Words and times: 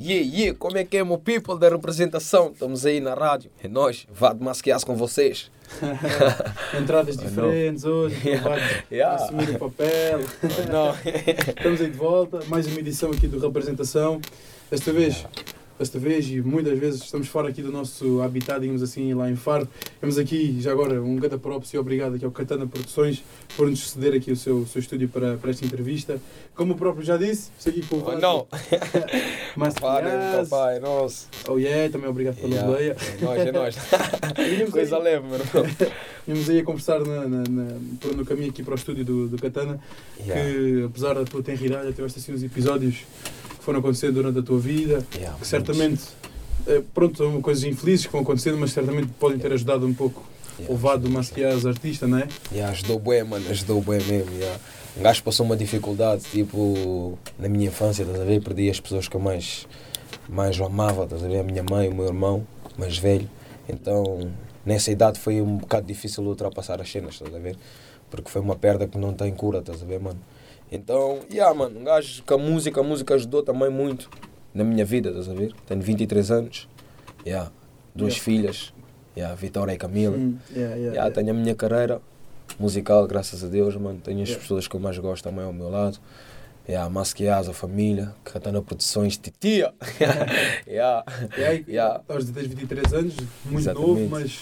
yeah, 0.00 0.26
yeah, 0.36 0.58
como 0.58 0.78
é 0.78 0.84
que 0.84 0.96
é, 0.96 1.04
meu 1.04 1.18
people 1.18 1.58
da 1.58 1.68
representação? 1.68 2.50
Estamos 2.52 2.86
aí 2.86 3.00
na 3.00 3.14
rádio. 3.14 3.50
É 3.62 3.68
nós, 3.68 4.06
vá 4.12 4.32
de 4.32 4.42
masquear 4.42 4.84
com 4.84 4.96
vocês. 4.96 5.50
Entradas 6.80 7.16
diferentes 7.18 7.84
hoje, 7.84 8.16
Yeah. 8.24 8.48
vai 8.48 8.84
Yeah. 8.90 9.24
assumir 9.24 9.50
o 9.50 9.58
papel. 9.58 10.20
Não. 10.72 10.94
Estamos 11.56 11.80
aí 11.80 11.90
de 11.90 11.96
volta, 11.96 12.40
mais 12.46 12.66
uma 12.66 12.80
edição 12.80 13.10
aqui 13.10 13.26
do 13.28 13.38
Representação. 13.38 14.20
Desta 14.70 14.92
vez, 14.92 15.24
desta 15.80 15.98
vez 15.98 16.28
e 16.30 16.42
muitas 16.42 16.78
vezes 16.78 17.02
estamos 17.02 17.26
fora 17.26 17.48
aqui 17.48 17.62
do 17.62 17.72
nosso 17.72 18.20
habitat, 18.20 18.60
digamos 18.60 18.82
assim, 18.82 19.14
lá 19.14 19.30
em 19.30 19.34
Faro. 19.34 19.66
Temos 19.98 20.18
aqui, 20.18 20.60
já 20.60 20.70
agora, 20.72 21.00
um 21.02 21.16
grande 21.16 21.38
props 21.38 21.72
e 21.72 21.78
obrigado 21.78 22.16
aqui 22.16 22.24
ao 22.24 22.30
Katana 22.30 22.66
Produções 22.66 23.22
por 23.56 23.68
nos 23.68 23.90
ceder 23.90 24.12
aqui 24.14 24.30
o 24.30 24.36
seu, 24.36 24.58
o 24.58 24.66
seu 24.66 24.78
estúdio 24.80 25.08
para, 25.08 25.38
para 25.38 25.50
esta 25.50 25.64
entrevista. 25.64 26.20
Como 26.54 26.74
o 26.74 26.76
próprio 26.76 27.02
já 27.02 27.16
disse, 27.16 27.50
estou 27.58 27.70
aqui 27.72 27.80
com 27.86 27.96
o 27.96 27.98
Oh, 28.00 28.04
Vasco 28.04 28.20
não. 28.20 28.46
Piaz. 29.56 30.48
papai, 30.50 30.78
nossa. 30.80 31.26
Oh 31.48 31.56
yeah, 31.58 31.90
também 31.90 32.08
obrigado 32.10 32.36
pela 32.36 32.48
Yeah. 32.50 32.70
boleia. 32.70 32.96
É 33.00 33.24
nóis, 33.24 33.40
é 33.46 33.52
nóis. 33.52 33.76
Coisa 34.70 34.96
aí- 34.98 35.02
leve, 35.02 35.26
meu 35.26 35.38
irmão. 35.38 35.76
Vínhamos 36.26 36.50
aí 36.50 36.58
a 36.60 36.64
conversar 36.64 37.00
na, 37.00 37.26
na- 37.26 37.44
na- 37.48 38.12
no 38.16 38.24
caminho 38.26 38.50
aqui 38.50 38.62
para 38.62 38.72
o 38.72 38.76
estúdio 38.76 39.04
do, 39.04 39.28
do 39.28 39.38
Katana. 39.38 39.80
Yeah. 40.20 40.42
que 40.44 40.84
apesar 40.84 41.14
da 41.14 41.24
tua 41.24 41.42
tenridade, 41.42 41.90
tiveste 41.94 42.18
assim 42.18 42.32
uns 42.34 42.42
episódios 42.42 42.98
que 43.60 43.64
foram 43.64 43.78
acontecendo 43.78 44.14
durante 44.14 44.38
a 44.38 44.42
tua 44.42 44.58
vida, 44.58 45.04
Yeah, 45.14 45.38
que 45.38 45.46
certamente, 45.46 46.02
eh, 46.66 46.82
pronto, 46.94 47.18
são 47.18 47.40
coisas 47.42 47.62
infelizes 47.62 48.06
que 48.06 48.12
vão 48.12 48.22
acontecendo, 48.22 48.56
mas 48.56 48.72
certamente 48.72 49.08
podem 49.18 49.38
ter 49.38 49.52
ajudado 49.52 49.86
um 49.86 49.92
pouco 49.92 50.24
yeah. 50.58 50.74
o 50.74 50.76
Vado 50.76 51.02
do 51.02 51.10
Masquias 51.10 51.66
artista, 51.66 52.06
não 52.06 52.18
é? 52.18 52.28
Yeah, 52.50 52.72
ajudou 52.72 52.98
bem, 52.98 53.22
mano, 53.22 53.48
ajudou 53.50 53.82
bem 53.82 54.02
mesmo. 54.02 54.32
Yeah. 54.32 54.58
Um 54.96 55.02
gajo 55.02 55.22
passou 55.22 55.44
uma 55.44 55.56
dificuldade, 55.56 56.22
tipo, 56.22 57.18
na 57.38 57.48
minha 57.48 57.68
infância, 57.68 58.02
estás 58.02 58.20
a 58.20 58.24
ver? 58.24 58.42
Perdi 58.42 58.70
as 58.70 58.80
pessoas 58.80 59.06
que 59.06 59.14
eu 59.14 59.20
mais, 59.20 59.66
mais 60.26 60.58
amava, 60.58 61.04
estás 61.04 61.22
a 61.22 61.28
ver? 61.28 61.40
A 61.40 61.44
minha 61.44 61.62
mãe, 61.62 61.88
o 61.88 61.94
meu 61.94 62.06
irmão, 62.06 62.46
mais 62.78 62.96
velho. 62.96 63.28
Então, 63.68 64.30
nessa 64.64 64.90
idade 64.90 65.20
foi 65.20 65.40
um 65.42 65.58
bocado 65.58 65.86
difícil 65.86 66.24
ultrapassar 66.24 66.80
as 66.80 66.90
cenas, 66.90 67.14
estás 67.14 67.34
a 67.34 67.38
ver? 67.38 67.56
Porque 68.10 68.30
foi 68.30 68.40
uma 68.40 68.56
perda 68.56 68.88
que 68.88 68.96
não 68.96 69.12
tem 69.12 69.32
cura, 69.32 69.58
estás 69.58 69.82
a 69.82 69.84
ver, 69.84 70.00
mano? 70.00 70.18
Então, 70.70 71.20
yeah, 71.32 71.52
mano, 71.54 71.80
um 71.80 71.84
gajo 71.84 72.22
com 72.24 72.34
a 72.34 72.38
música, 72.38 72.80
a 72.80 72.84
música 72.84 73.14
ajudou 73.14 73.42
também 73.42 73.68
muito 73.70 74.08
na 74.54 74.62
minha 74.64 74.84
vida, 74.84 75.08
estás 75.10 75.28
a 75.28 75.34
ver? 75.34 75.52
Tenho 75.66 75.80
23 75.80 76.30
anos, 76.30 76.68
yeah, 77.26 77.50
duas 77.94 78.14
Yeah. 78.14 78.24
filhas, 78.24 78.72
yeah, 79.16 79.34
Vitória 79.34 79.72
e 79.72 79.76
Camila. 79.76 80.16
Hum, 80.16 80.36
yeah, 80.54 80.74
yeah, 80.76 80.94
yeah. 80.94 81.10
tenho 81.14 81.30
a 81.30 81.34
minha 81.34 81.54
carreira 81.54 82.00
musical, 82.58 83.06
graças 83.06 83.42
a 83.42 83.48
Deus, 83.48 83.74
mano. 83.76 84.00
Tenho 84.02 84.22
as 84.22 84.28
Yeah. 84.28 84.42
pessoas 84.42 84.68
que 84.68 84.76
eu 84.76 84.80
mais 84.80 84.96
gosto 84.98 85.24
também 85.24 85.44
ao 85.44 85.52
meu 85.52 85.68
lado. 85.68 85.98
Yeah, 86.68 86.86
a 86.86 86.90
Masquias, 86.90 87.48
a 87.48 87.52
família, 87.52 88.14
Catana 88.22 88.62
Produções, 88.62 89.16
Titia. 89.16 89.74
yeah. 90.68 91.04
E 91.36 91.42
aí, 91.42 91.64
Yeah. 91.66 92.00
Estás 92.00 92.26
de 92.26 92.32
23 92.32 92.92
anos, 92.92 93.14
muito 93.44 93.58
Exatamente. 93.58 93.88
novo, 94.00 94.08
mas, 94.08 94.40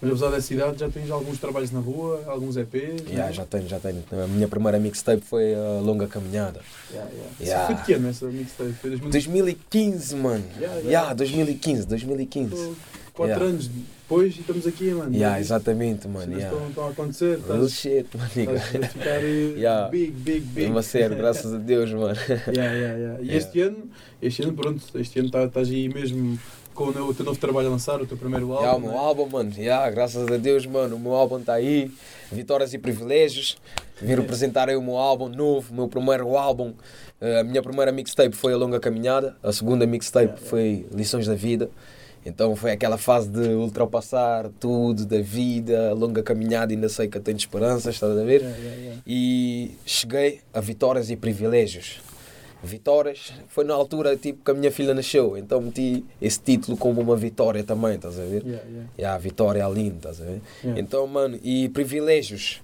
mas 0.00 0.10
apesar 0.10 0.30
dessa 0.30 0.54
idade 0.54 0.78
já 0.78 0.88
tens 0.88 1.10
alguns 1.10 1.38
trabalhos 1.38 1.70
na 1.70 1.80
rua, 1.80 2.22
alguns 2.26 2.56
EPs. 2.56 3.02
não 3.04 3.10
é? 3.10 3.14
Yeah, 3.14 3.32
já 3.32 3.44
tenho, 3.44 3.68
já 3.68 3.78
tenho. 3.80 4.02
A 4.12 4.26
minha 4.26 4.48
primeira 4.48 4.78
mixtape 4.78 5.22
foi 5.22 5.54
a 5.54 5.80
Longa 5.80 6.06
Caminhada. 6.06 6.60
Yeah, 6.92 7.10
yeah. 7.10 7.30
Yeah. 7.40 7.66
Foi 7.66 7.74
de 7.76 7.82
que 7.82 7.92
ano 7.94 8.08
essa 8.08 8.26
mixtape? 8.26 8.72
Foi 8.74 8.90
2000 8.90 9.10
2015, 9.10 10.16
mano. 10.16 10.44
Yeah, 10.58 10.76
yeah. 10.80 10.90
Yeah, 10.90 11.14
2015, 11.14 11.86
2015. 11.86 12.72
Quatro 13.14 13.34
Yeah. 13.34 13.46
anos 13.50 13.68
depois 13.68 14.36
e 14.36 14.40
estamos 14.40 14.64
aqui, 14.66 14.90
mano. 14.92 15.12
Yeah, 15.14 15.40
exatamente, 15.40 16.06
mano. 16.06 16.32
Yeah. 16.32 16.52
Estão, 16.54 16.68
estão 16.68 16.86
a 16.86 16.90
acontecer, 16.90 17.38
estás, 17.38 17.72
shit, 17.72 18.06
maniga. 18.16 18.54
estás 18.54 18.84
a 18.84 18.88
ficar 18.88 19.24
eh, 19.24 19.54
Yeah. 19.58 19.88
big, 19.90 20.12
big, 20.12 20.40
big. 20.42 20.60
Mesmo 20.66 20.78
a 20.78 20.82
sério, 20.84 21.16
graças 21.16 21.52
a 21.52 21.58
Deus, 21.58 21.90
mano. 21.92 22.14
Yeah, 22.46 22.72
yeah, 22.72 22.96
yeah. 22.96 23.20
E 23.20 23.26
Yeah. 23.26 23.36
este 23.36 23.60
ano, 23.60 23.78
este 24.22 24.42
ano, 24.44 24.52
pronto, 24.54 24.80
este 24.94 25.18
ano 25.18 25.30
tá- 25.32 25.44
estás 25.44 25.68
aí 25.68 25.88
mesmo 25.88 26.38
com 26.78 26.84
o, 26.84 27.12
teu- 27.12 27.24
novo 27.24 27.38
trabalho 27.40 27.66
a 27.66 27.70
lançar, 27.72 28.00
o 28.00 28.06
teu 28.06 28.16
primeiro 28.16 28.52
álbum. 28.52 28.62
Yeah, 28.62 28.78
o 28.78 28.80
né? 28.80 28.88
meu 28.88 28.98
álbum, 28.98 29.28
mano, 29.28 29.52
yeah, 29.58 29.90
graças 29.90 30.28
a 30.28 30.36
Deus, 30.36 30.64
mano, 30.64 30.94
o 30.94 30.98
meu 31.00 31.12
álbum 31.12 31.38
está 31.40 31.54
aí. 31.54 31.90
Vitórias 32.30 32.72
e 32.72 32.78
privilégios. 32.78 33.58
Vim 34.00 34.14
representar 34.14 34.68
aí 34.68 34.76
o 34.76 34.82
meu 34.82 34.96
álbum 34.96 35.28
novo, 35.28 35.72
o 35.72 35.74
meu 35.74 35.88
primeiro 35.88 36.36
álbum. 36.36 36.72
Eh, 37.20 37.40
a 37.40 37.42
minha 37.42 37.60
primeira 37.60 37.90
mixtape 37.90 38.36
foi 38.36 38.52
A 38.52 38.56
Longa 38.56 38.78
Caminhada, 38.78 39.36
a 39.42 39.52
segunda 39.52 39.84
mixtape 39.86 40.26
Yeah, 40.26 40.40
yeah. 40.40 40.50
foi 40.50 40.86
Lições 40.96 41.26
da 41.26 41.34
Vida. 41.34 41.68
Então 42.24 42.54
foi 42.54 42.70
aquela 42.70 42.96
fase 42.96 43.28
de 43.28 43.48
ultrapassar 43.48 44.50
tudo 44.60 45.04
da 45.06 45.20
vida, 45.20 45.90
a 45.90 45.94
longa 45.94 46.22
caminhada, 46.22 46.72
ainda 46.72 46.88
sei 46.88 47.08
que 47.08 47.16
eu 47.16 47.22
tenho 47.22 47.38
esperanças, 47.38 47.94
estás 47.94 48.16
a 48.16 48.22
ver? 48.22 48.42
Yeah. 48.42 49.00
E 49.06 49.70
cheguei 49.86 50.40
a 50.52 50.60
Vitórias 50.60 51.10
e 51.10 51.16
Privilégios. 51.16 52.00
Vitórias 52.62 53.32
foi 53.48 53.64
na 53.64 53.74
altura 53.74 54.16
tipo 54.16 54.44
que 54.44 54.50
a 54.50 54.54
minha 54.54 54.72
filha 54.72 54.92
nasceu, 54.92 55.36
então 55.36 55.60
meti 55.60 56.04
esse 56.20 56.40
título 56.40 56.76
como 56.76 57.00
uma 57.00 57.16
vitória 57.16 57.62
também, 57.62 57.94
estás 57.94 58.18
a 58.18 58.24
ver? 58.24 58.42
Yeah, 58.44 58.68
yeah. 58.68 58.90
E 58.98 59.04
a 59.04 59.16
vitória 59.16 59.62
é 59.62 59.70
linda, 59.70 59.96
estás 59.96 60.20
a 60.20 60.24
ver? 60.24 60.40
Yeah. 60.62 60.80
Então, 60.80 61.06
mano, 61.06 61.38
e 61.42 61.68
privilégios 61.68 62.60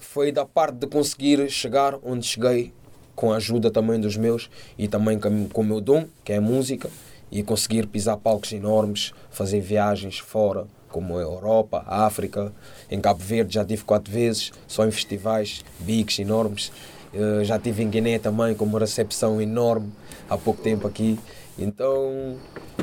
foi 0.00 0.32
da 0.32 0.46
parte 0.46 0.76
de 0.76 0.86
conseguir 0.86 1.50
chegar 1.50 1.98
onde 2.02 2.26
cheguei 2.26 2.72
com 3.14 3.32
a 3.32 3.36
ajuda 3.36 3.70
também 3.70 4.00
dos 4.00 4.16
meus 4.16 4.48
e 4.78 4.88
também 4.88 5.18
com, 5.18 5.48
com 5.48 5.60
o 5.60 5.64
meu 5.64 5.80
dom, 5.80 6.06
que 6.24 6.32
é 6.32 6.36
a 6.36 6.40
música, 6.40 6.88
e 7.30 7.42
conseguir 7.42 7.86
pisar 7.86 8.16
palcos 8.16 8.52
enormes, 8.52 9.12
fazer 9.30 9.60
viagens 9.60 10.18
fora, 10.18 10.66
como 10.88 11.18
a 11.18 11.20
Europa, 11.20 11.84
a 11.86 12.06
África, 12.06 12.52
em 12.88 13.00
Cabo 13.00 13.18
Verde 13.18 13.54
já 13.54 13.64
tive 13.64 13.82
quatro 13.82 14.12
vezes, 14.12 14.52
só 14.68 14.86
em 14.86 14.90
festivais, 14.92 15.64
bigs 15.80 16.20
enormes. 16.20 16.70
Eh, 17.14 17.44
já 17.44 17.58
tive 17.58 17.82
em 17.82 17.88
Guiné 17.88 18.18
também 18.18 18.54
com 18.54 18.64
uma 18.64 18.78
recepção 18.78 19.40
enorme 19.40 19.92
há 20.28 20.36
pouco 20.36 20.62
tempo 20.62 20.86
aqui. 20.86 21.18
Então, 21.58 22.36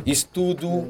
isso 0.05 0.27
tudo 0.31 0.87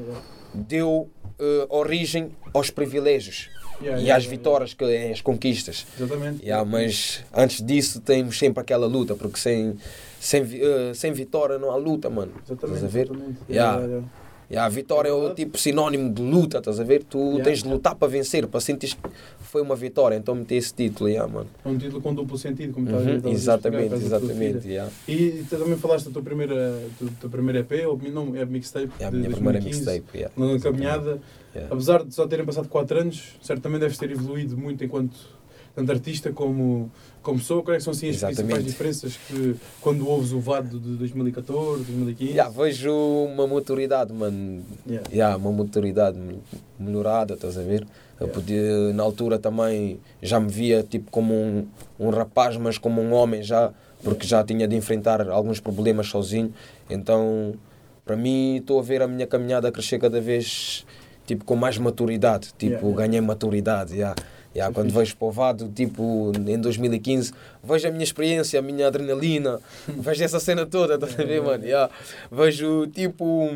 deu 0.54 1.10
eh, 1.38 1.66
origem 1.68 2.30
aos 2.54 2.70
privilégios 2.70 3.50
Yeah, 3.80 4.00
e 4.00 4.04
yeah, 4.04 4.16
às 4.16 4.24
yeah, 4.24 4.38
vitórias, 4.38 4.74
que 4.74 4.84
é 4.84 5.10
as 5.10 5.20
conquistas. 5.20 5.84
Exatamente. 5.98 6.44
Yeah, 6.44 6.64
mas 6.64 7.24
antes 7.34 7.60
disso 7.60 8.00
temos 8.00 8.38
sempre 8.38 8.60
aquela 8.60 8.86
luta, 8.86 9.16
porque 9.16 9.40
sem, 9.40 9.76
sem, 10.20 10.42
eh, 10.42 10.92
sem 10.94 11.12
vitória 11.12 11.58
não 11.58 11.68
há 11.68 11.74
luta, 11.74 12.08
mano. 12.08 12.32
Exatamente. 12.44 12.76
Estás 12.76 12.84
a 12.84 12.86
ver? 12.86 13.10
exatamente. 13.48 14.06
Yeah. 14.52 14.60
Yeah, 14.60 14.60
yeah, 14.60 14.62
Yeah, 14.62 14.66
a 14.66 14.68
vitória 14.68 15.08
é 15.08 15.12
o 15.12 15.34
tipo 15.34 15.56
sinónimo 15.58 16.12
de 16.12 16.22
luta, 16.22 16.58
estás 16.58 16.78
a 16.78 16.84
ver? 16.84 17.02
Tu 17.04 17.18
Yeah. 17.18 17.44
tens 17.44 17.62
de 17.62 17.68
lutar 17.68 17.94
para 17.94 18.08
vencer, 18.08 18.46
para 18.46 18.60
sentir 18.60 18.94
que 18.94 19.10
foi 19.40 19.62
uma 19.62 19.74
vitória, 19.74 20.16
então 20.16 20.34
meti 20.34 20.54
esse 20.54 20.74
título, 20.74 21.08
yeah, 21.08 21.30
mano. 21.32 21.48
É 21.64 21.68
um 21.68 21.78
título 21.78 22.00
com 22.02 22.14
duplo 22.14 22.36
sentido, 22.36 22.72
como 22.74 22.86
Uhum, 22.88 22.98
estás 22.98 23.14
a 23.14 23.16
dizer, 23.18 23.30
exatamente, 23.30 23.94
exatamente. 23.94 24.68
Yeah. 24.68 24.92
E 25.08 25.44
tu 25.48 25.56
também 25.58 25.76
falaste 25.76 26.06
da 26.06 26.10
tua 26.12 26.22
primeira, 26.22 26.54
do 27.00 27.10
teu 27.20 27.30
primeiro 27.30 27.58
EP, 27.60 27.86
ou 27.86 27.98
não, 28.12 28.36
é 28.36 28.44
mixtape, 28.44 28.90
É 29.00 29.06
a 29.06 29.10
de 29.10 29.16
minha 29.16 29.30
primeira 29.30 29.58
2015, 29.60 29.90
mixtape. 30.00 30.18
Yeah. 30.18 30.34
Na 30.54 30.60
caminhada, 30.60 31.20
Yeah. 31.54 31.74
apesar 31.74 32.02
de 32.04 32.14
só 32.14 32.26
terem 32.26 32.46
passado 32.46 32.68
4 32.68 32.98
anos, 33.00 33.36
certamente 33.42 33.80
deves 33.80 33.98
ter 33.98 34.10
evoluído 34.10 34.56
muito 34.56 34.82
enquanto 34.84 35.16
tanto 35.74 35.90
artista 35.92 36.32
como, 36.32 36.90
como 37.22 37.38
pessoa. 37.38 37.62
Quais 37.62 37.76
é 37.76 37.78
que 37.78 37.84
são 37.84 37.92
assim, 37.92 38.08
as 38.08 38.16
Exatamente. 38.16 38.42
principais 38.42 38.64
diferenças 38.64 39.16
que 39.26 39.56
quando 39.80 40.06
ouves 40.08 40.32
o 40.32 40.40
VAD 40.40 40.78
de 40.78 40.96
2014, 40.96 41.84
2015? 41.84 42.32
Yeah, 42.32 42.50
vejo 42.50 42.92
uma 42.92 43.46
maturidade, 43.46 44.12
mano. 44.12 44.62
Yeah. 44.86 45.08
Yeah, 45.12 45.36
uma 45.36 45.52
maturidade 45.52 46.18
melhorada, 46.78 47.34
estás 47.34 47.58
a 47.58 47.62
ver? 47.62 47.86
Eu 48.20 48.28
podia, 48.28 48.92
na 48.92 49.02
altura 49.02 49.38
também 49.38 49.98
já 50.22 50.38
me 50.38 50.48
via 50.48 50.82
tipo 50.82 51.10
como 51.10 51.34
um, 51.34 51.66
um 51.98 52.10
rapaz, 52.10 52.56
mas 52.56 52.78
como 52.78 53.00
um 53.00 53.12
homem 53.12 53.42
já, 53.42 53.72
porque 54.04 54.26
já 54.26 54.44
tinha 54.44 54.68
de 54.68 54.76
enfrentar 54.76 55.28
alguns 55.28 55.58
problemas 55.58 56.06
sozinho. 56.06 56.52
Então, 56.88 57.54
para 58.04 58.16
mim, 58.16 58.56
estou 58.58 58.78
a 58.78 58.82
ver 58.82 59.02
a 59.02 59.08
minha 59.08 59.26
caminhada 59.26 59.72
crescer 59.72 59.98
cada 59.98 60.20
vez 60.20 60.86
tipo 61.26 61.44
com 61.44 61.56
mais 61.56 61.78
maturidade. 61.78 62.52
Tipo, 62.56 62.92
ganhei 62.92 63.20
maturidade. 63.20 63.94
Yeah. 63.94 64.14
Yeah, 64.54 64.70
é 64.70 64.74
quando 64.74 64.92
vejo 64.92 65.16
povado, 65.16 65.68
tipo, 65.74 66.32
em 66.46 66.58
2015, 66.58 67.32
vejo 67.64 67.88
a 67.88 67.90
minha 67.90 68.04
experiência, 68.04 68.58
a 68.58 68.62
minha 68.62 68.86
adrenalina, 68.86 69.60
vejo 69.88 70.22
essa 70.22 70.38
cena 70.38 70.66
toda, 70.66 70.94
estás 70.94 71.18
a 71.18 71.24
ver, 71.24 71.42
mano? 71.42 71.64
Yeah. 71.64 71.90
Vejo, 72.30 72.86
tipo, 72.88 73.50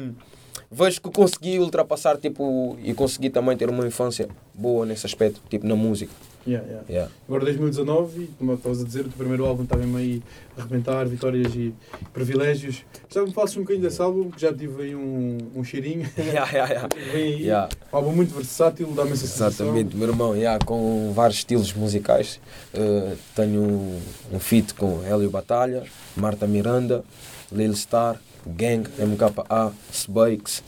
vejo 0.71 1.01
que 1.03 1.11
consegui 1.11 1.59
ultrapassar, 1.59 2.17
tipo, 2.17 2.79
e 2.83 2.95
consegui 2.95 3.29
também 3.29 3.57
ter 3.57 3.69
uma 3.69 3.87
infância 3.87 4.29
boa 4.55 4.87
nesse 4.87 5.05
aspecto, 5.05 5.41
tipo, 5.51 5.67
na 5.67 5.77
música. 5.77 6.13
Yeah, 6.47 6.67
yeah. 6.67 6.85
Yeah. 6.89 7.13
Agora 7.27 7.45
2019, 7.45 8.23
e 8.23 8.27
como 8.39 8.55
estavas 8.55 8.81
a 8.81 8.85
dizer, 8.85 9.01
o 9.01 9.05
teu 9.05 9.19
primeiro 9.19 9.45
álbum 9.45 9.65
está 9.65 9.77
mesmo 9.77 9.97
aí 9.97 10.23
a 10.57 10.61
arrebentar, 10.61 11.07
vitórias 11.07 11.55
e 11.55 11.75
privilégios. 12.13 12.85
Já 13.11 13.23
me 13.23 13.33
falas 13.33 13.57
um 13.57 13.61
bocadinho 13.61 13.85
desse 13.85 14.01
álbum, 14.01 14.31
que 14.31 14.41
já 14.41 14.53
tive 14.53 14.83
aí 14.83 14.95
um, 14.95 15.39
um 15.55 15.65
cheirinho. 15.65 16.09
Yeah, 16.17 16.51
yeah, 16.51 16.73
yeah. 16.73 16.89
Vem 17.13 17.23
aí. 17.23 17.43
Yeah. 17.43 17.69
Um 17.93 17.97
álbum 17.97 18.13
muito 18.13 18.35
versátil, 18.35 18.89
dá-me 18.89 19.13
essa 19.13 19.27
sensação. 19.27 19.67
Exatamente, 19.67 19.97
meu 19.97 20.09
irmão, 20.09 20.37
yeah, 20.37 20.63
com 20.65 21.13
vários 21.15 21.39
estilos 21.39 21.73
musicais. 21.73 22.41
Uh, 22.75 23.17
tenho 23.35 23.61
um, 23.61 24.01
um 24.33 24.39
feat 24.39 24.75
com 24.75 25.03
Hélio 25.05 25.31
Batalha, 25.31 25.85
Marta 26.17 26.47
Miranda, 26.47 27.05
Lil 27.51 27.75
Star, 27.75 28.21
Gang, 28.47 28.89
MKA, 28.99 29.73
Spikes 29.93 30.63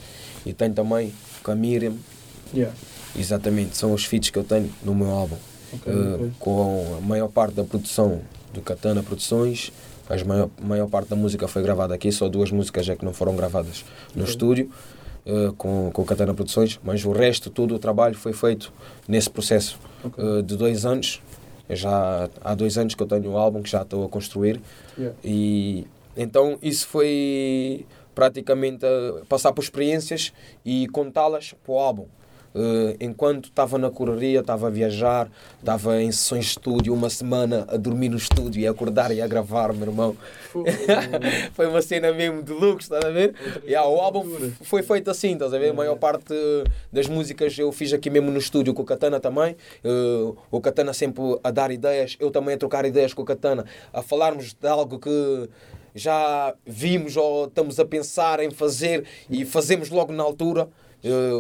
e 0.45 0.53
tenho 0.53 0.75
também 0.75 1.13
com 1.43 1.51
a 1.51 1.55
Miriam. 1.55 1.95
Yeah. 2.55 2.75
Exatamente, 3.17 3.77
são 3.77 3.93
os 3.93 4.05
feats 4.05 4.31
que 4.31 4.39
eu 4.39 4.45
tenho 4.45 4.73
no 4.83 4.95
meu 4.95 5.11
álbum. 5.11 5.37
Ok, 5.73 5.93
Uh, 5.93 6.15
ok. 6.15 6.33
com 6.39 6.97
a 6.99 7.01
maior 7.01 7.29
parte 7.29 7.55
da 7.55 7.65
produção 7.65 8.21
do 8.53 8.61
Katana 8.63 9.03
Produções, 9.03 9.73
A 10.11 10.25
maior, 10.25 10.49
maior 10.61 10.89
parte 10.89 11.09
da 11.11 11.17
música 11.17 11.47
foi 11.47 11.63
gravada 11.63 11.95
aqui, 11.95 12.11
só 12.11 12.29
duas 12.31 12.51
músicas 12.51 12.89
é 12.89 12.97
que 12.97 13.05
não 13.05 13.13
foram 13.13 13.37
gravadas 13.37 13.85
no 14.15 14.23
Ok. 14.23 14.31
estúdio. 14.33 14.71
eh, 15.27 15.53
com, 15.59 15.91
com 15.93 16.05
Catana 16.07 16.33
Produções, 16.33 16.81
mas 16.83 17.05
o 17.05 17.13
resto, 17.13 17.51
todo 17.51 17.75
o 17.75 17.79
trabalho 17.79 18.15
foi 18.15 18.33
feito 18.33 18.73
nesse 19.07 19.29
processo 19.29 19.79
Ok. 20.03 20.25
eh, 20.25 20.41
de 20.43 20.57
dois 20.57 20.87
anos. 20.87 21.21
Eu 21.69 21.77
já 21.77 22.31
há 22.43 22.55
dois 22.55 22.79
anos 22.79 22.95
que 22.95 23.03
eu 23.03 23.07
tenho 23.07 23.31
um 23.33 23.37
álbum 23.37 23.61
que 23.63 23.69
já 23.69 23.83
estou 23.83 24.03
a 24.07 24.09
construir 24.09 24.59
Yeah. 24.97 25.15
e 25.23 25.87
então 26.17 26.59
isso 26.63 26.87
foi 26.89 27.85
praticamente 28.15 28.87
passar 29.29 29.53
por 29.53 29.63
experiências 29.63 30.33
e 30.65 30.87
contá-las 30.89 31.55
para 31.63 31.73
o 31.75 31.79
álbum. 31.79 32.07
Eh, 32.55 32.97
enquanto 33.01 33.47
estava 33.47 33.79
na 33.79 33.91
correria, 33.91 34.41
estava 34.41 34.69
a 34.69 34.71
viajar, 34.71 35.31
estava 35.59 36.03
em 36.03 36.11
sessões 36.11 36.45
de 36.45 36.51
estúdio, 36.53 36.95
uma 36.95 37.11
semana 37.11 37.67
a 37.69 37.77
dormir 37.77 38.09
no 38.09 38.17
estúdio 38.17 38.61
e 38.61 38.67
a 38.67 38.71
acordar 38.71 39.11
e 39.11 39.21
a 39.21 39.27
gravar, 39.27 39.73
meu 39.73 39.89
irmão. 39.89 40.17
Foi 41.53 41.67
uma 41.67 41.83
cena 41.83 42.13
mesmo 42.13 42.43
de 42.43 42.53
luxo, 42.53 42.93
estás 42.93 43.05
a 43.05 43.11
ver? 43.11 43.35
Yeah, 43.65 43.89
o 43.89 44.01
álbum 44.01 44.25
foi 44.63 44.83
feito 44.83 45.11
assim, 45.11 45.35
estás 45.35 45.53
a 45.53 45.59
ver? 45.59 45.71
A 45.71 45.75
maior 45.75 45.97
parte 45.97 46.35
das 46.93 47.07
músicas 47.07 47.57
eu 47.59 47.71
fiz 47.71 47.93
aqui 47.93 48.09
mesmo 48.11 48.31
no 48.31 48.39
estúdio 48.39 48.73
com 48.73 48.83
o 48.83 48.85
Katana 48.85 49.21
também. 49.21 49.57
Eh, 49.85 50.33
o 50.51 50.61
Katana 50.61 50.93
sempre 50.93 51.23
a 51.45 51.51
dar 51.51 51.71
ideias, 51.71 52.17
eu 52.19 52.31
também 52.31 52.55
a 52.55 52.59
trocar 52.59 52.85
ideias 52.85 53.13
com 53.13 53.23
o 53.23 53.25
Katana, 53.25 53.65
a 53.93 54.03
falarmos 54.03 54.55
de 54.55 54.69
algo 54.69 54.99
que 54.99 55.49
já 55.95 56.55
vimos 56.67 57.17
ou 57.17 57.47
estamos 57.47 57.79
a 57.79 57.85
pensar 57.85 58.41
em 58.41 58.51
fazer 58.51 59.05
e 59.29 59.45
fazemos 59.45 59.91
logo 59.91 60.13
na 60.13 60.23
altura. 60.23 60.69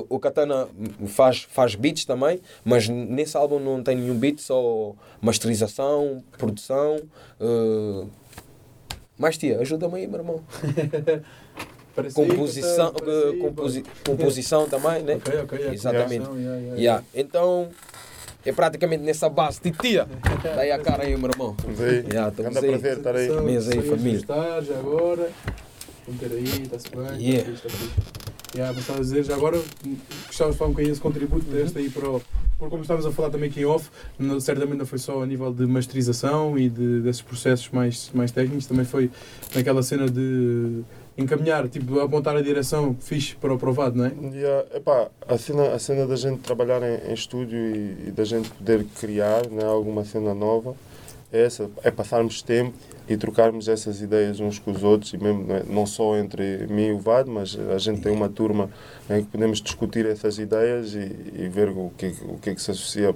O 0.08 0.18
Katana 0.20 0.68
faz, 1.08 1.46
faz 1.50 1.74
beats 1.74 2.04
também, 2.04 2.40
mas 2.64 2.88
nesse 2.88 3.36
álbum 3.36 3.58
não 3.58 3.82
tem 3.82 3.96
nenhum 3.96 4.16
beat, 4.16 4.38
só 4.40 4.94
masterização, 5.20 6.22
produção. 6.38 7.00
eh, 7.40 8.06
mas 9.18 9.36
tia, 9.36 9.58
ajuda-me 9.60 9.96
aí, 9.96 10.06
meu 10.06 10.20
irmão. 10.20 10.40
Parece 11.94 12.20
aí, 12.20 12.28
Composição, 12.28 12.92
Catana, 12.92 13.10
parece 13.10 13.26
eh, 13.26 13.30
aí, 13.32 13.38
composi- 13.40 13.84
composição 14.06 14.68
também, 14.68 15.02
né? 15.02 15.14
Ok, 15.16 15.40
ok. 15.40 15.58
yeah, 15.58 15.74
Exatamente. 15.74 16.26
yeah, 16.30 16.56
yeah, 16.56 16.76
Yeah. 16.80 17.04
Então 17.12 17.68
é 18.46 18.52
praticamente 18.52 19.02
nessa 19.02 19.28
base 19.28 19.60
de 19.60 19.72
tia. 19.72 20.06
Daí 20.54 20.70
a 20.70 20.78
cara 20.78 21.02
aí, 21.02 21.16
meu 21.16 21.28
irmão. 21.30 21.56
Estamos 21.58 21.80
aí. 21.80 22.04
Yeah, 22.08 22.28
estamos 22.28 22.56
Anda 22.56 22.60
aí. 22.66 22.70
prazer 22.78 22.98
estar 22.98 23.16
aí. 23.16 23.28
Mesa 23.42 23.74
aí, 23.74 23.82
família. 23.82 24.10
de 24.12 24.16
estar, 24.18 24.60
já 24.62 24.78
agora. 24.78 25.28
Vamos 26.06 26.20
ter 26.20 26.32
aí, 26.32 26.62
está-se 26.62 26.88
bem. 26.90 27.20
Yeah. 27.20 27.52
Yeah, 28.54 28.74
mas 28.74 28.88
a 28.88 29.00
dizer, 29.00 29.24
já 29.24 29.34
agora 29.34 29.60
gostava 30.26 30.50
de 30.50 30.56
falar 30.56 30.70
um 30.70 30.72
bocadinho 30.72 30.92
desse 30.92 31.00
contributo 31.00 31.44
deste 31.46 31.78
aí 31.78 31.90
para 31.90 32.08
o. 32.08 32.22
Porque 32.58 32.70
como 32.70 32.82
estávamos 32.82 33.06
a 33.06 33.12
falar 33.12 33.30
também 33.30 33.50
aqui 33.50 33.60
em 33.60 33.64
off, 33.66 33.88
certamente 34.40 34.78
não 34.78 34.86
foi 34.86 34.98
só 34.98 35.22
a 35.22 35.26
nível 35.26 35.52
de 35.52 35.64
masterização 35.66 36.58
e 36.58 36.68
de, 36.68 37.00
desses 37.00 37.22
processos 37.22 37.68
mais, 37.70 38.10
mais 38.12 38.32
técnicos, 38.32 38.66
também 38.66 38.84
foi 38.84 39.10
naquela 39.54 39.80
cena 39.82 40.10
de 40.10 40.82
encaminhar, 41.16 41.68
tipo, 41.68 42.00
apontar 42.00 42.36
a 42.36 42.42
direção 42.42 42.96
fixe 42.98 43.36
para 43.36 43.52
o 43.52 43.58
provado, 43.58 43.96
não 43.96 44.06
é? 44.06 44.12
Yeah, 44.34 44.66
epá, 44.74 45.08
a, 45.28 45.38
cena, 45.38 45.72
a 45.72 45.78
cena 45.78 46.06
da 46.06 46.16
gente 46.16 46.40
trabalhar 46.40 46.80
em, 46.82 47.10
em 47.10 47.14
estúdio 47.14 47.58
e, 47.58 48.08
e 48.08 48.10
da 48.10 48.24
gente 48.24 48.50
poder 48.50 48.84
criar 48.98 49.46
né, 49.48 49.64
alguma 49.64 50.04
cena 50.04 50.34
nova 50.34 50.74
é 51.32 51.44
essa, 51.44 51.70
é 51.82 51.90
passarmos 51.90 52.42
tempo 52.42 52.74
e 53.08 53.16
trocarmos 53.16 53.68
essas 53.68 54.00
ideias 54.00 54.38
uns 54.40 54.58
com 54.58 54.70
os 54.70 54.84
outros, 54.84 55.12
e 55.14 55.18
mesmo, 55.18 55.46
não, 55.68 55.82
é, 55.82 55.86
só 55.86 56.16
entre 56.16 56.66
mim 56.68 56.88
e 56.88 56.92
o 56.92 56.98
Vado, 56.98 57.30
mas 57.30 57.58
a 57.74 57.78
gente 57.78 58.00
tem 58.02 58.12
uma 58.12 58.28
turma 58.28 58.70
em 59.08 59.24
que 59.24 59.30
podemos 59.30 59.60
discutir 59.60 60.04
essas 60.06 60.38
ideias 60.38 60.94
e, 60.94 61.16
e 61.34 61.48
ver 61.48 61.68
o 61.70 61.90
que, 61.96 62.14
o 62.22 62.38
que 62.38 62.50
é 62.50 62.54
que 62.54 62.60
se 62.60 62.70
associa 62.70 63.14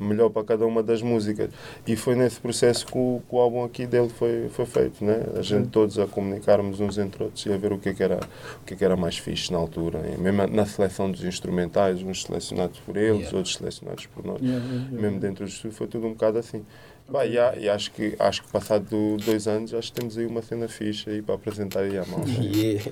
melhor 0.00 0.30
para 0.30 0.44
cada 0.44 0.66
uma 0.66 0.82
das 0.82 1.02
músicas. 1.02 1.50
E 1.86 1.96
foi 1.96 2.14
nesse 2.14 2.40
processo 2.40 2.86
que 2.86 2.96
o, 2.96 3.20
que 3.28 3.34
o 3.34 3.38
álbum 3.38 3.64
aqui 3.64 3.86
dele 3.86 4.08
foi, 4.08 4.48
foi 4.50 4.66
feito, 4.66 5.04
né? 5.04 5.24
A 5.36 5.42
gente 5.42 5.68
todos 5.68 5.98
a 5.98 6.06
comunicarmos 6.06 6.80
uns 6.80 6.98
entre 6.98 7.24
outros 7.24 7.44
e 7.46 7.52
a 7.52 7.56
ver 7.56 7.72
o 7.72 7.78
que 7.78 7.90
é 7.90 7.94
que 7.94 8.02
era, 8.02 8.20
o 8.62 8.64
que 8.64 8.74
é 8.74 8.76
que 8.76 8.84
era 8.84 8.96
mais 8.96 9.18
fixe 9.18 9.52
na 9.52 9.58
altura. 9.58 10.00
E 10.14 10.20
mesmo 10.20 10.46
na 10.46 10.66
seleção 10.66 11.10
dos 11.10 11.24
instrumentais, 11.24 12.02
uns 12.02 12.22
selecionados 12.22 12.78
por 12.80 12.96
eles, 12.96 13.18
Yeah. 13.18 13.36
outros 13.36 13.56
selecionados 13.56 14.06
por 14.06 14.24
nós. 14.24 14.40
Yeah, 14.40 14.64
yeah. 14.64 14.90
Mesmo 14.90 15.18
dentro 15.18 15.44
do 15.44 15.48
estúdio 15.48 15.76
foi 15.76 15.86
tudo 15.86 16.06
um 16.06 16.10
bocado 16.10 16.38
assim. 16.38 16.64
Bah, 17.10 17.24
e, 17.24 17.38
há- 17.38 17.56
e 17.56 17.66
acho 17.70 17.90
que 17.92 18.14
acho 18.18 18.42
que 18.42 18.52
passado 18.52 19.16
dois 19.24 19.48
anos 19.48 19.72
acho 19.72 19.90
que 19.90 19.98
temos 19.98 20.18
aí 20.18 20.26
uma 20.26 20.42
cena 20.42 20.68
fixe 20.68 21.08
aí 21.08 21.22
para 21.22 21.36
apresentar 21.36 21.80
aí 21.80 21.96
à 21.96 22.04
mão. 22.04 22.20
Yeah. 22.28 22.84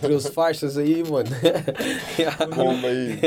Trouxe 0.00 0.30
faixas 0.30 0.78
aí, 0.78 1.02
mano. 1.02 1.28
Yeah. 2.16 2.46
Bomba 2.46 2.86
aí. 2.86 3.18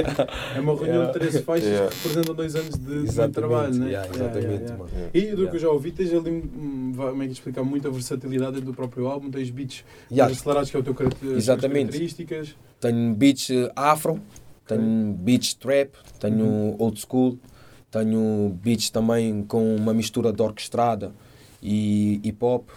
É 0.56 0.60
uma 0.62 0.74
reunião 0.74 1.02
Yeah. 1.02 1.12
de 1.12 1.20
13 1.20 1.42
faixas 1.44 1.68
Yeah. 1.68 1.90
que 1.90 1.96
representam 1.98 2.36
dois 2.36 2.56
anos 2.56 2.76
de, 2.78 3.04
de 3.10 3.28
trabalho, 3.30 3.76
né? 3.76 3.88
yeah, 3.88 4.08
exatamente, 4.10 4.46
yeah, 4.48 4.62
yeah. 4.64 4.78
mano. 4.78 4.90
E 5.14 5.22
do 5.36 5.50
que 5.50 5.56
eu 5.58 5.60
já 5.60 5.70
ouvi, 5.70 5.92
tens 5.92 6.14
ali, 6.14 6.30
hum, 6.32 6.94
vai 6.96 7.12
meio 7.14 7.30
que 7.30 7.34
explicar 7.36 7.64
muito 7.64 7.88
a 7.90 7.92
versatilidade 7.92 8.54
dentro 8.54 8.68
do 8.68 8.74
próprio 8.74 9.08
álbum, 9.08 9.30
tens 9.30 9.50
beats 9.50 9.84
Yeah. 10.10 10.30
mais 10.30 10.38
acelerados 10.40 10.70
que 10.72 10.78
é 10.78 10.80
o 10.80 10.84
teu 10.84 10.94
características. 10.96 12.56
Tenho 12.80 13.14
beats 13.16 13.50
eh, 13.50 13.70
afro, 13.76 14.22
tenho 14.66 15.14
beats 15.14 15.54
trap, 15.56 15.92
tenho 16.22 16.46
Uhum. 16.46 16.76
old 16.80 16.98
school, 17.06 17.38
tenho 17.92 18.58
beats 18.64 18.90
também 18.90 19.44
com 19.44 19.76
uma 19.76 19.94
mistura 19.94 20.32
de 20.32 20.42
orquestrada 20.42 21.12
e 21.62 22.20
hip 22.24 22.44
hop. 22.44 22.70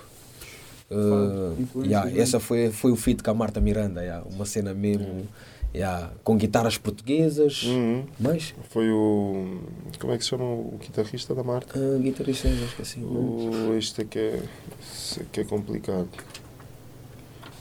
Uh, 0.91 1.83
yeah, 1.83 2.11
essa 2.21 2.39
foi, 2.39 2.71
foi 2.71 2.93
o 2.93 2.97
feat 2.97 3.23
com 3.23 3.31
a 3.31 3.35
Marta 3.35 3.61
Miranda, 3.61 4.03
yeah, 4.03 4.25
uma 4.31 4.45
cena 4.45 4.75
mesmo 4.75 5.27
yeah, 5.75 6.13
com 6.23 6.37
guitarras 6.37 6.77
portuguesas, 6.79 7.63
Uhum. 7.65 8.05
mas 8.21 8.55
Foi 8.71 8.91
o. 8.91 9.61
Como 9.99 10.13
é 10.13 10.19
que 10.19 10.25
se 10.25 10.31
chama 10.31 10.45
o 10.45 10.79
guitarrista 10.81 11.35
da 11.35 11.43
marca? 11.43 11.79
uh, 11.79 11.99
guitarrista, 11.99 12.49
já 12.49 12.65
esqueci. 12.67 13.01
o 13.01 13.11
nome. 13.11 13.57
O, 13.71 13.77
este 13.79 14.03
é 14.03 14.05
que 14.05 14.19
é, 14.19 14.43
este 14.83 15.23
é 15.23 15.25
que 15.33 15.41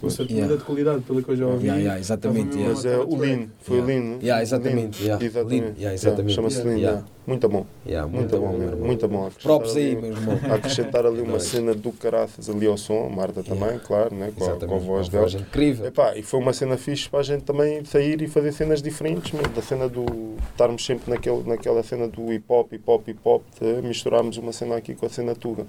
é 0.05 0.09
complicado. 0.09 0.27
Versatilidade 0.27 0.33
Yeah. 0.51 0.55
de 0.57 0.63
qualidade, 0.65 1.01
pelo 1.03 1.23
que 1.23 1.29
eu 1.31 1.35
já 1.35 1.45
ouvi. 1.47 1.63
Yeah, 1.65 1.79
yeah, 1.81 1.99
exatamente, 1.99 2.55
mesmo 2.57 2.69
Mas 2.69 2.85
a 2.85 2.89
é 2.89 2.97
o. 2.97 3.23
Lin, 3.23 3.49
foi 3.61 3.77
Yeah. 3.77 3.93
o 3.93 3.99
né? 4.03 4.17
Yeah, 4.21 4.41
exatamente, 4.43 4.99
Lin. 5.01 5.05
yeah. 5.07 5.25
Exatamente. 5.25 5.81
Yeah. 5.81 5.97
Chama-se 6.35 6.57
Yeah. 6.59 6.71
Yeah. 6.79 6.91
yeah. 6.99 7.07
muito 7.25 7.47
bom. 7.49 7.65
Yeah, 7.87 8.07
Muito, 8.11 8.37
bom, 8.37 8.49
meu 8.49 8.57
mesmo, 8.59 8.71
irmão. 8.73 8.85
muito 8.87 9.07
bom. 9.07 9.29
Props 9.41 9.75
aí, 9.77 9.91
Acrescentar 9.95 10.01
meu 10.01 10.11
irmão. 10.11 10.39
ali- 10.43 10.51
Acrescentar 10.53 11.05
ali 11.05 11.21
uma 11.21 11.39
cena 11.39 11.73
do 11.73 11.91
caraças 11.93 12.49
ali 12.49 12.67
ao 12.67 12.77
som, 12.77 13.05
a 13.05 13.09
Marta 13.15 13.41
também, 13.43 13.63
Yeah. 13.63 13.83
claro, 13.85 14.13
né? 14.15 14.31
com, 14.37 14.43
a, 14.45 14.55
com 14.67 14.75
a 14.75 14.77
voz 14.79 15.07
dela. 15.09 15.23
voz 15.23 15.33
incrível. 15.35 15.85
Epá, 15.85 16.17
e 16.17 16.21
foi 16.23 16.39
uma 16.39 16.51
cena 16.53 16.75
fixe 16.77 17.07
para 17.09 17.19
a 17.19 17.23
gente 17.23 17.43
também 17.43 17.83
sair 17.85 18.21
e 18.21 18.27
fazer 18.27 18.51
cenas 18.51 18.81
diferentes, 18.81 19.31
meu, 19.31 19.43
da 19.47 19.61
cena 19.61 19.87
do. 19.87 20.05
estarmos 20.51 20.85
sempre 20.85 21.09
naquele, 21.11 21.43
naquela 21.47 21.81
cena 21.83 22.07
do 22.07 22.31
hip 22.33 22.43
hop, 22.49 22.73
hip 22.73 22.83
hop, 22.85 23.07
hip 23.07 23.19
hop, 23.23 23.41
de 23.61 23.81
misturarmos 23.87 24.37
uma 24.37 24.51
cena 24.51 24.75
aqui 24.75 24.93
com 24.93 25.05
a 25.05 25.09
cena 25.09 25.33
tuga. 25.33 25.65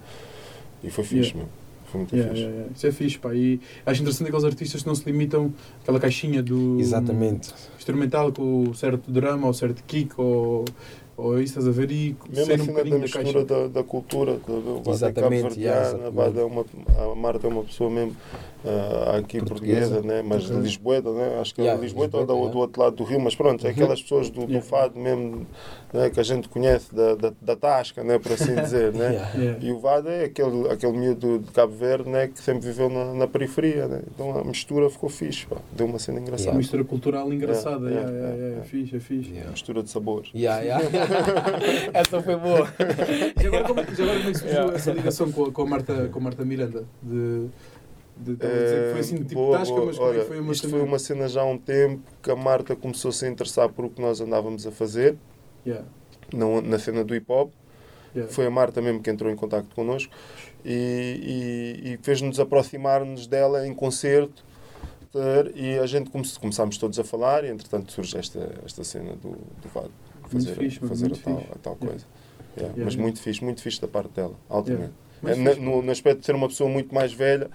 E 0.83 0.91
foi 0.91 1.05
fixe, 1.05 1.31
Yeah. 1.31 1.39
meu. 1.39 1.64
Foi 1.95 2.01
muito 2.01 2.17
Yeah, 2.17 2.31
fixe. 2.35 2.43
yeah, 2.43 2.57
yeah. 2.59 2.73
Isso 2.77 2.87
é 2.87 2.93
fixe, 2.93 3.19
pá. 3.19 3.35
E 3.35 3.61
acho 3.87 4.01
interessante 4.03 4.27
aqueles 4.27 4.45
artistas 4.45 4.83
que 4.83 4.89
não 4.89 4.95
se 4.97 5.05
limitam 5.07 5.53
àquela 5.83 6.01
caixinha 6.01 6.43
do 6.43 6.79
Exatamente. 6.81 7.55
instrumental 7.79 8.33
com 8.33 8.75
certo 8.75 9.11
drama 9.11 9.47
ou 9.47 9.55
certo 9.55 9.83
kick 9.87 10.13
ou, 10.19 10.65
ou 11.17 11.35
isso, 11.41 11.53
estás 11.59 11.69
a 11.69 11.71
ver? 11.71 11.91
E 11.93 12.17
Mesmo 12.29 12.45
ser 12.47 12.61
a 12.61 12.63
um 12.63 12.67
bocadinho 12.67 12.97
da 12.97 13.03
mistura 13.03 13.45
da, 13.45 13.69
da 13.69 13.83
cultura, 13.85 14.33
da, 14.33 14.39
do 14.55 14.77
Vada 14.79 14.91
Exatamente, 14.91 15.61
yeah, 15.61 15.97
é 15.97 16.45
uma, 16.45 16.65
a 17.13 17.15
Marta 17.15 17.47
é 17.47 17.51
uma 17.51 17.63
pessoa 17.63 17.89
mesmo 17.89 18.17
ah, 18.65 19.17
aqui 19.19 19.39
Portuguesa. 19.39 19.89
portuguesa, 19.91 20.03
né? 20.03 20.23
mas 20.27 20.45
de 20.45 20.53
Ok. 20.53 20.63
Lisboeta, 20.63 21.13
né? 21.13 21.39
acho 21.41 21.55
que 21.55 21.61
é 21.61 21.65
Yeah, 21.65 21.81
de 21.81 21.87
Lisboeta 21.87 22.17
ou 22.17 22.23
Lisboeta, 22.23 22.27
da- 22.27 22.39
yeah. 22.39 22.53
do 22.53 22.59
outro 22.59 22.83
lado 22.83 22.97
do 22.97 23.05
Rio, 23.05 23.21
mas 23.21 23.35
pronto, 23.35 23.65
é 23.65 23.69
Uhum. 23.69 23.75
aquelas 23.75 24.03
pessoas 24.03 24.31
do, 24.31 24.41
do 24.47 24.53
Yeah. 24.53 24.63
fado 24.69 24.99
mesmo 24.99 25.47
né? 25.93 26.11
que 26.11 26.19
a 26.19 26.23
gente 26.23 26.49
conhece, 26.49 26.95
da, 26.95 27.15
da, 27.15 27.33
da 27.41 27.57
tasca, 27.57 28.03
né? 28.03 28.19
por 28.19 28.33
assim 28.33 28.55
dizer. 28.55 28.93
Né? 28.93 29.05
Yeah. 29.15 29.31
Yeah. 29.39 29.65
E 29.67 29.73
o 29.73 29.79
Vada 29.79 30.11
é 30.11 30.25
aquele, 30.25 30.69
aquele 30.71 30.93
miúdo 30.97 31.39
de 31.41 31.51
Cabo 31.53 31.73
Verde 31.75 32.09
né? 32.09 32.29
que 32.29 32.41
sempre 32.41 32.67
viveu 32.67 32.89
na, 32.89 33.13
na 33.15 33.27
periferia. 33.29 33.87
Né? 33.87 34.01
Então 34.15 34.39
a 34.39 34.45
mistura 34.45 34.89
ficou 34.91 35.09
fixe, 35.09 35.47
pá. 35.47 35.57
deu 35.73 35.87
uma 35.87 35.99
cena 35.99 36.19
Uma 36.19 36.23
engraçada. 36.27 36.57
mistura 36.57 36.85
cultural 36.85 37.33
engraçada. 37.33 37.89
Yeah, 37.91 37.95
Yeah, 37.95 38.11
yeah, 38.11 38.21
yeah, 38.21 38.37
yeah, 38.37 38.47
yeah. 38.49 38.61
É 38.61 38.69
fixe, 38.69 38.97
é 38.97 39.01
fixe. 39.01 39.31
Yeah. 39.31 39.51
Mistura 39.51 39.83
de 39.83 39.91
sabores. 39.91 40.31
Yeah, 40.35 40.63
yeah. 40.63 40.85
Essa 41.95 42.23
foi 42.23 42.37
boa. 42.37 42.67
Já 43.41 43.49
agora, 43.49 43.65
como, 43.65 43.81
já 43.95 44.03
agora 44.05 44.19
como 44.19 44.29
é 44.29 44.33
que 44.33 44.39
surgiu 44.39 44.55
Yeah. 44.55 44.75
essa 44.75 44.93
ligação 44.93 45.33
com 45.33 45.45
a, 45.45 45.53
com 45.53 45.63
a, 45.63 45.67
Marta, 45.67 46.09
com 46.13 46.19
a 46.19 46.23
Marta 46.23 46.45
Miranda? 46.45 46.85
De, 47.03 47.47
de, 48.17 48.33
a 48.33 48.35
dizer 48.35 48.85
que 48.87 48.91
foi 48.93 49.01
assim, 49.01 49.17
tipo 49.19 49.35
Boa, 49.35 49.59
tasca, 49.59 49.75
boa. 49.75 49.87
mas 49.87 49.99
é 49.99 50.01
Olha, 50.01 50.25
foi 50.25 50.41
uma 50.41 50.53
isto 50.53 50.67
cena? 50.69 50.79
foi 50.79 50.87
uma 50.89 50.99
cena 50.99 51.29
já 51.29 51.43
há 51.43 51.45
um 51.47 51.59
tempo 51.59 52.03
que 52.23 52.31
a 52.31 52.37
Marta 52.37 52.77
começou-se 52.77 53.25
a 53.25 53.29
interessar 53.29 53.69
por 53.71 53.85
o 53.87 53.91
que 53.91 54.01
nós 54.01 54.21
andávamos 54.21 54.67
a 54.67 54.71
fazer 54.71 55.17
Yeah, 55.67 55.87
na, 56.33 56.61
na 56.61 56.79
cena 56.79 57.03
do 57.03 57.15
hip 57.15 57.31
hop. 57.33 57.51
yeah. 58.15 58.31
Foi 58.33 58.47
a 58.47 58.51
Marta 58.51 58.81
mesmo 58.83 59.01
que 59.03 59.11
entrou 59.11 59.31
em 59.33 59.37
contato 59.37 59.67
connosco 59.75 60.13
e, 60.65 61.81
e, 61.85 61.93
e 61.95 61.99
fez-nos 62.03 62.39
aproximar-nos 62.39 63.27
dela 63.27 63.67
em 63.67 63.75
concerto. 63.75 64.45
E 65.55 65.79
a 65.79 65.87
gente 65.87 66.11
come, 66.11 66.29
começámos 66.41 66.77
todos 66.77 66.99
a 66.99 67.05
falar, 67.05 67.45
e 67.45 67.49
entretanto 67.49 67.93
surge 67.93 68.19
esta, 68.19 68.51
esta 68.65 68.83
cena 68.83 69.13
do, 69.15 69.31
do 69.31 69.69
Vado. 69.73 69.91
Fazer, 70.29 70.55
fixe, 70.57 70.81
fazer 70.81 71.13
a, 71.13 71.17
tal, 71.17 71.39
a 71.39 71.59
tal 71.63 71.73
Yeah. 71.75 71.87
coisa. 71.87 72.07
Yeah, 72.57 72.73
Yeah, 72.75 72.85
mas 72.85 72.97
muito 72.97 73.21
fixe, 73.21 73.43
muito 73.45 73.63
fixe 73.63 73.81
da 73.81 73.87
parte 73.89 74.11
dela, 74.13 74.35
altamente. 74.49 74.93
É, 75.23 75.35
na- 75.35 75.55
no, 75.55 75.83
no 75.83 75.91
aspecto 75.93 76.21
de 76.21 76.27
ser 76.27 76.35
uma 76.35 76.49
pessoa 76.49 76.69
muito 76.69 76.95
mais 76.95 77.13
velha, 77.13 77.51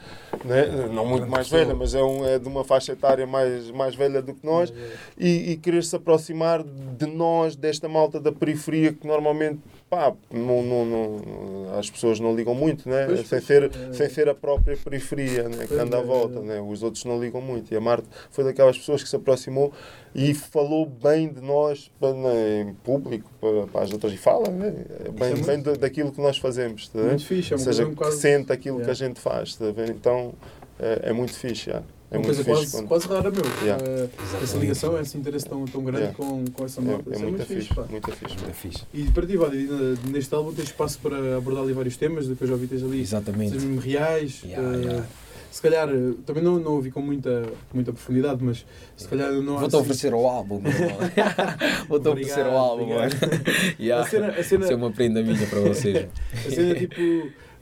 né? 0.46 0.66
não 0.92 1.06
muito 1.06 1.28
mais 1.28 1.48
pessoa. 1.48 1.66
velha, 1.66 1.76
mas 1.78 1.94
é, 1.94 2.04
um, 2.04 2.26
é 2.26 2.40
de 2.40 2.48
uma 2.48 2.64
faixa 2.64 2.94
etária 2.94 3.28
mais, 3.28 3.70
mais 3.72 3.96
velha 3.96 4.22
do 4.22 4.34
que 4.34 4.46
nós, 4.46 4.70
yeah. 4.70 4.96
e, 5.18 5.52
e 5.52 5.58
querer 5.58 5.84
se 5.84 5.96
aproximar 5.96 6.64
de 6.64 7.06
nós, 7.06 7.56
desta 7.56 7.88
malta 7.88 8.20
da 8.20 8.32
periferia 8.32 8.92
que 8.94 9.06
normalmente 9.06 9.60
pá, 9.90 10.14
não, 10.32 10.62
não, 10.64 10.86
não- 10.86 11.78
as 11.80 11.90
pessoas 11.90 12.20
não 12.20 12.36
ligam 12.36 12.54
muito, 12.54 12.88
né? 12.88 13.06
Pois, 13.08 13.28
sem, 13.28 13.42
ser, 13.42 13.64
é. 13.64 13.94
sem 13.94 14.10
ser 14.10 14.30
a 14.30 14.36
própria 14.36 14.78
periferia 14.78 15.50
né? 15.50 15.66
que 15.68 15.74
anda 15.74 15.98
à 15.98 16.02
é, 16.02 16.04
volta. 16.04 16.40
é. 16.40 16.42
Né? 16.44 16.62
Os 16.62 16.84
outros 16.84 17.06
não 17.06 17.20
ligam 17.20 17.42
muito. 17.42 17.74
E 17.74 17.78
a 17.78 17.82
Marta 17.82 18.08
foi 18.30 18.44
daquelas 18.44 18.78
pessoas 18.78 19.02
que 19.02 19.10
se 19.10 19.16
aproximou 19.16 19.72
e 20.14 20.34
falou 20.34 20.86
bem 20.86 21.32
de 21.32 21.42
nós 21.42 21.92
para, 22.00 22.14
né, 22.14 22.62
em 22.62 22.74
público, 22.76 23.30
para, 23.42 23.68
para 23.68 23.82
as 23.82 23.92
outras. 23.92 24.14
E 24.14 24.18
fala, 24.18 24.50
né? 24.50 24.72
bem, 25.14 25.30
é 25.30 25.34
muito- 25.34 25.46
bem 25.48 25.62
da- 25.62 25.74
daquilo 25.74 26.12
que 26.12 26.22
nós 26.22 26.38
fazemos. 26.38 26.88
Tá? 26.90 27.00
Muito 27.00 27.26
fixe, 27.26 27.54
é 27.54 27.56
Ou 27.58 27.60
seja, 27.62 27.86
um 27.86 27.90
que 27.92 27.96
quase- 27.96 28.20
sente 28.20 28.52
aquilo 28.52 28.78
que 28.78 28.84
Yeah. 28.84 28.92
a 29.06 29.08
gente 29.08 29.20
faz. 29.20 29.56
Tá? 29.56 29.66
Então 29.90 30.34
é, 30.80 31.10
é 31.10 31.14
muito 31.14 31.34
fixe. 31.34 31.70
já. 31.72 31.84
É 32.12 32.18
uma 32.18 32.26
coisa 32.26 32.44
quase, 32.44 32.72
quando- 32.72 32.88
quase 32.88 33.08
rara, 33.08 33.30
meu. 33.30 33.44
Yeah. 33.64 33.84
Eh, 33.86 34.10
essa 34.42 34.58
ligação, 34.58 35.00
esse 35.00 35.16
interesse 35.18 35.46
tão, 35.48 35.64
tão 35.66 35.84
grande 35.84 36.06
Yeah. 36.06 36.18
com, 36.18 36.44
com 36.54 36.66
essa 36.66 36.82
É, 36.82 36.84
malta. 36.84 37.10
é 37.12 37.14
Isso 37.16 37.24
muito 37.24 37.46
fixe. 37.46 37.70
Muito 37.92 38.12
fixe. 38.12 38.38
Muito 38.42 38.56
fixe. 38.56 38.84
E 38.94 39.04
para 39.12 39.28
ti, 39.28 39.38
Vadi, 39.38 39.70
neste 40.10 40.34
álbum 40.34 40.52
tens 40.52 40.66
espaço 40.70 40.98
para 41.00 41.38
abordar 41.38 41.64
ali 41.64 41.74
vários 41.74 41.96
temas, 41.98 42.28
do 42.28 42.36
que 42.36 42.44
eu 42.44 42.48
já 42.48 42.54
ouvi 42.54 42.66
tens 42.68 42.84
ali 42.84 43.00
Exatamente. 43.02 43.52
mesmo 43.54 43.80
reais. 43.80 44.42
Yeah, 44.44 44.76
yeah. 44.78 45.06
Se 45.52 45.62
calhar, 45.64 45.90
eh, 45.90 46.14
também 46.28 46.44
não, 46.44 46.60
não 46.60 46.74
ouvi 46.74 46.92
com 46.92 47.02
muita, 47.02 47.44
muita 47.74 47.92
profundidade, 47.92 48.44
mas 48.44 48.64
se 48.96 49.08
calhar 49.08 49.32
não 49.32 49.58
há 49.58 49.60
Vou-te 49.62 49.76
assim- 49.76 49.82
oferecer 49.84 50.14
o 50.14 50.28
álbum. 50.28 50.62
Vou-te 51.90 52.08
oferecer 52.08 52.46
o 52.46 52.52
álbum, 52.58 52.88
mano. 52.90 53.12
Yeah. 53.80 54.06
A 54.06 54.10
cena, 54.10 54.28
a 54.30 54.44
cena, 54.44 54.64
Isso 54.66 54.74
é 54.74 54.76
uma 54.76 54.92
prenda 54.92 55.22
minha 55.24 55.46
para 55.48 55.60
vocês. 55.60 56.08
A 56.46 56.50
cena 56.52 56.76
tipo. 56.76 56.96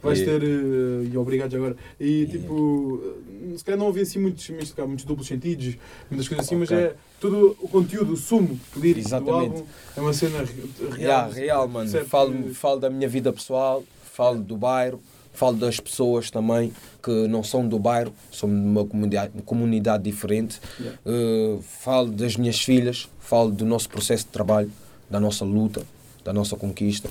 Vais 0.02 0.20
E- 0.20 0.26
ter. 0.26 0.44
eh, 0.44 1.10
e 1.12 1.18
obrigado 1.18 1.56
agora. 1.56 1.76
E 2.00 2.26
tipo. 2.28 3.02
eh, 3.24 3.58
Se 3.58 3.64
calhar 3.64 3.80
não 3.80 3.88
havia 3.88 4.04
assim 4.04 4.20
muitos, 4.20 4.48
muitos, 4.50 4.74
muitos 4.76 5.06
duplos 5.06 5.26
sentidos, 5.28 5.76
muitas 6.12 6.28
coisas 6.28 6.46
assim, 6.46 6.56
mas 6.58 6.70
Ok. 6.70 6.84
é 6.84 6.96
todo 7.20 7.58
o 7.62 7.68
conteúdo, 7.68 8.14
o 8.14 8.18
sumo 8.18 8.60
lírico 8.76 9.08
do 9.08 9.16
Exatamente. 9.16 9.56
álbum. 9.56 9.66
É 9.96 10.02
uma 10.02 10.14
cena 10.14 10.40
re- 10.40 10.46
real. 10.92 11.00
Yeah, 11.00 11.34
real, 11.34 11.68
mano. 11.68 11.90
Falo, 12.06 12.54
falo 12.54 12.80
da 12.80 12.90
minha 12.90 13.08
vida 13.08 13.32
pessoal, 13.34 13.84
falo 14.14 14.40
do 14.40 14.56
bairro, 14.58 15.00
falo 15.34 15.56
das 15.58 15.80
pessoas 15.80 16.30
também 16.30 16.72
que 17.02 17.28
não 17.28 17.42
são 17.42 17.68
do 17.68 17.80
bairro, 17.80 18.14
são 18.32 18.48
de 18.50 18.56
uma 18.56 18.86
comunidade, 18.86 19.32
comunidade 19.46 20.04
diferente. 20.04 20.60
Yeah. 20.80 21.00
Uh, 21.06 21.62
falo 21.62 22.12
das 22.12 22.36
minhas 22.36 22.60
filhas, 22.62 23.10
falo 23.20 23.50
do 23.50 23.66
nosso 23.66 23.90
processo 23.90 24.26
de 24.26 24.32
trabalho, 24.32 24.72
da 25.10 25.20
nossa 25.20 25.44
luta, 25.46 25.84
da 26.24 26.32
nossa 26.34 26.56
conquista. 26.56 27.10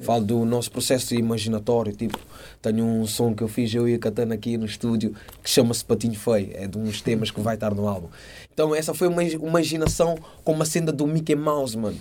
Falo 0.00 0.24
do 0.24 0.44
nosso 0.44 0.70
processo 0.72 1.14
imaginatório, 1.14 1.92
tipo, 1.94 2.18
tenho 2.60 2.84
um 2.84 3.06
som 3.06 3.32
que 3.32 3.42
eu 3.42 3.48
fiz 3.48 3.72
eu 3.72 3.88
e 3.88 3.94
a 3.94 3.98
Katana 3.98 4.34
aqui 4.34 4.58
no 4.58 4.66
estúdio 4.66 5.14
que 5.42 5.48
chama-se 5.48 5.84
Patinho 5.84 6.18
Feio, 6.18 6.50
é 6.52 6.66
de 6.66 6.76
uns 6.76 7.00
temas 7.00 7.30
que 7.30 7.40
vai 7.40 7.54
estar 7.54 7.72
no 7.72 7.86
álbum. 7.86 8.08
Então 8.52 8.74
essa 8.74 8.92
foi 8.92 9.06
uma 9.06 9.22
imaginação 9.22 10.18
com 10.42 10.52
uma 10.52 10.64
cena 10.64 10.90
do 10.90 11.06
Mickey 11.06 11.36
Mouse, 11.36 11.78
mano. 11.78 11.96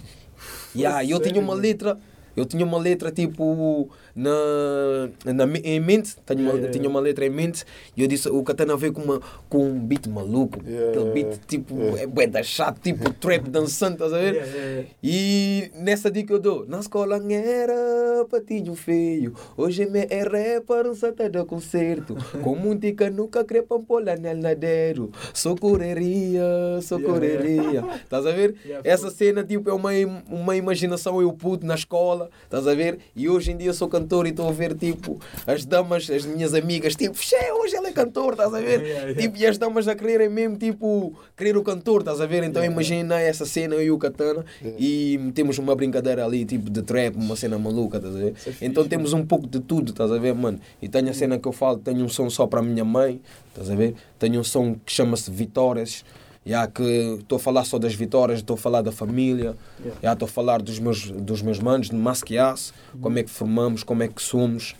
Yeah, 0.76 1.06
eu 1.06 1.20
tinha 1.20 1.40
uma 1.40 1.54
letra, 1.54 1.98
eu 2.36 2.46
tinha 2.46 2.66
uma 2.66 2.80
letra 2.80 3.12
tipo 3.12 3.90
na, 4.16 5.10
na 5.26 5.46
em 5.64 5.80
mente, 5.80 6.16
tenho 6.26 6.42
uma, 6.42 6.54
Yeah, 6.54 6.60
yeah, 6.68 6.72
tinha 6.72 6.90
uma 6.90 7.00
letra 7.00 7.26
em 7.26 7.30
mente 7.30 7.66
e 7.98 8.02
eu 8.02 8.08
disse, 8.08 8.30
o 8.30 8.44
Katana 8.44 8.78
veio 8.78 8.94
com, 8.94 9.02
uma, 9.02 9.20
com 9.50 9.66
um 9.66 9.80
beat 9.80 10.08
maluco, 10.08 10.60
Yeah, 10.66 10.90
aquele 10.90 11.12
beat 11.12 11.26
yeah, 11.26 11.44
tipo, 11.48 11.76
yeah. 11.80 12.02
é 12.02 12.08
bué 12.08 12.28
da 12.28 12.44
chato, 12.44 12.80
tipo 12.80 13.12
trap 13.20 13.50
dançante, 13.50 13.94
estás 13.94 14.14
a 14.14 14.18
ver? 14.18 14.36
Yeah, 14.36 14.52
yeah, 14.52 14.72
yeah. 14.72 14.90
E 15.04 15.72
nessa 15.76 16.12
dica 16.12 16.34
eu 16.34 16.40
dou, 16.40 16.66
na 16.68 16.80
escola 16.80 17.20
era 17.34 18.26
patinho 18.30 18.76
feio, 18.76 19.34
hoje 19.58 19.86
me 19.88 20.06
é 20.10 20.22
rapper, 20.24 20.88
um 20.88 20.96
sata 20.96 21.30
de 21.30 21.44
concerto, 21.46 22.16
com 22.44 22.56
muita 22.56 23.10
nunca 23.10 23.44
crepa 23.44 23.80
pola 23.80 24.16
nel 24.16 24.38
nadeiro, 24.38 25.12
só 25.34 25.56
correria, 25.56 26.44
só 26.82 26.98
Yeah, 26.98 27.14
correria, 27.14 27.86
estás 28.04 28.26
a 28.26 28.32
ver? 28.32 28.56
Yeah, 28.64 28.88
Essa 28.88 29.10
cena 29.10 29.44
tipo 29.44 29.70
é 29.70 29.74
uma, 29.74 29.90
uma 30.30 30.56
imaginação 30.56 31.20
eu 31.22 31.34
pude 31.34 31.66
na 31.66 31.76
escola, 31.76 32.30
estás 32.44 32.68
a 32.68 32.76
ver? 32.76 33.00
E 33.16 33.28
hoje 33.28 33.52
em 33.52 33.58
dia 33.58 33.74
sou 33.74 33.88
cantor 33.88 34.03
e 34.26 34.30
estou 34.30 34.48
a 34.48 34.52
ver 34.52 34.76
tipo 34.76 35.20
as 35.48 35.66
damas, 35.66 36.10
as 36.10 36.26
minhas 36.26 36.54
amigas, 36.54 36.96
tipo, 36.96 37.18
"Xé, 37.18 37.54
hoje 37.54 37.76
ele 37.76 37.88
é 37.88 37.92
cantor, 37.92 38.34
estás 38.34 38.54
a 38.54 38.60
ver? 38.60 38.82
Yeah, 38.82 39.04
yeah. 39.10 39.22
Tipo, 39.22 39.38
e 39.38 39.46
as 39.46 39.58
damas 39.58 39.88
a 39.88 39.96
quererem 39.96 40.30
mesmo 40.30 40.58
tipo, 40.58 41.14
querer 41.36 41.56
o 41.58 41.64
cantor, 41.64 42.02
estás 42.02 42.20
a 42.22 42.26
ver? 42.26 42.44
Então 42.44 42.62
Yeah, 42.62 42.74
imagina 42.74 43.20
essa 43.20 43.46
cena 43.46 43.76
eu 43.76 43.84
e 43.84 43.92
o 43.92 43.98
Katana 43.98 44.46
e 44.78 45.20
temos 45.34 45.58
uma 45.58 45.76
brincadeira 45.76 46.24
ali 46.26 46.46
tipo 46.46 46.70
de 46.70 46.82
trap, 46.82 47.16
uma 47.16 47.36
cena 47.36 47.58
maluca, 47.58 47.98
estás 47.98 48.16
a 48.16 48.20
ver? 48.20 48.32
É 48.32 48.36
fixe, 48.36 48.66
Então 48.66 48.88
temos 48.88 49.14
um 49.14 49.26
pouco 49.26 49.48
de 49.48 49.60
tudo, 49.60 49.92
estás 49.92 50.12
a 50.12 50.18
ver, 50.18 50.34
mano? 50.34 50.60
E 50.82 50.88
tenho 50.90 51.10
a 51.10 51.14
cena 51.14 51.38
que 51.40 51.48
eu 51.48 51.52
falo, 51.52 51.78
tenho 51.78 52.04
um 52.04 52.10
som 52.10 52.30
só 52.30 52.46
para 52.48 52.60
a 52.60 52.64
minha 52.64 52.86
mãe, 52.86 53.22
estás 53.50 53.70
a 53.70 53.76
ver? 53.76 53.96
Tenho 54.20 54.40
um 54.40 54.44
som 54.44 54.76
que 54.86 54.92
chama-se 54.92 55.30
Vitórias. 55.32 56.04
Já 56.46 56.68
que 56.68 56.84
estou 57.22 57.38
a 57.38 57.40
falar 57.40 57.64
só 57.64 57.80
das 57.80 57.94
vitórias, 57.96 58.40
estou 58.40 58.56
a 58.56 58.58
falar 58.58 58.82
da 58.82 58.92
família, 58.92 59.56
Yeah. 59.80 60.00
já 60.02 60.14
estou 60.14 60.26
a 60.26 60.30
falar 60.30 60.62
dos 60.62 60.78
meus, 60.80 61.10
dos 61.10 61.42
meus 61.42 61.60
manos, 61.60 61.90
de 61.90 61.96
Masquias, 61.96 62.74
como 63.02 63.18
é 63.18 63.24
que 63.24 63.30
formamos, 63.30 63.84
como 63.84 64.04
é 64.04 64.08
que 64.08 64.22
somos, 64.22 64.76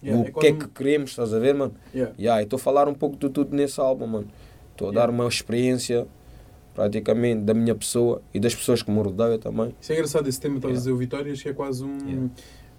Yeah, 0.00 0.22
o 0.22 0.28
é 0.28 0.30
que 0.40 0.46
é 0.46 0.52
que 0.52 0.68
queremos, 0.68 1.10
estás 1.10 1.34
a 1.34 1.40
ver, 1.40 1.54
mano? 1.54 1.74
Yeah. 1.92 2.14
Yeah, 2.18 2.42
estou 2.42 2.56
a 2.56 2.60
falar 2.60 2.86
um 2.86 2.94
pouco 2.94 3.16
de 3.16 3.28
tudo 3.28 3.54
nesse 3.56 3.80
álbum, 3.80 4.06
mano. 4.06 4.28
Estou 4.70 4.90
a 4.90 4.92
dar 4.92 5.10
uma 5.10 5.26
experiência, 5.26 6.06
praticamente, 6.72 7.42
da 7.42 7.52
minha 7.52 7.74
pessoa 7.74 8.22
e 8.32 8.38
das 8.38 8.54
pessoas 8.54 8.80
que 8.80 8.90
me 8.92 9.02
rodeiam 9.02 9.38
também. 9.38 9.74
Isso 9.80 9.90
é 9.90 9.96
engraçado, 9.96 10.28
esse 10.28 10.40
tema, 10.40 10.56
estás 10.56 10.72
a 10.72 10.76
dizer 10.78 10.92
o 10.92 10.96
Vitórias, 10.96 11.42
que 11.42 11.48
é 11.48 11.52
quase 11.52 11.82
um. 11.82 12.30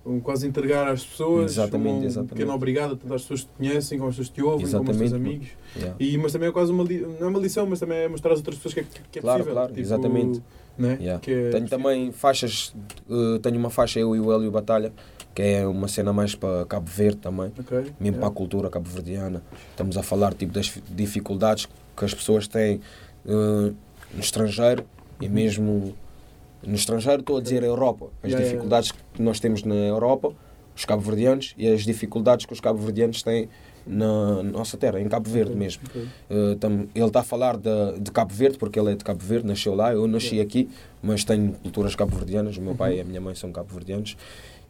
Um 0.05 0.19
quase 0.19 0.47
entregar 0.47 0.87
às 0.87 1.03
pessoas, 1.03 1.51
Exatamente, 1.51 2.03
um 2.03 2.03
exatamente. 2.05 2.29
pequeno 2.33 2.53
obrigado 2.53 2.93
a 2.93 2.95
todas 2.95 3.15
as 3.17 3.21
pessoas 3.23 3.41
que 3.41 3.47
te 3.47 3.53
conhecem, 3.57 3.97
como 3.97 4.09
as 4.09 4.15
pessoas 4.15 4.29
que 4.29 4.35
te 4.35 4.41
ouvem, 4.41 4.65
como 4.71 4.81
os 4.81 4.87
teus 4.97 5.01
Exatamente, 5.01 5.29
amigos. 5.29 5.47
Yeah. 5.75 5.95
E, 5.99 6.17
mas 6.17 6.31
também 6.31 6.49
é 6.49 6.51
quase 6.51 6.71
uma, 6.71 6.83
li- 6.83 7.01
não 7.19 7.27
é 7.27 7.29
uma 7.29 7.39
lição, 7.39 7.65
mas 7.67 7.79
também 7.81 7.97
é 7.97 8.07
mostrar 8.07 8.31
às 8.31 8.39
outras 8.39 8.55
pessoas 8.55 8.73
que 8.73 8.79
é, 8.79 8.83
que 9.11 9.19
é 9.19 9.21
Claro, 9.21 9.39
possível. 9.39 9.53
claro, 9.55 9.67
tipo, 9.69 9.79
exatamente. 9.81 10.41
Né? 10.77 10.97
Yeah. 11.01 11.19
Que 11.19 11.31
é 11.31 11.35
Tenho 11.35 11.51
possível. 11.51 11.69
também 11.69 12.11
faixas, 12.13 12.73
eh, 13.09 13.39
tenho 13.41 13.57
uma 13.57 13.69
faixa 13.69 13.99
eu 13.99 14.15
e 14.15 14.19
o 14.21 14.31
Hélio 14.33 14.49
Batalha, 14.49 14.93
que 15.35 15.41
é 15.41 15.67
uma 15.67 15.87
cena 15.89 16.13
mais 16.13 16.33
para 16.33 16.65
Cabo 16.65 16.89
Verde 16.89 17.17
também, 17.17 17.51
Ok, 17.59 17.77
mesmo 17.77 17.93
yeah. 18.01 18.17
para 18.19 18.27
a 18.29 18.31
cultura 18.31 18.69
cabo-verdiana. 18.69 19.43
Estamos 19.71 19.97
a 19.97 20.01
falar 20.01 20.33
tipo, 20.33 20.53
das 20.53 20.69
fi- 20.69 20.81
dificuldades 20.89 21.67
que 21.95 22.05
as 22.05 22.13
pessoas 22.13 22.47
têm 22.47 22.79
eh, 23.27 23.31
no 24.13 24.19
estrangeiro 24.19 24.85
e 25.19 25.27
mesmo 25.27 25.93
no 26.65 26.75
estrangeiro, 26.75 27.21
estou 27.21 27.37
a 27.37 27.41
dizer 27.41 27.63
a 27.63 27.67
Europa. 27.67 28.05
As 28.23 28.29
Yeah, 28.29 28.39
yeah, 28.39 28.45
dificuldades 28.49 28.91
que 28.91 29.21
nós 29.21 29.39
temos 29.39 29.63
na 29.63 29.75
Europa, 29.75 30.33
os 30.75 30.85
cabo-verdianos, 30.85 31.53
e 31.57 31.67
as 31.67 31.83
dificuldades 31.83 32.45
que 32.45 32.53
os 32.53 32.59
cabo-verdianos 32.59 33.21
têm 33.23 33.49
na 33.87 34.43
nossa 34.43 34.77
terra, 34.77 34.99
em 35.01 35.07
Cabo 35.07 35.29
Verde 35.29 35.51
Ok, 35.51 35.59
mesmo. 35.59 35.81
ok. 35.87 36.01
Uh, 36.29 36.55
tam- 36.57 36.87
ele 36.93 37.05
está 37.07 37.21
a 37.21 37.23
falar 37.23 37.57
de, 37.57 37.99
de 37.99 38.11
Cabo 38.11 38.33
Verde, 38.33 38.57
porque 38.57 38.79
ele 38.79 38.91
é 38.91 38.95
de 38.95 39.03
Cabo 39.03 39.23
Verde, 39.23 39.47
nasceu 39.47 39.73
lá. 39.73 39.91
Eu 39.93 40.05
nasci 40.07 40.35
Yeah. 40.35 40.43
aqui, 40.47 40.69
mas 41.01 41.23
tenho 41.23 41.53
culturas 41.53 41.95
cabo-verdianas. 41.95 42.57
O 42.57 42.61
meu 42.61 42.75
pai 42.75 42.91
Uhum. 42.93 42.97
e 42.97 43.01
a 43.01 43.03
minha 43.05 43.21
mãe 43.21 43.33
são 43.35 43.51
cabo-verdianos. 43.51 44.15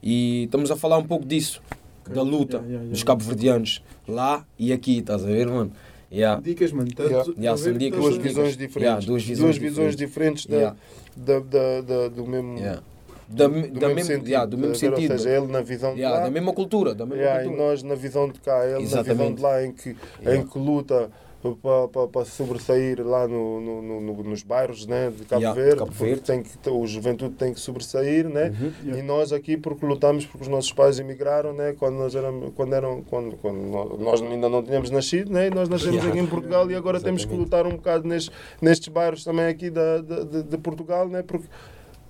E 0.02 0.44
estamos 0.46 0.72
a 0.72 0.76
falar 0.78 0.98
um 1.00 1.04
pouco 1.06 1.26
disso, 1.26 1.62
Ok. 2.02 2.14
da 2.16 2.22
luta 2.22 2.58
Yeah, 2.58 2.68
yeah, 2.70 2.90
dos 2.90 3.00
yeah. 3.00 3.06
cabo-verdianos, 3.08 3.84
lá 4.08 4.46
e 4.58 4.72
aqui, 4.72 5.00
estás 5.00 5.24
a 5.24 5.28
ver, 5.28 5.48
mano? 5.48 5.72
Yeah. 6.12 6.42
Dicas, 6.42 6.72
mano. 6.72 6.90
Yeah. 6.98 7.26
Yeah, 7.38 7.58
são 7.58 7.74
dicas, 7.74 8.00
Duas 8.00 8.18
visões 8.18 8.56
Yeah, 8.56 8.58
diferentes. 8.68 9.06
duas 9.06 9.24
visões 9.24 9.58
visões 9.58 9.96
diferentes 9.96 10.46
da, 10.48 10.56
Yeah. 10.56 10.78
da, 11.16 11.40
da, 11.40 11.82
da- 11.82 12.08
do 12.10 12.26
mesmo, 12.26 12.58
Yeah. 12.58 12.82
Da, 13.28 13.48
do 13.48 13.80
da 13.80 13.88
mesmo 13.90 14.04
sentido. 14.06 14.28
yeah, 14.28 14.46
do 14.50 14.58
mesmo 14.58 14.74
sentido. 14.76 15.12
Ou 15.14 15.20
seja, 15.20 15.38
ele 15.38 15.48
na 15.48 15.62
visão 15.62 15.94
de 15.94 16.00
Yeah, 16.00 16.18
lá 16.18 16.26
da 16.26 16.32
mesma 16.32 16.52
cultura, 16.52 16.96
da 16.96 17.06
mesma 17.06 17.22
yeah, 17.22 17.42
e 17.44 17.46
cultura. 17.46 17.68
nós 17.70 17.84
na 17.84 17.94
visão 17.94 18.28
de 18.28 18.40
cá, 18.40 18.64
ele 18.66 18.74
na 18.74 18.80
visão 18.80 19.00
Exatamente. 19.02 19.36
de 19.36 19.42
lá 19.44 19.64
em 19.64 19.72
que, 19.72 19.96
Yeah. 20.20 20.42
em 20.42 20.48
que 20.48 20.58
luta 20.58 21.12
para 22.12 22.26
sobressair 22.26 23.02
lá 23.06 23.28
no, 23.28 23.62
no- 23.62 23.82
no- 23.82 24.02
no- 24.02 24.24
nos 24.24 24.44
bairros 24.44 24.86
né, 24.86 25.10
de 25.10 25.24
Cabo 25.26 25.42
Yeah, 25.42 25.62
Verde, 25.62 25.80
Cabo 25.80 25.92
Verde. 25.92 26.22
Tem 26.22 26.44
que, 26.44 26.70
o 26.70 26.86
juventude 26.86 27.36
tem 27.36 27.54
que 27.54 27.60
sobressair, 27.60 28.28
né? 28.28 28.50
Uhum. 28.50 28.72
Yeah. 28.84 29.00
E 29.00 29.02
nós 29.02 29.32
aqui 29.32 29.56
porque 29.56 29.86
lutamos 29.86 30.26
porque 30.26 30.44
os 30.44 30.50
nossos 30.50 30.74
pais 30.74 31.00
emigraram, 31.00 31.54
né? 31.54 31.74
Quando 31.80 31.96
nós 31.96 32.14
éramos, 32.14 32.52
quando 32.56 32.74
eram, 32.74 33.02
quando, 33.04 33.38
quando 33.38 33.58
nós- 33.98 34.22
ainda 34.22 34.50
não 34.50 34.62
tínhamos 34.62 34.90
nascido, 34.90 35.32
né? 35.32 35.48
E 35.48 35.50
nós 35.50 35.70
nascemos 35.70 35.96
Yeah. 35.96 36.10
aqui 36.10 36.20
em 36.20 36.28
Portugal 36.28 36.70
e 36.70 36.76
agora 36.76 37.00
temos 37.00 37.24
que 37.24 37.32
Exatamente. 37.34 37.46
lutar 37.54 37.66
um 37.68 37.76
bocado 37.78 38.08
nestes, 38.08 38.36
nestes 38.62 38.88
bairros 38.90 39.24
também 39.24 39.46
aqui 39.46 39.70
da, 39.70 40.02
da- 40.02 40.24
de, 40.24 40.44
de 40.44 40.58
Portugal, 40.58 41.08
né? 41.08 41.24
Porque 41.24 41.48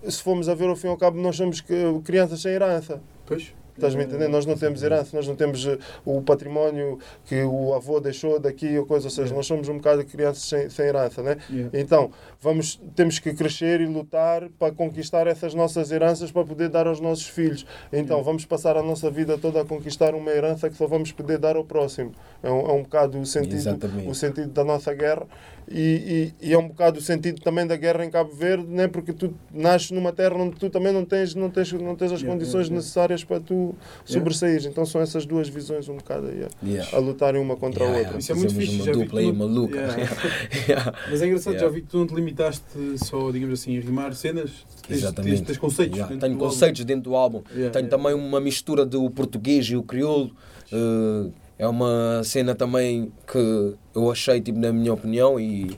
se 0.07 0.23
formos 0.23 0.49
a 0.49 0.55
ver 0.55 0.69
ao 0.69 0.75
fim 0.75 0.87
e 0.87 0.89
ao 0.89 0.97
cabo 0.97 1.19
nós 1.21 1.35
somos 1.35 1.61
que- 1.61 1.99
crianças 2.03 2.41
sem 2.41 2.51
herança. 2.53 2.99
Pois. 3.27 3.53
Estás-me 3.79 4.03
a 4.03 4.05
entender? 4.05 4.27
Nós 4.27 4.45
não 4.45 4.57
temos 4.57 4.83
herança, 4.83 5.15
nós 5.15 5.25
não 5.25 5.35
temos 5.35 5.65
eh, 5.65 5.77
o 6.05 6.21
património 6.21 6.99
que 7.25 7.41
o 7.43 7.73
avô 7.73 7.99
deixou 8.01 8.37
daqui 8.39 8.77
ou 8.77 8.85
coisa, 8.85 9.07
ou 9.07 9.11
seja, 9.11 9.33
nós 9.33 9.47
somos 9.47 9.69
um 9.69 9.77
bocado 9.77 10.03
de 10.03 10.11
crianças 10.11 10.43
sem, 10.43 10.69
sem 10.69 10.85
herança, 10.85 11.23
né? 11.23 11.37
Então, 11.73 12.11
vamos, 12.41 12.79
temos 12.93 13.19
que 13.19 13.33
crescer 13.33 13.79
e 13.79 13.85
lutar 13.85 14.49
para 14.59 14.73
conquistar 14.73 15.27
essas 15.27 15.53
nossas 15.53 15.91
heranças 15.91 16.29
para 16.31 16.43
poder 16.43 16.67
dar 16.67 16.87
aos 16.87 16.99
nossos 16.99 17.27
filhos. 17.27 17.65
Então, 17.91 18.21
vamos 18.21 18.45
passar 18.45 18.75
a 18.75 18.83
nossa 18.83 19.09
vida 19.09 19.37
toda 19.37 19.61
a 19.61 19.65
conquistar 19.65 20.13
uma 20.13 20.29
herança 20.29 20.69
que 20.69 20.75
só 20.75 20.85
vamos 20.85 21.11
poder 21.13 21.37
dar 21.37 21.55
ao 21.55 21.63
próximo. 21.63 22.11
É 22.43 22.51
um, 22.51 22.69
é 22.69 22.73
um 22.73 22.83
bocado 22.83 23.17
o 23.17 23.25
sentido, 23.25 23.55
Exatamente. 23.55 24.07
o 24.09 24.13
sentido 24.13 24.49
da 24.49 24.63
nossa 24.63 24.93
guerra 24.93 25.25
e, 25.71 26.33
e, 26.41 26.49
e 26.49 26.53
é 26.53 26.57
um 26.57 26.67
bocado 26.67 26.97
o 26.97 27.01
sentido 27.01 27.41
também 27.41 27.65
da 27.67 27.75
guerra 27.75 28.03
em 28.03 28.09
Cabo 28.09 28.33
Verde, 28.33 28.65
né? 28.67 28.87
porque 28.87 29.13
tu 29.13 29.33
nasces 29.53 29.91
numa 29.91 30.11
terra 30.11 30.35
onde 30.35 30.55
tu 30.55 30.69
também 30.69 30.91
não 30.91 31.05
tens, 31.05 31.35
não 31.35 31.49
tens, 31.49 31.71
não 31.73 31.95
tens 31.95 32.11
as 32.11 32.23
condições 32.23 32.69
necessárias 32.69 33.23
para 33.23 33.39
tu 33.39 33.68
tu 34.05 34.11
sobressaís. 34.13 34.65
Então 34.65 34.85
são 34.85 35.01
essas 35.01 35.25
duas 35.25 35.47
visões 35.49 35.87
um 35.89 35.95
bocado 35.97 36.27
aí, 36.27 36.43
a- 36.43 36.49
Yeah. 36.65 36.97
a 36.97 36.99
lutarem 36.99 37.41
uma 37.41 37.55
contra 37.55 37.83
Yeah, 37.85 37.97
a 37.97 37.99
yeah. 38.01 38.07
outra. 38.09 38.19
Isso 38.19 38.31
é 38.31 38.35
muito 38.35 38.53
Fazemos 38.53 38.65
fixe, 38.69 38.81
uma 38.81 38.85
já 38.85 38.91
dupla 38.91 39.19
aí 39.19 39.27
tu- 39.31 39.35
maluca. 39.37 39.75
Yeah. 39.79 40.05
Yeah. 40.69 40.93
Mas 41.09 41.21
é 41.21 41.25
engraçado, 41.27 41.53
Yeah. 41.53 41.67
já 41.69 41.73
vi 41.75 41.81
que 41.81 41.87
tu 41.87 41.97
não 41.97 42.07
te 42.07 42.15
limitaste 42.15 42.63
só, 43.05 43.31
digamos 43.31 43.59
assim, 43.59 43.77
a 43.77 43.81
rimar 43.81 44.13
cenas. 44.13 44.51
Tens, 44.87 44.97
Exatamente. 44.99 45.35
tens, 45.37 45.45
tens 45.47 45.57
conceitos. 45.57 45.99
Tenho 46.19 46.33
do 46.33 46.37
conceitos 46.39 46.83
dentro 46.85 47.03
do 47.11 47.15
álbum. 47.15 47.41
Yeah, 47.51 47.71
Tenho 47.71 47.85
yeah. 47.85 47.89
também 47.89 48.13
uma 48.13 48.39
mistura 48.39 48.85
do 48.85 49.09
português 49.09 49.65
e 49.67 49.75
o 49.75 49.83
crioulo. 49.83 50.31
Eh, 50.71 51.29
é 51.59 51.67
uma 51.67 52.21
cena 52.23 52.55
também 52.55 53.11
que 53.31 53.73
eu 53.95 54.09
achei, 54.11 54.39
tipo, 54.39 54.57
na 54.59 54.71
minha 54.71 54.93
opinião, 54.93 55.39
e 55.39 55.77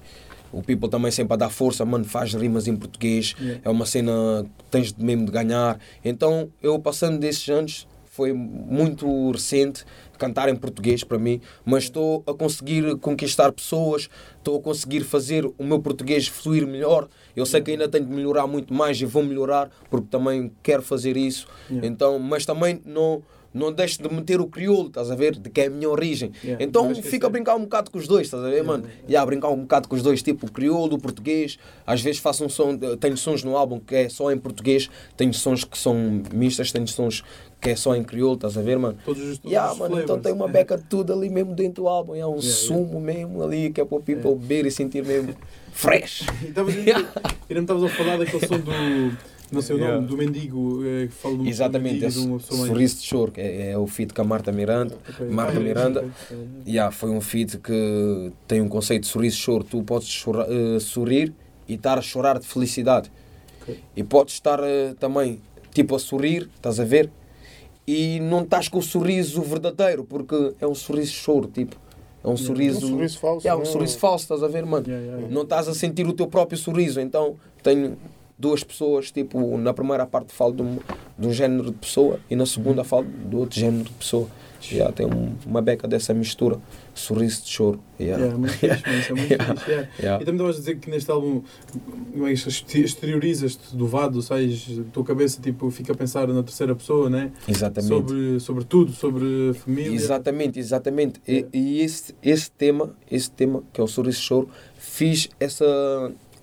o 0.51 0.61
People 0.61 0.89
também 0.89 1.11
sempre 1.11 1.33
a 1.33 1.37
dar 1.37 1.49
força, 1.49 1.85
mano, 1.85 2.05
faz 2.05 2.33
rimas 2.33 2.67
em 2.67 2.75
português. 2.75 3.35
Yeah. 3.39 3.61
É 3.63 3.69
uma 3.69 3.85
cena 3.85 4.45
que 4.57 4.65
tens 4.65 4.93
mesmo 4.93 5.25
de 5.25 5.31
ganhar. 5.31 5.79
Então, 6.03 6.49
eu 6.61 6.79
passando 6.79 7.19
desses 7.19 7.47
anos, 7.49 7.87
foi 8.05 8.33
muito 8.33 9.31
recente 9.31 9.85
cantar 10.17 10.49
em 10.49 10.55
português 10.55 11.03
para 11.03 11.17
mim, 11.17 11.41
mas 11.65 11.85
estou 11.85 12.23
a 12.27 12.33
conseguir 12.33 12.95
conquistar 12.97 13.51
pessoas, 13.51 14.07
estou 14.37 14.59
a 14.59 14.61
conseguir 14.61 15.01
fazer 15.01 15.45
o 15.45 15.63
meu 15.63 15.79
português 15.79 16.27
fluir 16.27 16.67
melhor. 16.67 17.07
Eu 17.35 17.45
sei 17.45 17.61
que 17.61 17.71
ainda 17.71 17.87
tenho 17.87 18.05
de 18.05 18.13
melhorar 18.13 18.45
muito 18.45 18.73
mais 18.73 19.01
e 19.01 19.05
vou 19.05 19.23
melhorar 19.23 19.71
porque 19.89 20.07
também 20.11 20.51
quero 20.61 20.83
fazer 20.83 21.17
isso. 21.17 21.47
Yeah. 21.69 21.87
Então, 21.87 22.19
mas 22.19 22.45
também 22.45 22.81
não 22.85 23.23
não 23.53 23.71
deixo 23.71 24.01
de 24.01 24.13
meter 24.13 24.39
o 24.39 24.47
crioulo, 24.47 24.87
estás 24.87 25.11
a 25.11 25.15
ver? 25.15 25.35
De 25.35 25.49
que 25.49 25.61
é 25.61 25.65
a 25.67 25.69
minha 25.69 25.89
origem. 25.89 26.31
Yeah, 26.43 26.63
Então 26.63 26.93
fica 26.95 27.27
a 27.27 27.29
brincar 27.29 27.55
um 27.55 27.61
bocado 27.61 27.91
com 27.91 27.97
os 27.97 28.07
dois, 28.07 28.27
estás 28.27 28.43
a 28.43 28.49
ver, 28.49 28.63
mano? 28.63 28.85
E 29.07 29.15
a 29.15 29.25
brincar 29.25 29.49
um 29.49 29.61
bocado 29.61 29.87
com 29.87 29.95
os 29.95 30.01
dois, 30.01 30.21
tipo 30.23 30.47
o 30.47 30.51
crioulo, 30.51 30.95
o 30.95 30.99
português. 30.99 31.57
Às 31.85 32.01
vezes 32.01 32.19
faço 32.19 32.45
um 32.45 32.49
som, 32.49 32.77
tenho 32.77 33.17
sons 33.17 33.43
no 33.43 33.57
álbum 33.57 33.79
que 33.79 33.95
é 33.95 34.09
só 34.09 34.31
em 34.31 34.37
português, 34.37 34.89
tenho 35.17 35.33
sons 35.33 35.63
que 35.63 35.77
são 35.77 36.21
mistas, 36.33 36.71
tenho 36.71 36.87
sons 36.87 37.23
que 37.59 37.69
é 37.69 37.75
só 37.75 37.95
em 37.95 38.03
crioulo, 38.03 38.35
estás 38.35 38.57
a 38.57 38.61
ver, 38.61 38.79
mano? 38.79 38.97
Todos 39.05 39.21
os, 39.21 39.37
todos 39.37 39.51
Yeah, 39.51 39.71
os 39.71 39.77
mano, 39.77 40.01
então 40.01 40.19
tem 40.19 40.33
uma 40.33 40.47
beca 40.47 40.77
de 40.77 40.83
tudo 40.85 41.13
ali 41.13 41.29
mesmo 41.29 41.53
dentro 41.53 41.83
do 41.83 41.87
álbum. 41.89 42.15
É 42.15 42.25
um 42.25 42.37
Yeah, 42.37 42.43
sumo 42.51 42.99
mesmo 42.99 43.43
ali 43.43 43.69
que 43.69 43.79
é 43.81 43.85
para 43.85 43.97
o 43.97 44.01
people 44.01 44.33
beber 44.35 44.65
e 44.65 44.71
sentir 44.71 45.05
mesmo 45.05 45.35
fresh. 45.71 46.25
Ainda, 46.41 46.61
estavas 47.49 47.83
a 47.83 47.89
falar 47.89 48.17
daquele 48.17 48.47
som 48.47 48.57
do. 48.59 49.30
Não 49.51 49.61
sei 49.61 49.75
o 49.75 49.79
nome, 49.79 49.91
Yeah. 49.91 50.07
do 50.07 50.17
mendigo, 50.17 50.81
eh, 50.85 51.07
que 51.07 51.13
fala 51.13 51.37
do 51.37 51.45
Exatamente, 51.47 52.01
mendigo, 52.05 52.37
esse 52.37 52.49
de 52.51 52.55
Sorriso 52.67 52.95
de 52.97 53.03
Choro, 53.03 53.31
que 53.33 53.41
é, 53.41 53.71
é 53.71 53.77
o 53.77 53.85
feat 53.85 54.13
com 54.13 54.21
a 54.21 54.25
Marta 54.25 54.51
Miranda. 54.51 54.97
Ok. 55.09 55.27
Marta 55.27 55.57
Ah, 55.57 55.59
Miranda. 55.59 55.99
ok, 55.99 56.11
ok. 56.31 56.47
Yeah, 56.65 56.91
foi 56.91 57.09
um 57.09 57.19
feat 57.19 57.57
que 57.57 58.31
tem 58.47 58.61
um 58.61 58.69
conceito 58.69 59.03
de 59.03 59.09
sorriso 59.09 59.35
de 59.35 59.41
choro. 59.41 59.63
Tu 59.65 59.83
podes 59.83 60.07
chora- 60.23 60.47
eh, 60.49 60.79
sorrir 60.79 61.33
e 61.67 61.73
estar 61.73 61.97
a 61.97 62.01
chorar 62.01 62.39
de 62.39 62.47
felicidade. 62.47 63.11
Ok. 63.61 63.77
E 63.95 64.03
podes 64.03 64.35
estar 64.35 64.59
eh, 64.63 64.95
também 64.99 65.39
tipo 65.73 65.95
a 65.95 65.99
sorrir, 65.99 66.49
estás 66.55 66.79
a 66.79 66.85
ver? 66.85 67.09
E 67.85 68.19
não 68.21 68.43
estás 68.43 68.69
com 68.69 68.77
o 68.79 68.81
sorriso 68.81 69.41
verdadeiro, 69.41 70.03
porque 70.05 70.53
é 70.61 70.67
um 70.67 70.75
sorriso 70.75 71.11
de 71.11 71.17
choro, 71.17 71.47
tipo. 71.47 71.75
É 72.23 72.27
um 72.27 72.37
sorriso. 72.37 72.85
Um 72.85 72.89
sorriso 72.91 73.19
falso, 73.19 73.47
É 73.47 73.55
um 73.55 73.63
é? 73.63 73.65
sorriso 73.65 73.97
falso, 73.97 74.23
estás 74.25 74.43
a 74.43 74.47
ver, 74.47 74.65
mano? 74.65 74.85
Yeah, 74.87 75.03
yeah, 75.03 75.17
yeah. 75.23 75.35
Não 75.35 75.41
estás 75.41 75.67
a 75.67 75.73
sentir 75.73 76.07
o 76.07 76.13
teu 76.13 76.27
próprio 76.27 76.57
sorriso. 76.57 77.01
Então 77.01 77.35
tenho 77.63 77.97
duas 78.41 78.63
pessoas, 78.63 79.11
tipo, 79.11 79.57
na 79.57 79.73
primeira 79.73 80.05
parte 80.05 80.33
falo 80.33 80.53
de 80.53 80.61
um, 80.63 80.79
de 81.17 81.27
um 81.27 81.31
género 81.33 81.65
de 81.65 81.77
pessoa 81.77 82.19
e 82.29 82.35
na 82.35 82.45
segunda 82.45 82.83
falo 82.83 83.05
do 83.05 83.37
outro 83.39 83.59
género 83.59 83.83
de 83.85 83.91
pessoa. 83.91 84.27
Já 84.63 84.91
tem 84.91 85.07
um- 85.07 85.33
uma 85.43 85.59
beca 85.59 85.87
dessa 85.87 86.13
mistura, 86.13 86.59
sorriso 86.93 87.41
de 87.43 87.49
choro. 87.49 87.79
Yeah. 87.99 88.23
Yeah, 88.23 88.37
muito 88.39 88.53
fixe, 88.53 88.83
é 88.85 89.13
muito 89.15 89.31
Yeah. 89.33 89.55
fixe. 89.55 89.71
yeah. 89.71 89.89
Yeah. 89.99 90.21
E 90.21 90.25
também 90.25 90.35
estavas 90.35 90.55
a 90.55 90.59
dizer 90.59 90.75
que 90.77 90.89
neste 90.91 91.09
álbum 91.09 91.41
é 92.15 92.31
exteriorizas-te 92.79 93.75
do 93.75 93.87
vado, 93.87 94.21
sais, 94.21 94.67
a 94.79 94.83
tua 94.93 95.03
cabeça 95.03 95.41
tipo, 95.41 95.71
fica 95.71 95.93
a 95.93 95.95
pensar 95.95 96.27
na 96.27 96.43
terceira 96.43 96.75
pessoa, 96.75 97.09
né? 97.09 97.31
Exatamente. 97.47 97.87
Sobre, 97.89 98.39
sobre 98.39 98.63
tudo, 98.65 98.91
sobre 98.91 99.53
família. 99.55 99.95
Exatamente, 99.95 100.59
exatamente. 100.59 101.19
E, 101.27 101.45
e 101.51 101.81
esse, 101.81 102.13
esse 102.21 102.51
tema, 102.51 102.91
esse 103.09 103.31
tema, 103.31 103.63
que 103.73 103.81
é 103.81 103.83
o 103.83 103.87
sorriso 103.87 104.19
de 104.19 104.23
choro, 104.25 104.49
fiz 104.77 105.27
essa, 105.39 105.65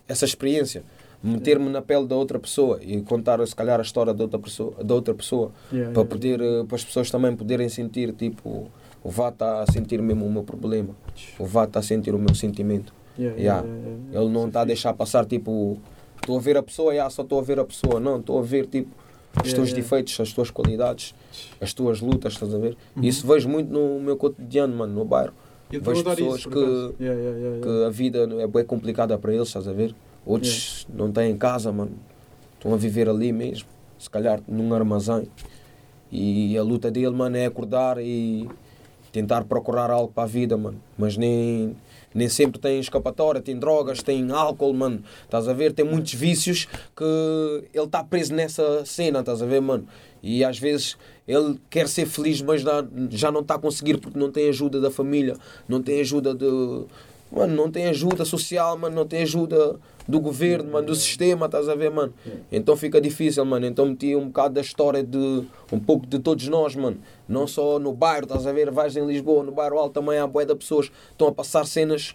essa 0.08 0.24
experiência. 0.24 0.82
Meter-me 1.22 1.68
na 1.68 1.82
pele 1.82 2.06
da 2.06 2.14
outra 2.14 2.38
pessoa 2.38 2.78
e 2.80 3.00
contar, 3.02 3.44
se 3.46 3.54
calhar, 3.54 3.78
a 3.80 3.82
história 3.82 4.14
da 4.14 4.22
outra 4.24 4.38
pessoa, 4.38 4.72
da 4.84 4.94
outra 4.94 5.12
pessoa 5.14 5.50
Yeah, 5.72 5.92
para, 5.92 6.02
yeah, 6.02 6.08
poder, 6.10 6.40
eh, 6.40 6.64
para 6.64 6.76
as 6.76 6.84
pessoas 6.84 7.10
também 7.10 7.34
poderem 7.34 7.68
sentir, 7.68 8.12
tipo, 8.12 8.68
o 9.02 9.10
Vá 9.10 9.28
está 9.30 9.62
a 9.62 9.66
sentir 9.72 10.00
mesmo 10.00 10.24
o 10.26 10.30
meu 10.30 10.44
problema, 10.44 10.94
o 11.38 11.44
Vá 11.44 11.64
está 11.64 11.80
a 11.80 11.82
sentir 11.82 12.14
o 12.14 12.18
meu 12.18 12.34
sentimento. 12.36 12.92
yeah, 13.18 13.36
Yeah. 13.40 13.66
yeah, 13.66 13.78
yeah, 13.84 14.02
yeah. 14.10 14.20
Ele 14.20 14.32
não 14.32 14.46
está 14.46 14.60
a 14.60 14.64
deixar 14.64 14.94
passar, 14.94 15.26
tipo, 15.26 15.78
estou 16.20 16.36
a 16.36 16.40
ver 16.40 16.56
a 16.56 16.62
pessoa, 16.62 16.92
yeah, 16.92 17.10
só 17.10 17.22
estou 17.22 17.40
a 17.40 17.42
ver 17.42 17.58
a 17.58 17.64
pessoa, 17.64 17.98
não, 17.98 18.20
estou 18.20 18.38
a 18.38 18.42
ver, 18.42 18.66
tipo, 18.66 18.88
os 19.42 19.48
Yeah, 19.48 19.56
teus 19.56 19.68
yeah. 19.70 19.82
defeitos, 19.82 20.20
as 20.20 20.32
tuas 20.32 20.50
qualidades, 20.52 21.14
as 21.60 21.72
tuas 21.72 22.00
lutas, 22.00 22.34
estás 22.34 22.54
a 22.54 22.58
ver? 22.58 22.76
Uhum. 22.96 23.02
Isso 23.02 23.26
vejo 23.26 23.48
muito 23.48 23.72
no 23.72 23.98
meu 24.00 24.16
cotidiano, 24.16 24.74
mano, 24.76 24.94
no 24.94 25.04
bairro. 25.04 25.32
Ia-te 25.72 25.84
vejo 25.84 26.02
pessoas 26.04 26.38
isso, 26.40 26.48
que-. 26.48 26.58
Yeah, 26.58 27.20
yeah, 27.20 27.38
yeah, 27.38 27.60
Que 27.62 27.84
a 27.86 27.90
vida 27.90 28.18
é 28.40 28.46
bem 28.46 28.64
complicada 28.64 29.18
para 29.18 29.34
eles, 29.34 29.48
estás 29.48 29.66
a 29.68 29.72
ver? 29.72 29.94
Outros 30.28 30.86
não 30.92 31.10
têm 31.10 31.34
casa, 31.38 31.72
mano. 31.72 31.92
Estão 32.58 32.74
a 32.74 32.76
viver 32.76 33.08
ali 33.08 33.32
mesmo, 33.32 33.66
se 33.98 34.10
calhar 34.10 34.42
num 34.46 34.74
armazém. 34.74 35.26
E 36.12 36.56
a 36.58 36.62
luta 36.62 36.90
dele, 36.90 37.10
mano, 37.10 37.34
é 37.34 37.46
acordar 37.46 37.96
e 37.98 38.46
tentar 39.10 39.44
procurar 39.44 39.90
algo 39.90 40.12
para 40.12 40.24
a 40.24 40.26
vida, 40.26 40.54
mano. 40.54 40.78
Mas 40.98 41.16
nem, 41.16 41.74
nem 42.14 42.28
sempre 42.28 42.60
tem 42.60 42.78
escapatória, 42.78 43.40
tem 43.40 43.58
drogas, 43.58 44.02
tem 44.02 44.30
álcool, 44.30 44.74
mano. 44.74 45.02
Estás 45.24 45.48
a 45.48 45.54
ver? 45.54 45.72
Tem 45.72 45.84
muitos 45.84 46.12
vícios 46.12 46.66
que 46.94 47.68
ele 47.72 47.86
está 47.86 48.04
preso 48.04 48.34
nessa 48.34 48.84
cena, 48.84 49.20
estás 49.20 49.40
a 49.40 49.46
ver, 49.46 49.62
mano? 49.62 49.88
E 50.22 50.44
às 50.44 50.58
vezes 50.58 50.98
ele 51.26 51.58
quer 51.70 51.88
ser 51.88 52.04
feliz, 52.04 52.42
mas 52.42 52.62
já 53.10 53.32
não 53.32 53.40
está 53.40 53.54
a 53.54 53.58
conseguir 53.58 53.96
porque 53.96 54.18
não 54.18 54.30
tem 54.30 54.50
ajuda 54.50 54.78
da 54.78 54.90
família, 54.90 55.36
não 55.66 55.82
tem 55.82 56.00
ajuda 56.00 56.34
de. 56.34 56.84
Mano, 57.30 57.54
não 57.54 57.70
tem 57.70 57.86
ajuda 57.86 58.24
social, 58.24 58.76
mano, 58.78 58.96
não 58.96 59.06
tem 59.06 59.22
ajuda 59.22 59.76
do 60.06 60.18
governo, 60.18 60.72
mano, 60.72 60.86
do 60.86 60.94
sistema, 60.94 61.46
estás 61.46 61.68
a 61.68 61.74
ver, 61.74 61.90
mano? 61.90 62.14
Então 62.50 62.76
fica 62.76 63.00
difícil, 63.00 63.44
mano. 63.44 63.66
Então 63.66 63.84
meti 63.84 64.16
um 64.16 64.28
bocado 64.28 64.54
da 64.54 64.60
história 64.60 65.02
de 65.02 65.44
um 65.70 65.78
pouco 65.78 66.06
de 66.06 66.18
todos 66.18 66.48
nós, 66.48 66.74
mano. 66.74 66.96
Não 67.28 67.46
só 67.46 67.78
no 67.78 67.92
bairro, 67.92 68.24
estás 68.24 68.46
a 68.46 68.52
ver? 68.52 68.70
Vais 68.70 68.96
em 68.96 69.06
Lisboa, 69.06 69.44
no 69.44 69.52
bairro 69.52 69.78
alto 69.78 70.00
também 70.00 70.18
há 70.18 70.26
bué 70.26 70.46
de 70.46 70.54
pessoas 70.54 70.88
que 70.88 70.94
estão 71.12 71.28
a 71.28 71.32
passar 71.32 71.66
cenas 71.66 72.14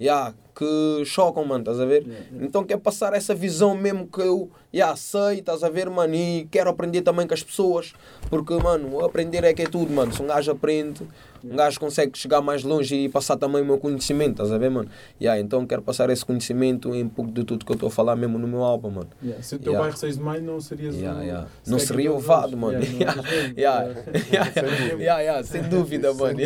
yeah, 0.00 0.34
que 0.54 1.04
chocam, 1.04 1.44
mano, 1.44 1.60
estás 1.60 1.78
a 1.78 1.84
ver? 1.84 2.06
Então 2.40 2.64
quero 2.64 2.80
passar 2.80 3.12
essa 3.12 3.34
visão 3.34 3.74
mesmo 3.74 4.06
que 4.06 4.20
eu 4.20 4.50
yeah, 4.72 4.96
sei, 4.96 5.40
estás 5.40 5.62
a 5.62 5.68
ver, 5.68 5.90
mano? 5.90 6.14
E 6.14 6.48
quero 6.50 6.70
aprender 6.70 7.02
também 7.02 7.26
com 7.26 7.34
as 7.34 7.42
pessoas, 7.42 7.92
porque, 8.30 8.54
mano, 8.54 9.04
aprender 9.04 9.44
é 9.44 9.52
que 9.52 9.62
é 9.62 9.66
tudo, 9.66 9.92
mano. 9.92 10.12
Se 10.12 10.22
um 10.22 10.26
gajo 10.26 10.50
aprende, 10.50 11.06
um 11.44 11.56
gajo 11.56 11.78
consegue 11.80 12.16
chegar 12.18 12.40
mais 12.40 12.62
longe 12.62 12.94
e 12.94 13.08
passar 13.08 13.36
também 13.36 13.62
o 13.62 13.64
meu 13.64 13.78
conhecimento, 13.78 14.32
estás 14.32 14.52
a 14.52 14.58
ver, 14.58 14.70
mano? 14.70 14.88
Yeah, 15.20 15.40
então 15.40 15.66
quero 15.66 15.82
passar 15.82 16.10
esse 16.10 16.24
conhecimento 16.24 16.94
em 16.94 17.04
um 17.04 17.08
pouco 17.08 17.30
de 17.30 17.44
tudo 17.44 17.64
que 17.64 17.72
eu 17.72 17.74
estou 17.74 17.88
a 17.88 17.90
falar 17.90 18.16
mesmo 18.16 18.38
no 18.38 18.46
meu 18.46 18.62
álbum, 18.62 18.90
mano. 18.90 19.08
Yeah. 19.22 19.42
Se 19.42 19.54
o 19.54 19.58
teu 19.58 19.72
Yeah. 19.72 19.84
bairro 19.84 19.98
6 19.98 20.16
de 20.18 20.22
maio 20.22 20.42
não 20.42 20.60
serias 20.60 20.94
Yeah, 20.94 21.18
o- 21.20 21.22
yeah. 21.22 21.46
se 21.62 21.70
Não 21.70 21.76
é 21.78 21.80
seria 21.80 22.10
que 22.10 22.16
o 22.16 22.18
Vado, 22.18 22.56
deles. 22.56 22.60
mano. 22.60 22.78
Sem 22.82 22.92
dúvida. 22.98 24.94
Yeah, 25.02 25.20
yeah, 25.20 25.42
sem 25.44 25.62
dúvida, 25.62 26.14
mano. 26.14 26.38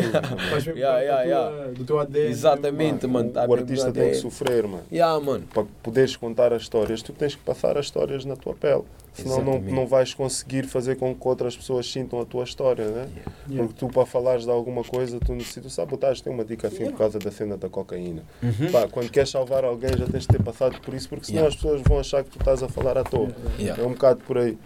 Do 1.75 1.83
teu 1.85 1.99
ADN. 1.99 2.27
Exatamente, 2.29 3.07
mano. 3.07 3.29
Tá 3.31 3.45
o 3.45 3.53
artista 3.53 3.91
tem 3.91 4.09
que 4.11 4.15
sofrer, 4.17 4.63
mano. 4.67 4.83
Yeah, 4.91 5.19
mano. 5.23 5.43
Para 5.53 5.65
poderes 5.83 6.15
contar 6.15 6.53
as 6.53 6.61
histórias, 6.63 7.01
tu 7.01 7.13
tens 7.13 7.35
que 7.35 7.41
passar 7.41 7.77
as 7.77 7.85
histórias 7.85 8.25
na 8.25 8.35
tua 8.35 8.53
pele. 8.53 8.83
Senão 9.15 9.37
não, 9.37 9.53
Exatamente. 9.53 9.73
não 9.73 9.87
vais 9.87 10.13
conseguir 10.13 10.67
fazer 10.67 10.97
com 10.97 11.15
que 11.15 11.27
outras 11.27 11.55
pessoas 11.55 11.89
sintam 11.89 12.19
a 12.19 12.25
tua 12.25 12.43
história, 12.43 12.85
né? 12.87 13.07
Yeah. 13.49 13.65
Porque 13.67 13.73
tu, 13.79 13.87
para 13.87 14.05
falares 14.05 14.43
de 14.43 14.51
alguma 14.51 14.83
coisa, 14.83 15.19
tu 15.19 15.33
necessitas. 15.33 15.73
Sabotagem 15.73 16.21
tem 16.23 16.33
uma 16.33 16.43
dica 16.43 16.67
assim 16.67 16.85
por 16.91 16.97
causa 16.97 17.17
da 17.17 17.31
cena 17.31 17.55
da 17.57 17.69
cocaína. 17.69 18.23
Uhum. 18.43 18.71
Pá, 18.71 18.87
quando 18.89 19.09
queres 19.09 19.29
salvar 19.29 19.63
alguém, 19.63 19.91
já 19.97 20.05
tens 20.05 20.23
de 20.23 20.27
ter 20.27 20.43
passado 20.43 20.79
por 20.81 20.93
isso, 20.93 21.07
porque 21.09 21.25
senão 21.27 21.35
Yeah. 21.43 21.49
as 21.49 21.55
pessoas 21.55 21.81
vão 21.87 21.99
achar 21.99 22.23
que 22.23 22.29
tu 22.29 22.39
estás 22.39 22.61
a 22.61 22.67
falar 22.67 22.97
à 22.97 23.03
toa. 23.03 23.29
Yeah. 23.57 23.81
É 23.81 23.85
um 23.85 23.91
bocado 23.91 24.19
por 24.27 24.37
aí. 24.37 24.57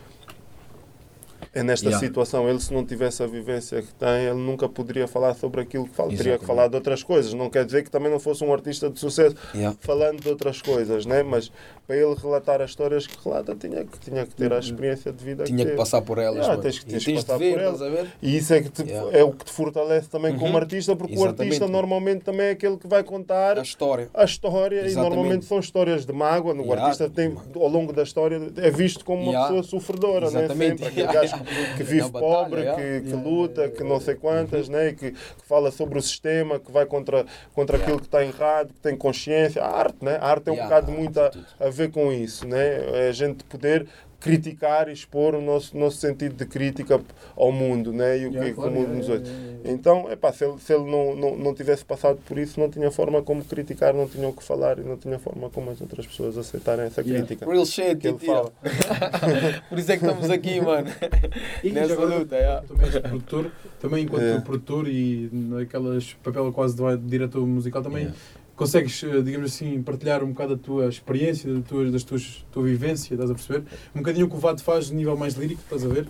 É 1.54 1.64
nesta 1.64 1.88
Yeah. 1.88 2.06
situação, 2.06 2.48
ele 2.48 2.60
se 2.60 2.72
não 2.72 2.86
tivesse 2.86 3.24
a 3.24 3.28
vivência 3.28 3.82
que 3.82 3.92
tem, 3.96 4.26
ele 4.26 4.40
nunca 4.40 4.70
poderia 4.70 5.08
falar 5.08 5.34
sobre 5.34 5.62
aquilo 5.62 5.86
que 5.88 5.96
fala. 5.96 6.10
Teria 6.16 6.38
que 6.38 6.46
falar 6.46 6.68
de 6.68 6.76
outras 6.76 7.02
coisas. 7.02 7.34
Não 7.34 7.50
quer 7.50 7.66
dizer 7.66 7.84
que 7.84 7.90
também 7.90 8.12
não 8.12 8.20
fosse 8.20 8.44
um 8.44 8.54
artista 8.54 8.88
de 8.90 9.00
sucesso 9.00 9.36
Yeah. 9.56 9.76
falando 9.82 10.22
de 10.22 10.30
outras 10.30 10.62
coisas, 10.62 11.08
né? 11.08 11.24
Mas 11.24 11.52
para 11.88 11.96
ele 11.98 12.14
relatar 12.14 12.62
as 12.62 12.70
histórias 12.70 13.08
que 13.08 13.18
relata, 13.28 13.56
tinha 13.56 13.84
que, 13.84 14.00
tinha 14.00 14.26
que 14.28 14.36
ter 14.36 14.54
a 14.54 14.60
experiência 14.60 15.12
de 15.12 15.24
vida 15.26 15.42
Uhum. 15.42 15.48
Tinha 15.48 15.58
que 15.60 15.66
teve. 15.66 15.76
passar 15.78 16.02
por 16.04 16.20
elas, 16.20 16.38
Yeah, 16.46 16.62
tens 16.62 16.78
que- 16.80 16.86
tens 16.86 17.04
que 17.04 17.14
passar 17.16 17.38
ver, 17.38 17.54
por 17.54 17.62
elas. 17.64 18.08
E 18.22 18.38
isso 18.38 18.54
é, 18.54 18.62
que 18.62 18.70
te- 18.70 18.92
é 19.12 19.24
o 19.24 19.32
que 19.32 19.46
te 19.46 19.52
fortalece 19.52 20.08
também 20.08 20.36
como 20.38 20.52
Uhum. 20.52 20.58
artista, 20.58 20.96
porque 20.96 21.14
o 21.14 21.16
Exatamente. 21.16 21.42
artista 21.42 21.68
normalmente 21.68 22.22
também 22.24 22.48
é 22.48 22.52
aquele 22.52 22.78
que 22.78 22.88
vai 22.88 23.04
contar 23.04 23.58
A 23.58 23.64
história. 23.64 24.08
a 24.14 24.24
história 24.24 24.76
Exatamente. 24.86 24.98
e 24.98 25.10
normalmente 25.16 25.46
são 25.46 25.58
histórias 25.60 26.06
de 26.06 26.14
mágoa. 26.14 26.54
O 26.54 26.74
artista 26.74 27.10
tem, 27.10 27.36
ao 27.56 27.68
longo 27.68 27.92
da 27.92 28.04
história 28.04 28.40
é 28.58 28.70
visto 28.70 29.04
como 29.04 29.32
uma 29.32 29.42
pessoa 29.48 29.64
sofredora, 29.64 30.30
né? 30.30 30.48
Sempre 30.48 30.86
aquele 30.86 31.08
gajo 31.08 31.39
que 31.78 31.84
vive 31.84 32.02
Na 32.02 32.10
batalha, 32.10 32.36
pobre, 32.36 32.62
yeah. 32.62 32.82
que, 32.82 33.10
que 33.10 33.16
luta, 33.16 33.70
que 33.70 33.84
não 33.84 34.00
sei 34.00 34.16
quantas, 34.16 34.70
né? 34.70 34.90
E 34.90 34.94
que, 34.94 35.12
que 35.12 35.46
fala 35.46 35.72
sobre 35.72 35.98
o 35.98 36.02
sistema, 36.02 36.60
que 36.60 36.72
vai 36.72 36.86
contra, 36.86 37.26
contra 37.54 37.78
aquilo 37.78 38.00
que 38.00 38.06
está 38.06 38.24
errado, 38.24 38.74
que 38.74 38.80
tem 38.80 38.96
consciência. 38.96 39.64
A 39.64 39.70
arte, 39.70 40.04
né? 40.04 40.18
A 40.22 40.28
arte 40.28 40.44
tem 40.44 40.54
um 40.54 40.60
Yeah, 40.60 40.76
bocado 40.76 40.92
muito 40.92 41.20
a, 41.20 41.32
é 41.60 41.68
a 41.68 41.70
ver 41.70 41.90
com 41.92 42.12
isso, 42.12 42.48
né? 42.48 43.06
É 43.06 43.10
a 43.10 43.12
gente 43.12 43.44
poder 43.46 43.88
criticar 44.20 44.90
e 44.90 44.94
expor 44.94 45.34
o 45.36 45.42
nosso, 45.42 45.78
nosso 45.78 45.98
sentido 45.98 46.36
de 46.36 46.46
crítica 46.46 47.00
ao 47.38 47.52
mundo 47.52 47.94
né? 47.94 48.18
e 48.20 48.26
o 48.28 48.30
que, 48.32 48.36
Yeah, 48.36 48.50
é 48.50 48.54
que 48.54 48.60
o 48.60 48.64
mundo 48.64 48.76
yeah, 48.78 48.94
nos 48.98 49.08
yeah, 49.08 49.14
outros. 49.14 49.30
yeah, 49.34 49.52
yeah. 49.60 49.72
Então, 49.72 50.12
epá, 50.12 50.32
se 50.34 50.46
ele, 50.46 50.60
se 50.60 50.74
ele 50.74 50.92
não, 50.92 51.16
não, 51.16 51.38
não 51.38 51.54
tivesse 51.54 51.86
passado 51.86 52.20
por 52.28 52.38
isso, 52.38 52.60
não 52.60 52.70
tinha 52.70 52.92
forma 52.92 53.22
como 53.22 53.44
criticar, 53.46 53.94
não 53.94 54.08
tinha 54.08 54.28
o 54.28 54.34
que 54.34 54.44
falar 54.44 54.78
e 54.80 54.84
não 54.84 54.98
tinha 54.98 55.18
forma 55.20 55.50
como 55.50 55.70
as 55.72 55.80
outras 55.82 56.06
pessoas 56.06 56.38
aceitarem 56.38 56.86
essa 56.86 57.02
Yeah. 57.02 57.26
crítica. 57.26 57.50
Real 57.50 57.66
shit, 57.66 57.96
Que 57.98 58.08
ele 58.10 58.20
fala. 58.20 58.52
Por 59.70 59.80
isso 59.80 59.92
é 59.92 59.98
que 59.98 60.06
estamos 60.06 60.30
aqui, 60.30 60.62
mano. 60.62 60.88
E 61.64 61.72
Nessa 61.72 61.94
agora, 61.94 62.18
luta, 62.18 62.36
yeah. 62.36 62.62
também 62.68 62.86
és 62.88 62.98
produtor, 63.00 63.52
também 63.80 64.04
enquanto 64.04 64.24
É. 64.24 64.40
produtor 64.42 64.88
e 64.88 65.30
naquelas 65.32 66.14
papel 66.24 66.52
quase 66.52 66.76
de 66.76 66.98
diretor 66.98 67.46
musical, 67.48 67.82
também 67.82 68.04
Yeah. 68.04 68.18
Consegues, 68.60 69.02
eh, 69.06 69.22
digamos 69.22 69.54
assim, 69.54 69.82
partilhar 69.82 70.22
um 70.22 70.28
bocado 70.34 70.56
a 70.56 70.58
tua 70.58 70.90
experiência, 70.90 71.52
das 71.54 71.64
tuas, 71.66 71.92
das 71.94 72.04
tuas, 72.04 72.46
tua 72.52 72.64
vivência, 72.64 73.14
estás 73.14 73.32
a 73.32 73.34
perceber? 73.34 73.64
Um 73.96 74.00
bocadinho 74.00 74.26
o 74.26 74.30
que 74.30 74.36
o 74.36 74.38
Vado 74.40 74.62
faz 74.62 74.88
de 74.88 74.96
nível 74.96 75.16
mais 75.16 75.36
lírico, 75.36 75.62
estás 75.64 75.86
a 75.86 75.88
ver? 75.88 76.06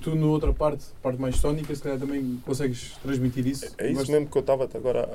Tu, 0.00 0.14
na 0.14 0.26
outra 0.26 0.52
parte, 0.52 0.84
parte 1.02 1.20
mais 1.20 1.34
sónica, 1.36 1.74
se 1.74 1.82
calhar 1.82 1.98
também 1.98 2.38
consegues 2.46 2.92
transmitir 3.02 3.44
isso. 3.48 3.74
É 3.78 3.90
isso 3.90 4.12
mesmo 4.12 4.28
que 4.28 4.36
eu 4.38 4.40
estava 4.40 4.68
agora 4.72 5.08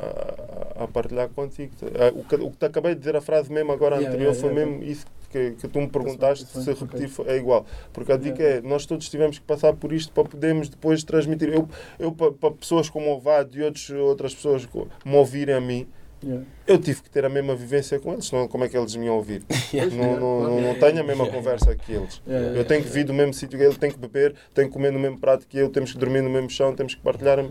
a, 0.78 0.84
a- 0.84 0.88
partilhar 0.90 1.30
contigo. 1.30 1.72
Ah, 1.98 2.12
O 2.14 2.24
que, 2.26 2.36
o 2.36 2.52
que 2.52 2.58
te 2.58 2.66
acabei 2.66 2.94
de 2.96 3.00
dizer, 3.00 3.16
a 3.16 3.22
frase 3.22 3.50
mesmo 3.50 3.72
agora 3.72 3.96
Yeah, 3.96 4.10
anterior, 4.10 4.34
yeah, 4.34 4.42
foi 4.42 4.52
yeah, 4.54 4.72
mesmo 4.72 4.92
isso 4.92 5.06
que, 5.32 5.52
que 5.52 5.68
tu 5.70 5.80
me 5.80 5.88
perguntaste, 5.88 6.46
se 6.48 6.74
repetir 6.74 7.08
foi- 7.08 7.28
é 7.30 7.38
igual. 7.38 7.66
Porque 7.94 8.12
a 8.12 8.18
dica 8.18 8.44
é, 8.44 8.62
nós 8.62 8.86
todos 8.86 9.08
tivemos 9.08 9.40
que 9.40 9.46
passar 9.46 9.74
por 9.74 9.94
isto 9.94 10.12
para 10.12 10.26
podermos 10.26 10.68
depois 10.68 11.02
transmitir. 11.04 11.48
Eu, 11.54 11.70
eu 11.98 12.12
para, 12.12 12.32
para 12.34 12.52
pessoas 12.52 12.90
como 12.90 13.14
o 13.16 13.20
Vado 13.22 13.58
e 13.58 13.62
outros, 13.64 13.90
outras 13.92 14.36
pessoas 14.36 14.68
me 15.06 15.16
ouvirem 15.16 15.56
a 15.56 15.62
mim, 15.62 15.88
Yeah. 16.24 16.46
eu 16.68 16.78
tive 16.78 17.02
que 17.02 17.10
ter 17.10 17.26
a 17.26 17.30
mesma 17.30 17.56
vivência 17.56 18.00
com 18.00 18.14
eles, 18.14 18.26
senão 18.26 18.48
como 18.48 18.64
é 18.64 18.70
que 18.70 18.78
eles 18.78 18.96
me 18.96 19.06
iam 19.08 19.16
ouvir? 19.16 19.44
Não, 19.74 19.80
yeah, 19.80 19.96
não, 19.96 20.08
claro. 20.18 20.22
não, 20.54 20.62
não 20.62 20.76
tenho 20.76 21.00
a 21.02 21.04
mesma 21.04 21.28
conversa 21.28 21.76
que 21.76 21.92
eles. 21.94 22.22
Yeah, 22.28 22.58
Eu 22.58 22.66
tenho 22.66 22.84
que 22.84 22.90
vir 22.90 23.04
do 23.04 23.14
mesmo 23.14 23.34
sítio 23.34 23.58
que 23.60 23.66
ele, 23.66 23.76
tenho 23.76 23.94
que 23.94 24.00
beber, 24.00 24.34
tenho 24.54 24.68
que 24.68 24.74
comer 24.74 24.92
no 24.92 25.00
mesmo 25.00 25.20
prato 25.20 25.46
que 25.48 25.58
eu, 25.58 25.70
temos 25.70 25.92
que 25.92 25.98
dormir 25.98 26.22
no 26.22 26.30
mesmo 26.30 26.50
chão, 26.50 26.74
temos 26.74 26.96
que 26.96 27.02
partilhar. 27.02 27.44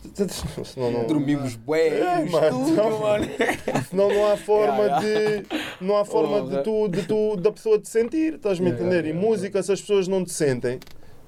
Senão 0.64 0.90
não, 0.90 1.06
Dormimos 1.06 1.56
bué 1.56 1.88
É, 1.88 2.24
mano, 2.24 2.58
mano. 3.00 3.26
senão 3.88 4.08
não 4.08 4.32
há 4.32 4.36
forma 4.36 4.84
Yeah, 4.84 5.00
de. 5.00 5.46
Não 5.80 5.96
há 5.98 6.04
forma 6.04 6.42
de 6.48 6.62
tu, 6.62 6.88
de 6.88 7.02
tu, 7.02 7.36
da 7.36 7.52
pessoa 7.52 7.78
te 7.78 7.88
sentir, 7.88 8.34
estás-me 8.34 8.66
a 8.66 8.70
Yeah, 8.70 8.86
entender? 8.86 9.04
yeah, 9.08 9.18
E 9.24 9.28
música, 9.28 9.62
se 9.62 9.72
as 9.72 9.80
pessoas 9.80 10.08
não 10.08 10.24
te 10.24 10.32
sentem, 10.32 10.78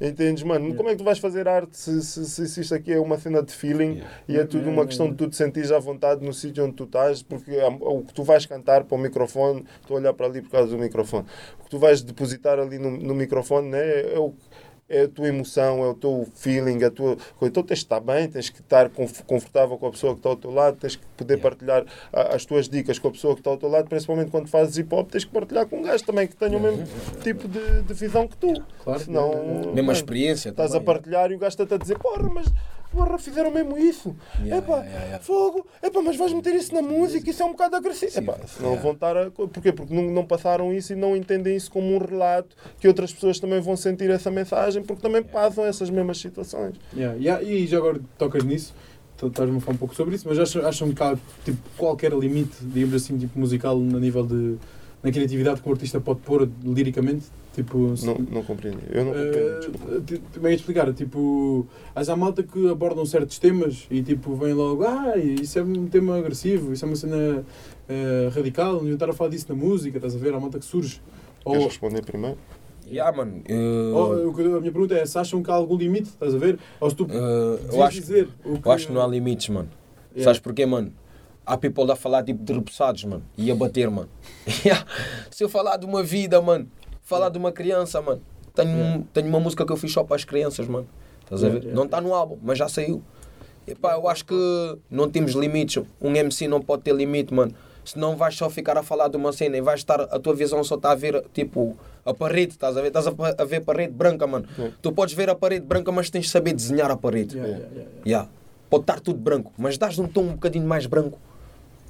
entendes, 0.09 0.43
mano? 0.43 0.65
Yeah. 0.65 0.77
Como 0.77 0.89
é 0.89 0.93
que 0.93 0.99
tu 0.99 1.05
vais 1.05 1.19
fazer 1.19 1.47
arte 1.49 1.77
se, 1.77 2.03
se, 2.03 2.25
se, 2.25 2.49
se 2.49 2.61
isto 2.61 2.75
aqui 2.75 2.93
é 2.93 3.01
uma 3.01 3.19
cena 3.19 3.43
de 3.43 3.53
feeling 3.53 3.93
Yeah. 3.93 4.11
e 4.29 4.37
é 4.39 4.45
tudo 4.45 4.69
uma 4.69 4.87
questão 4.87 5.09
de 5.09 5.17
tu 5.17 5.29
te 5.29 5.37
sentires 5.37 5.71
à 5.71 5.79
vontade 5.79 6.25
no 6.25 6.33
sítio 6.33 6.65
onde 6.65 6.75
tu 6.75 6.85
estás, 6.85 7.23
porque 7.23 7.53
o 7.81 8.03
que 8.03 8.13
tu 8.13 8.23
vais 8.23 8.47
cantar 8.47 8.85
para 8.85 8.95
o 8.97 8.99
microfone, 8.99 9.65
estou 9.81 9.97
a 9.97 10.01
olhar 10.01 10.13
para 10.13 10.27
ali 10.27 10.41
por 10.43 10.51
causa 10.51 10.71
do 10.71 10.79
microfone, 10.79 11.27
o 11.61 11.65
que 11.65 11.71
tu 11.71 11.79
vais 11.79 12.03
depositar 12.03 12.59
ali 12.59 12.79
no, 12.79 12.91
no 12.91 13.15
microfone 13.15 13.69
né, 13.69 14.15
é 14.15 14.19
o 14.19 14.33
é 14.89 15.03
a 15.03 15.09
tua 15.09 15.29
emoção, 15.29 15.83
é 15.83 15.89
o 15.89 15.95
teu 15.95 16.27
feeling, 16.35 16.83
a 16.85 16.91
tua 16.91 17.17
coisa. 17.39 17.51
Então 17.51 17.63
tens 17.63 17.79
de 17.79 17.85
estar 17.85 18.01
bem, 18.01 18.29
tens 18.29 18.51
que 18.51 18.61
estar 18.61 18.91
conf- 18.91 19.23
confortável 19.23 19.79
com 19.79 19.87
a 19.87 19.91
pessoa 19.91 20.13
que 20.13 20.19
está 20.19 20.29
ao 20.29 20.37
teu 20.37 20.51
lado, 20.51 20.77
tens 20.77 20.97
que 20.97 21.07
poder 21.17 21.35
Yeah. 21.39 21.51
partilhar 21.51 21.85
a- 22.13 22.35
as 22.35 22.45
tuas 22.45 22.69
dicas 22.69 22.99
com 22.99 23.09
a 23.09 23.11
pessoa 23.11 23.35
que 23.35 23.41
está 23.41 23.51
ao 23.51 23.57
teu 23.57 23.69
lado, 23.71 23.89
principalmente 23.89 24.31
quando 24.31 24.49
fazes 24.49 24.77
hip 24.77 24.95
hop, 24.95 25.11
tens 25.11 25.25
que 25.25 25.31
partilhar 25.33 25.67
com 25.67 25.79
um 25.79 25.83
gajo 25.83 26.05
também 26.05 26.27
que 26.27 26.37
tenha 26.37 26.59
o 26.59 26.61
mesmo 26.61 26.85
tipo 27.23 27.49
de, 27.49 27.83
de 27.83 27.95
visão 27.95 28.29
que 28.29 28.37
tu. 28.37 28.53
Claro. 28.85 29.01
Senão. 29.01 29.73
Mesma 29.73 29.93
experiência. 29.93 30.51
estás 30.51 30.71
a 30.71 30.75
também. 30.75 30.87
partilhar 30.87 31.31
e 31.31 31.37
o 31.37 31.39
gajo 31.39 31.57
está 31.63 31.75
a 31.75 31.79
dizer, 31.79 31.99
porra, 31.99 32.29
mas 32.29 32.47
porra, 32.93 33.19
fizeram 33.19 33.51
mesmo 33.51 33.77
isso. 33.79 34.15
Yeah, 34.41 34.59
Epá, 34.59 34.75
yeah, 34.75 34.89
yeah, 34.91 35.05
yeah. 35.07 35.25
fogo, 35.25 35.67
epá, 35.83 36.03
mas 36.03 36.17
vais 36.17 36.33
meter 36.33 36.55
isso 36.55 36.75
na 36.75 36.83
música, 36.83 37.29
isso 37.29 37.43
é 37.43 37.47
um 37.47 37.53
bocado 37.53 37.77
agressivo. 37.77 38.13
Sim, 38.13 38.19
Epá, 38.21 38.37
senão 38.47 38.71
yeah. 38.71 38.83
vão 38.83 38.93
estar 38.93 39.17
a. 39.17 39.31
Porquê? 39.31 39.73
Porque 39.73 39.95
não, 39.95 40.05
não 40.11 40.25
passaram 40.25 40.73
isso 40.73 40.93
e 40.93 40.97
não 40.97 41.17
entendem 41.17 41.57
isso 41.57 41.71
como 41.71 41.95
um 41.95 41.99
relato 41.99 42.55
que 42.79 42.87
outras 42.87 43.13
pessoas 43.13 43.41
também 43.41 43.61
vão 43.61 43.77
sentir 43.77 44.11
essa 44.11 44.31
mensagem 44.31 44.83
porque 44.83 45.03
também 45.03 45.23
passam 45.23 45.65
essas 45.65 45.89
mesmas 45.91 46.19
situações. 46.19 46.75
Yeah, 46.95 47.17
yeah, 47.19 47.43
E 47.43 47.67
já 47.67 47.79
agora 47.79 48.01
tocas 48.19 48.45
nisso, 48.45 48.75
estás-me 49.23 49.57
a 49.57 49.61
falar 49.61 49.75
um 49.75 49.79
pouco 49.79 49.95
sobre 49.95 50.15
isso, 50.15 50.29
mas 50.29 50.39
acham, 50.39 50.67
acham 50.67 50.93
que 50.93 51.03
há 51.03 51.17
tipo, 51.45 51.59
qualquer 51.77 52.13
limite, 52.13 52.57
digamos 52.61 52.95
assim, 52.95 53.17
tipo 53.17 53.39
musical, 53.39 53.77
a 53.77 54.01
nível 54.01 54.27
de. 54.27 54.57
na 55.03 55.11
criatividade 55.11 55.61
que 55.63 55.69
um 55.69 55.73
artista 55.73 56.01
pode 56.01 56.21
pôr 56.21 56.49
liricamente? 56.63 57.27
Tipo, 57.53 57.95
Não, 58.03 58.15
não 58.31 58.43
compreendi. 58.43 58.79
Eu 58.91 59.05
não 59.05 59.13
compreendo. 59.13 60.41
Uh, 60.41 60.49
ia 60.49 60.55
explicar, 60.55 60.93
tipo, 60.95 61.67
há 61.95 62.17
malta 62.17 62.43
que 62.43 62.71
abordam 62.71 63.05
certos 63.05 63.39
temas 63.39 63.87
e 63.91 64.03
tipo 64.03 64.35
vem 64.35 64.55
logo, 64.55 64.85
ah, 64.85 65.19
isso 65.19 65.59
é 65.59 65.63
um 65.63 65.87
tema 65.87 66.17
agressivo, 66.17 66.73
isso 66.73 66.85
é 66.85 66.89
uma 66.89 66.97
cena 66.97 67.45
uh, 67.45 68.31
radical, 68.35 68.83
não 68.83 68.91
estar 68.93 69.11
a 69.11 69.13
falar 69.13 69.31
disso 69.31 69.47
na 69.51 69.55
música, 69.55 69.99
estás 69.99 70.17
a 70.17 70.19
ver? 70.19 70.33
Há 70.33 70.41
malta 70.41 70.59
que 70.59 70.65
surge. 70.65 71.03
Ou, 71.45 71.53
Queres 71.53 71.67
responder 71.69 72.03
primeiro? 72.03 72.39
Yeah, 72.87 73.15
mano. 73.17 73.43
que- 73.43 73.53
a 73.53 74.61
minha 74.61 74.73
pergunta 74.73 74.95
é 74.95 75.05
se 75.05 75.19
acham 75.19 75.43
que 75.43 75.51
há 75.51 75.55
algum 75.55 75.77
limite, 75.77 76.09
estás 76.09 76.35
a 76.35 76.39
ver? 76.39 76.59
Ou 76.81 76.91
se 76.91 76.97
tu 76.97 77.07
eh, 77.11 77.59
eu, 77.73 77.83
acho, 77.83 78.01
dizer 78.01 78.29
o 78.45 78.59
que. 78.61 78.69
eu 78.69 78.73
acho 78.73 78.87
que 78.89 78.93
não 78.93 79.03
há 79.03 79.07
limites, 79.07 79.49
mano. 79.49 79.69
Yeah. 80.11 80.25
Sabes 80.25 80.41
porquê, 80.41 80.67
mano? 80.67 80.93
Há 81.45 81.57
people 81.57 81.91
a 81.91 81.97
falar 81.97 82.23
tipo 82.23 82.43
de 82.45 82.53
repousados, 82.53 83.05
mano. 83.05 83.23
E 83.37 83.51
a 83.51 83.55
bater, 83.55 83.91
mano. 83.91 84.09
Se 85.31 85.43
eu 85.43 85.49
falar 85.49 85.77
de 85.77 85.87
uma 85.87 86.03
vida, 86.03 86.41
mano. 86.41 86.69
Falar 87.03 87.29
de 87.29 87.39
uma 87.39 87.53
criança, 87.53 88.01
mano. 88.01 88.21
Tenho, 88.55 88.71
Yeah. 88.71 89.03
tenho 89.13 89.29
uma 89.29 89.41
música 89.41 89.65
que 89.65 89.73
eu 89.73 89.77
fiz 89.77 89.93
só 89.93 90.05
para 90.05 90.17
as 90.17 90.25
crianças, 90.25 90.67
mano. 90.69 90.87
Estás 91.25 91.43
a 91.43 91.47
Yeah, 91.47 91.61
ver? 91.61 91.67
yeah, 91.67 91.77
não 91.77 91.85
está 91.87 92.01
no 92.01 92.15
álbum, 92.15 92.39
mas 92.43 92.59
já 92.59 92.69
saiu. 92.69 93.03
E 93.67 93.75
pá, 93.75 93.95
eu 93.95 94.09
acho 94.09 94.25
que 94.25 94.79
não 94.91 95.09
temos 95.09 95.33
limites. 95.33 95.83
Um 96.01 96.15
MC 96.15 96.49
não 96.49 96.61
pode 96.61 96.83
ter 96.83 96.95
limite, 96.95 97.33
mano. 97.33 97.55
Senão 97.85 98.17
vais 98.17 98.37
só 98.37 98.49
ficar 98.49 98.77
a 98.79 98.83
falar 98.83 99.09
de 99.09 99.17
uma 99.17 99.33
cena 99.33 99.57
e 99.57 99.61
vais 99.61 99.81
estar, 99.81 100.01
a 100.03 100.19
tua 100.19 100.35
visão 100.35 100.63
só 100.63 100.77
está 100.77 100.93
a 100.93 100.95
ver, 100.95 101.25
tipo, 101.33 101.77
a 102.05 102.15
parede, 102.15 102.53
estás 102.53 102.77
a 102.77 102.81
ver? 102.81 102.89
Estás 102.89 103.07
a, 103.09 103.13
a 103.39 103.45
ver 103.45 103.57
a 103.57 103.61
parede 103.61 103.93
branca, 103.93 104.27
mano. 104.27 104.47
Yeah. 104.57 104.77
Tu 104.81 104.93
podes 104.93 105.15
ver 105.15 105.31
a 105.31 105.35
parede 105.35 105.65
branca, 105.67 105.91
mas 105.91 106.09
tens 106.11 106.27
de 106.27 106.31
saber 106.31 106.53
desenhar 106.55 106.91
a 106.91 106.97
parede. 106.97 107.37
Yeah. 108.07 108.29
Pode 108.71 108.83
estar 108.85 109.01
tudo 109.01 109.19
branco, 109.19 109.53
mas 109.59 109.77
dás 109.79 109.99
um 109.99 110.07
tom 110.07 110.23
um 110.23 110.33
bocadinho 110.33 110.67
mais 110.67 110.87
branco. 110.87 111.19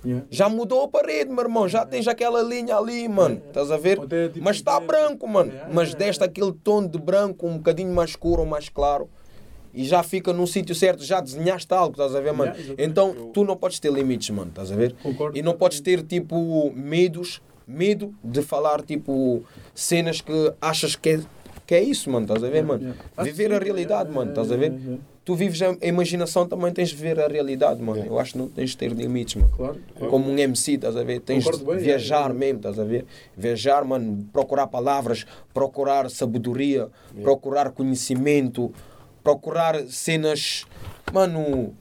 Yeah. 0.05 0.27
Já 0.31 0.49
mudou 0.49 0.83
a 0.85 0.89
parede, 0.89 1.31
meu 1.31 1.41
irmão. 1.43 1.69
Já 1.69 1.85
tens 1.87 2.07
aquela 2.09 2.43
linha 2.43 2.77
ali, 2.77 3.09
mano. 3.09 3.41
Estás 3.49 3.71
a 3.71 3.77
ver? 3.77 3.99
Tipo, 4.01 4.41
Mas 4.41 4.57
está 4.57 4.79
branco, 4.81 5.27
mano. 5.29 5.51
Yeah, 5.51 5.71
Mas 5.73 5.89
yeah, 5.89 6.05
deste 6.07 6.21
yeah. 6.23 6.31
aquele 6.31 6.53
tom 6.63 6.87
de 6.87 6.99
branco 6.99 7.47
um 7.47 7.57
bocadinho 7.57 7.93
mais 7.95 8.11
escuro 8.11 8.41
ou 8.43 8.47
mais 8.47 8.69
claro. 8.69 9.09
E 9.75 9.85
já 9.85 10.03
fica 10.03 10.33
no 10.33 10.47
sítio 10.47 10.75
certo. 10.75 11.03
Já 11.03 11.21
desenhaste 11.21 11.73
algo, 11.73 11.93
estás 11.93 12.15
a 12.15 12.21
ver, 12.21 12.33
mano? 12.33 12.53
Yeah. 12.55 12.75
Então 12.85 13.31
tu 13.33 13.43
não 13.45 13.57
podes 13.57 13.79
ter 13.81 13.91
limites, 13.93 14.29
mano. 14.31 14.51
Estás 14.51 14.71
a 14.71 14.77
ver? 14.77 14.95
Concordo. 15.03 15.37
E 15.39 15.43
não 15.43 15.55
podes 15.55 15.81
ter, 15.81 16.03
tipo, 16.03 16.71
medos. 16.75 17.41
Medo 17.65 18.13
de 18.25 18.43
falar, 18.43 18.83
tipo, 18.83 19.45
cenas 19.73 20.21
que 20.21 20.53
achas 20.61 20.97
que 20.97 21.11
é, 21.11 21.21
que 21.65 21.75
é 21.77 21.83
isso, 21.83 22.11
mano. 22.11 22.27
Estás 22.27 22.43
a 22.43 22.49
ver, 22.51 22.65
mano? 22.65 22.83
Yeah. 22.83 23.23
Viver 23.23 23.53
a 23.55 23.59
realidade, 23.61 24.11
Yeah, 24.11 24.15
mano. 24.15 24.33
yeah, 24.33 24.43
Estás 24.43 24.53
a 24.53 24.57
ver? 24.57 24.99
Tu 25.25 25.37
vives 25.37 25.63
a 25.63 25.77
imaginação, 25.83 26.49
também 26.49 26.73
tens 26.73 26.89
de 26.89 26.97
ver 26.97 27.21
a 27.21 27.29
realidade, 27.29 27.81
mano. 27.81 27.99
Yeah. 27.99 28.13
Eu 28.13 28.19
acho 28.19 28.33
que 28.33 28.39
não 28.39 28.49
tens 28.49 28.71
de 28.71 28.77
ter 28.77 28.91
limites, 28.91 29.37
mano. 29.37 29.53
Claro. 29.57 29.81
claro. 29.95 30.11
Como 30.11 30.29
um 30.29 30.37
MC, 30.37 30.73
estás 30.73 30.97
a 30.97 31.05
ver? 31.05 31.21
Tens 31.21 31.45
Concordo 31.45 31.65
de 31.65 31.71
bem, 31.71 31.85
viajar 31.85 32.29
é, 32.29 32.35
é. 32.35 32.35
mesmo, 32.35 32.57
estás 32.57 32.79
a 32.79 32.85
ver? 32.85 33.07
Viajar, 33.37 33.85
mano, 33.85 34.27
procurar 34.33 34.67
palavras, 34.67 35.25
procurar 35.55 36.11
sabedoria, 36.11 36.89
procurar 37.23 37.71
conhecimento, 37.71 38.73
procurar 39.23 39.81
cenas, 39.87 40.65
mano, 41.13 41.73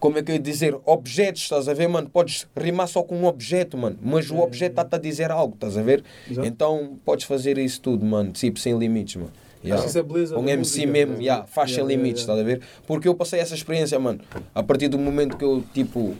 como 0.00 0.18
é 0.18 0.22
que 0.22 0.32
eu 0.32 0.34
ia 0.34 0.40
dizer? 0.40 0.76
Objetos, 0.84 1.42
estás 1.42 1.68
a 1.68 1.72
ver, 1.74 1.88
mano? 1.88 2.10
Podes 2.10 2.46
rimar 2.56 2.88
só 2.88 3.02
com 3.02 3.16
um 3.16 3.24
objeto, 3.24 3.78
mano, 3.78 3.96
mas 4.02 4.30
o 4.30 4.36
É, 4.36 4.40
objeto 4.40 4.72
está-te 4.72 4.96
a 4.96 4.98
dizer 4.98 5.30
algo, 5.30 5.54
estás 5.54 5.78
a 5.78 5.82
ver? 5.82 6.02
Exato. 6.30 6.46
Então 6.46 6.98
podes 7.04 7.24
fazer 7.24 7.56
isso 7.56 7.80
tudo, 7.80 8.04
mano, 8.04 8.32
tipo, 8.32 8.58
sem 8.58 8.76
limites, 8.76 9.16
mano. 9.16 9.32
Yeah. 9.64 9.74
Acho 9.76 9.84
que 9.84 9.88
isso 9.88 9.98
é 9.98 10.02
beleza 10.02 10.38
Um 10.38 10.46
MC 10.46 10.58
música, 10.58 10.86
mesmo, 10.92 11.12
né? 11.14 11.22
yeah, 11.24 11.46
faz 11.46 11.70
Yeah, 11.70 11.82
sem 11.82 11.90
yeah, 11.90 11.96
limites, 12.02 12.22
yeah. 12.26 12.34
estás 12.34 12.38
a 12.38 12.42
ver? 12.42 12.60
Porque 12.86 13.08
eu 13.08 13.14
passei 13.14 13.40
essa 13.40 13.54
experiência, 13.54 13.98
mano. 13.98 14.20
A 14.54 14.62
partir 14.62 14.88
do 14.88 14.98
momento 14.98 15.36
que 15.38 15.44
eu, 15.44 15.64
tipo, 15.72 16.14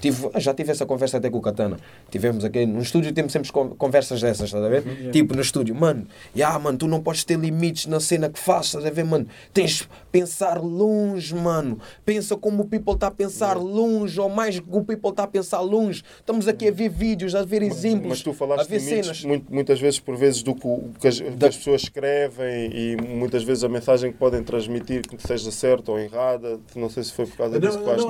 tive, 0.00 0.28
ah, 0.32 0.40
já 0.40 0.54
tive 0.54 0.70
essa 0.72 0.86
conversa 0.86 1.16
até 1.18 1.28
com 1.30 1.38
o 1.38 1.42
Katana. 1.42 1.78
Tivemos 2.10 2.44
aqui 2.44 2.64
no 2.66 2.80
estúdio, 2.80 3.12
temos 3.12 3.32
sempre 3.32 3.50
con- 3.52 3.70
conversas 3.70 4.20
dessas, 4.20 4.46
estás 4.46 4.62
a 4.64 4.68
ver? 4.68 4.82
Uhum, 4.86 4.92
yeah. 4.92 5.12
Tipo, 5.12 5.34
no 5.34 5.40
estúdio, 5.42 5.74
mano, 5.74 6.06
yeah, 6.34 6.58
mano, 6.58 6.78
tu 6.78 6.86
não 6.88 7.00
podes 7.02 7.24
ter 7.24 7.38
limites 7.38 7.86
na 7.86 8.00
cena 8.00 8.28
que 8.28 8.38
fazes, 8.38 8.66
estás 8.68 8.84
a 8.86 8.90
ver, 8.90 9.04
mano? 9.04 9.26
Tens 9.52 9.78
de 9.78 9.88
pensar 10.12 10.58
longe, 10.62 11.34
mano. 11.34 11.78
Pensa 12.04 12.36
como 12.36 12.62
o 12.62 12.66
people 12.66 12.94
está 12.94 13.08
a 13.08 13.10
pensar 13.10 13.56
longe, 13.56 14.18
ou 14.20 14.28
mais 14.28 14.58
que 14.58 14.66
o 14.70 14.82
people 14.84 15.10
está 15.10 15.24
a 15.24 15.26
pensar 15.26 15.60
longe. 15.60 16.02
Estamos 16.20 16.46
aqui 16.48 16.68
a 16.68 16.72
ver 16.72 16.88
vídeos, 16.88 17.34
a 17.34 17.42
ver 17.44 17.62
exemplos, 17.62 18.08
Mas 18.08 18.22
tu 18.22 18.30
a 18.30 18.34
falaste 18.34 18.68
ver 18.68 18.78
de 18.78 18.84
limites 18.86 19.06
cenas. 19.06 19.24
muito- 19.24 19.52
muitas 19.52 19.80
vezes 19.80 19.98
por 20.00 20.16
vezes 20.16 20.42
do 20.42 20.54
que, 20.54 20.66
o- 20.66 20.90
que 21.00 21.08
as, 21.08 21.20
que 21.20 21.44
as 21.46 21.56
pessoas 21.56 21.82
escrevem 21.82 22.70
e 22.72 22.96
muitas 22.96 23.42
vezes 23.42 23.64
a 23.64 23.68
mensagem 23.68 24.12
que 24.12 24.18
podem 24.18 24.42
transmitir 24.42 25.02
que 25.06 25.16
seja 25.26 25.50
certa 25.50 25.90
ou 25.92 25.98
errada. 25.98 26.58
Não 26.74 26.88
sei 26.88 27.02
se 27.04 27.12
foi 27.12 27.26
por 27.26 27.36
causa 27.36 27.58
disso 27.60 27.78
que 27.78 27.84
não, 27.84 27.96
não, 27.96 28.08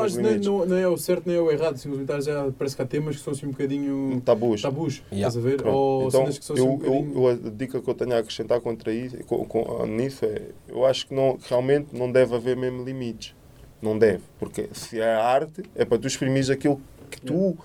não, 0.60 0.66
não 0.66 0.76
é 0.76 0.88
o 0.88 0.96
certo 0.96 1.22
nem 1.26 1.36
é 1.36 1.40
o 1.40 1.50
errado. 1.50 1.77
Simplesmente 1.78 2.20
já 2.24 2.50
parece 2.58 2.76
que 2.76 2.82
há 2.82 2.86
temas 2.86 3.16
que 3.16 3.22
são 3.22 3.32
assim 3.32 3.46
um 3.46 3.50
bocadinho 3.50 4.20
Tabus. 4.24 4.60
tabus. 4.62 5.02
Yeah. 5.12 5.28
Estás 5.28 5.36
a 5.36 5.40
ver? 5.40 5.56
Pronto. 5.56 5.76
Ou 5.76 6.08
Então, 6.08 6.24
que 6.26 6.44
são 6.44 6.56
assim 6.56 6.64
um 6.64 6.72
eu, 6.72 6.76
bocadinho. 6.76 7.12
eu, 7.14 7.22
eu- 7.22 7.28
a 7.46 7.50
dica 7.50 7.80
que 7.80 7.88
eu 7.88 7.94
tenho 7.94 8.14
a 8.14 8.18
acrescentar 8.18 8.60
contra 8.60 8.92
isso, 8.92 9.16
com, 9.24 9.44
com- 9.44 9.86
nisso 9.86 10.24
é, 10.24 10.42
eu 10.68 10.84
acho 10.84 11.06
que 11.06 11.14
não, 11.14 11.38
realmente 11.48 11.88
não 11.96 12.10
deve 12.10 12.34
haver 12.34 12.56
mesmo 12.56 12.84
limites. 12.84 13.34
Não 13.80 13.96
deve. 13.98 14.22
Porque 14.38 14.68
se 14.72 15.00
é 15.00 15.14
arte, 15.14 15.62
é 15.76 15.84
para 15.84 15.98
tu 15.98 16.06
exprimires 16.08 16.50
aquilo 16.50 16.80
que 17.10 17.20
tu 17.20 17.56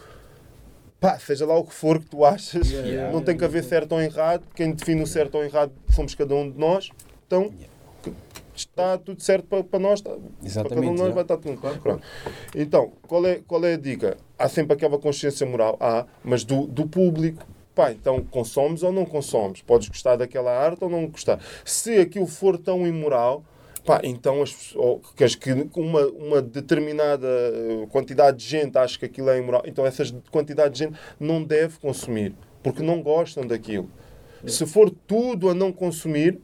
pá, 1.00 1.18
seja 1.20 1.46
lá 1.46 1.58
o 1.58 1.64
que 1.66 1.74
for 1.74 2.00
que 2.00 2.06
tu 2.06 2.24
achas, 2.24 2.70
Yeah, 2.70 2.88
yeah, 2.90 3.12
não 3.14 3.22
tem 3.22 3.36
que 3.36 3.44
haver 3.44 3.64
certo 3.64 3.92
ou 3.94 4.02
errado. 4.02 4.44
Quem 4.56 4.72
define 4.72 5.02
o 5.02 5.08
certo 5.08 5.36
ou 5.36 5.44
errado 5.44 5.72
somos 5.90 6.16
cada 6.16 6.34
um 6.36 6.50
de 6.50 6.58
nós. 6.58 6.90
Então, 7.28 7.52
que- 8.02 8.14
está 8.56 8.98
tudo 8.98 9.22
certo 9.22 9.46
para, 9.48 9.64
para 9.64 9.80
nós. 9.80 10.00
Está, 10.00 10.12
para 10.12 10.20
cada 10.20 10.26
um 10.30 10.40
de 10.42 10.48
Exatamente, 10.48 11.00
nós 11.02 11.14
vai 11.14 11.24
estar 11.24 11.38
tudo. 11.38 11.58
Claro, 11.60 11.80
Pronto. 11.80 12.04
Então, 12.56 12.92
qual 13.08 13.26
é, 13.26 13.42
qual 13.48 13.64
é 13.66 13.74
a 13.74 13.78
dica? 13.78 14.18
Há 14.38 14.48
sempre 14.50 14.74
aquela 14.74 14.98
consciência 14.98 15.46
moral, 15.46 15.78
há, 15.80 16.06
mas 16.24 16.44
do, 16.44 16.68
do 16.68 16.88
público. 16.88 17.46
Pá, 17.76 17.92
então 17.92 18.24
consomes 18.26 18.84
ou 18.84 18.92
não 18.92 19.04
consomes? 19.04 19.62
Podes 19.64 19.88
gostar 19.90 20.16
daquela 20.16 20.52
arte 20.52 20.84
ou 20.84 20.90
não 20.92 21.08
gostar. 21.08 21.40
Se 21.66 21.98
aquilo 21.98 22.28
for 22.28 22.56
tão 22.56 22.86
imoral, 22.86 23.44
pá, 23.84 24.00
então 24.04 24.44
as, 24.44 24.52
pessoas- 24.54 24.76
ou 24.86 25.02
que, 25.18 25.24
as- 25.24 25.34
que 25.34 25.52
uma, 25.76 26.06
uma 26.06 26.40
determinada 26.40 27.26
eh, 27.28 27.88
quantidade 27.92 28.38
de 28.38 28.46
gente 28.46 28.78
acha 28.78 29.00
que 29.00 29.06
aquilo 29.06 29.30
é 29.32 29.40
imoral, 29.40 29.64
então 29.66 29.88
essa 29.88 30.04
quantidade 30.30 30.74
de 30.76 30.80
gente 30.86 31.00
não 31.20 31.44
deve 31.44 31.80
consumir, 31.80 32.36
porque 32.62 32.84
não 32.84 33.02
gostam 33.02 33.44
daquilo. 33.48 33.90
Se 34.46 34.68
for 34.68 34.92
tudo 35.08 35.50
a 35.50 35.56
não 35.56 35.72
consumir, 35.74 36.40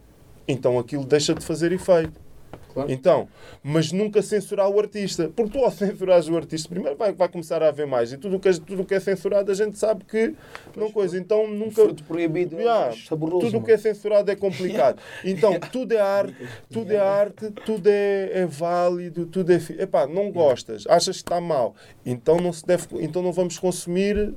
então 0.50 0.80
aquilo 0.80 1.06
deixa 1.06 1.34
de 1.34 1.46
fazer 1.46 1.72
efeito. 1.72 2.29
Claro. 2.74 2.92
Então, 2.92 3.28
mas 3.64 3.92
nunca 3.92 4.22
censurar 4.22 4.70
o 4.70 4.80
artista. 4.80 5.30
Porque 5.36 5.58
tu, 5.58 5.64
ao 5.66 5.72
censurares 5.72 6.28
o 6.28 6.36
artista, 6.38 6.70
primeiro 6.70 6.96
vai, 6.98 7.12
vai 7.12 7.28
começar 7.28 7.62
a 7.64 7.70
haver 7.70 7.88
mais. 7.88 8.12
E 8.14 8.18
tudo 8.18 8.36
o 8.36 8.40
que, 8.40 8.52
tudo 8.60 8.82
o 8.84 8.86
que 8.86 8.94
é 8.94 9.00
censurado, 9.00 9.52
a 9.52 9.56
gente 9.56 9.78
sabe 9.78 10.04
que 10.06 10.36
não 10.76 10.92
coisa. 10.92 11.18
Então, 11.18 11.48
nunca. 11.48 11.82
Fruto 11.84 12.04
proibido 12.04 12.58
é 12.58 12.62
Yeah, 12.64 12.96
saboroso. 13.08 13.46
tudo 13.48 13.58
o 13.58 13.64
que 13.64 13.72
é 13.72 13.78
censurado 13.78 14.30
é 14.32 14.36
complicado. 14.36 15.00
Então, 15.24 15.60
tudo 15.72 15.94
é 15.94 16.00
arte, 16.00 16.36
tudo 16.72 16.92
é 16.92 16.98
arte, 16.98 17.52
tudo 17.66 17.88
é, 17.88 18.30
é 18.42 18.46
válido, 18.46 19.26
tudo 19.26 19.52
é. 19.52 19.60
fi- 19.60 19.80
Epá, 19.80 20.06
não 20.08 20.32
gostas, 20.32 20.86
achas 20.88 21.18
que 21.18 21.24
está 21.24 21.40
mal. 21.42 21.76
Então 22.06 22.38
não 22.38 22.52
se 22.54 22.66
deve, 22.66 22.86
então 23.02 23.22
não 23.22 23.32
vamos 23.32 23.60
consumir 23.60 24.34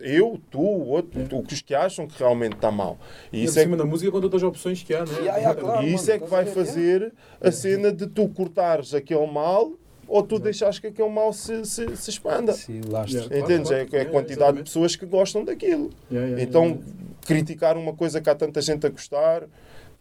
eu, 0.00 0.38
tu, 0.50 0.60
o 0.60 0.88
outro, 0.88 1.26
tu, 1.28 1.44
os 1.52 1.60
que 1.62 1.74
acham 1.74 2.06
que 2.06 2.18
realmente 2.18 2.54
está 2.54 2.70
mal. 2.70 2.98
E 3.32 3.40
E 3.40 3.44
isso 3.44 3.54
por 3.54 3.60
é 3.60 3.62
cima 3.64 3.76
da 3.76 3.84
música 3.84 4.10
com 4.10 4.20
todas 4.20 4.42
as 4.42 4.48
opções 4.48 4.82
que 4.82 4.94
há, 4.94 5.04
né? 5.04 5.12
Yeah, 5.18 5.36
yeah, 5.38 5.60
claro. 5.60 5.86
e 5.86 5.94
isso 5.94 6.04
mano, 6.06 6.16
é 6.16 6.18
que 6.24 6.30
vai 6.30 6.46
fazer 6.46 7.12
a 7.40 7.50
cena 7.54 7.92
de 7.92 8.06
tu 8.06 8.28
cortares 8.28 8.92
aquele 8.94 9.26
mal 9.26 9.72
ou 10.06 10.22
tu 10.22 10.38
deixares 10.38 10.78
que 10.78 10.88
aquele 10.88 11.08
mal 11.08 11.32
se, 11.32 11.64
se, 11.64 11.96
se 11.96 12.10
expanda. 12.10 12.52
Sim, 12.52 12.82
lastre. 12.88 13.16
Yeah. 13.16 13.28
Claro, 13.36 13.44
Entendes? 13.52 13.68
claro. 13.70 13.88
É, 13.92 13.96
é 13.96 14.00
a 14.02 14.04
quantidade 14.04 14.28
de 14.28 14.32
exatamente. 14.32 14.64
pessoas 14.64 14.96
que 14.96 15.06
gostam 15.06 15.44
daquilo. 15.44 15.90
Yeah, 16.10 16.28
yeah, 16.28 16.42
Então, 16.42 16.64
yeah, 16.66 16.82
criticar 17.26 17.76
uma 17.76 17.94
coisa 17.94 18.20
que 18.20 18.28
há 18.28 18.34
tanta 18.34 18.60
gente 18.60 18.86
a 18.86 18.90
gostar, 18.90 19.44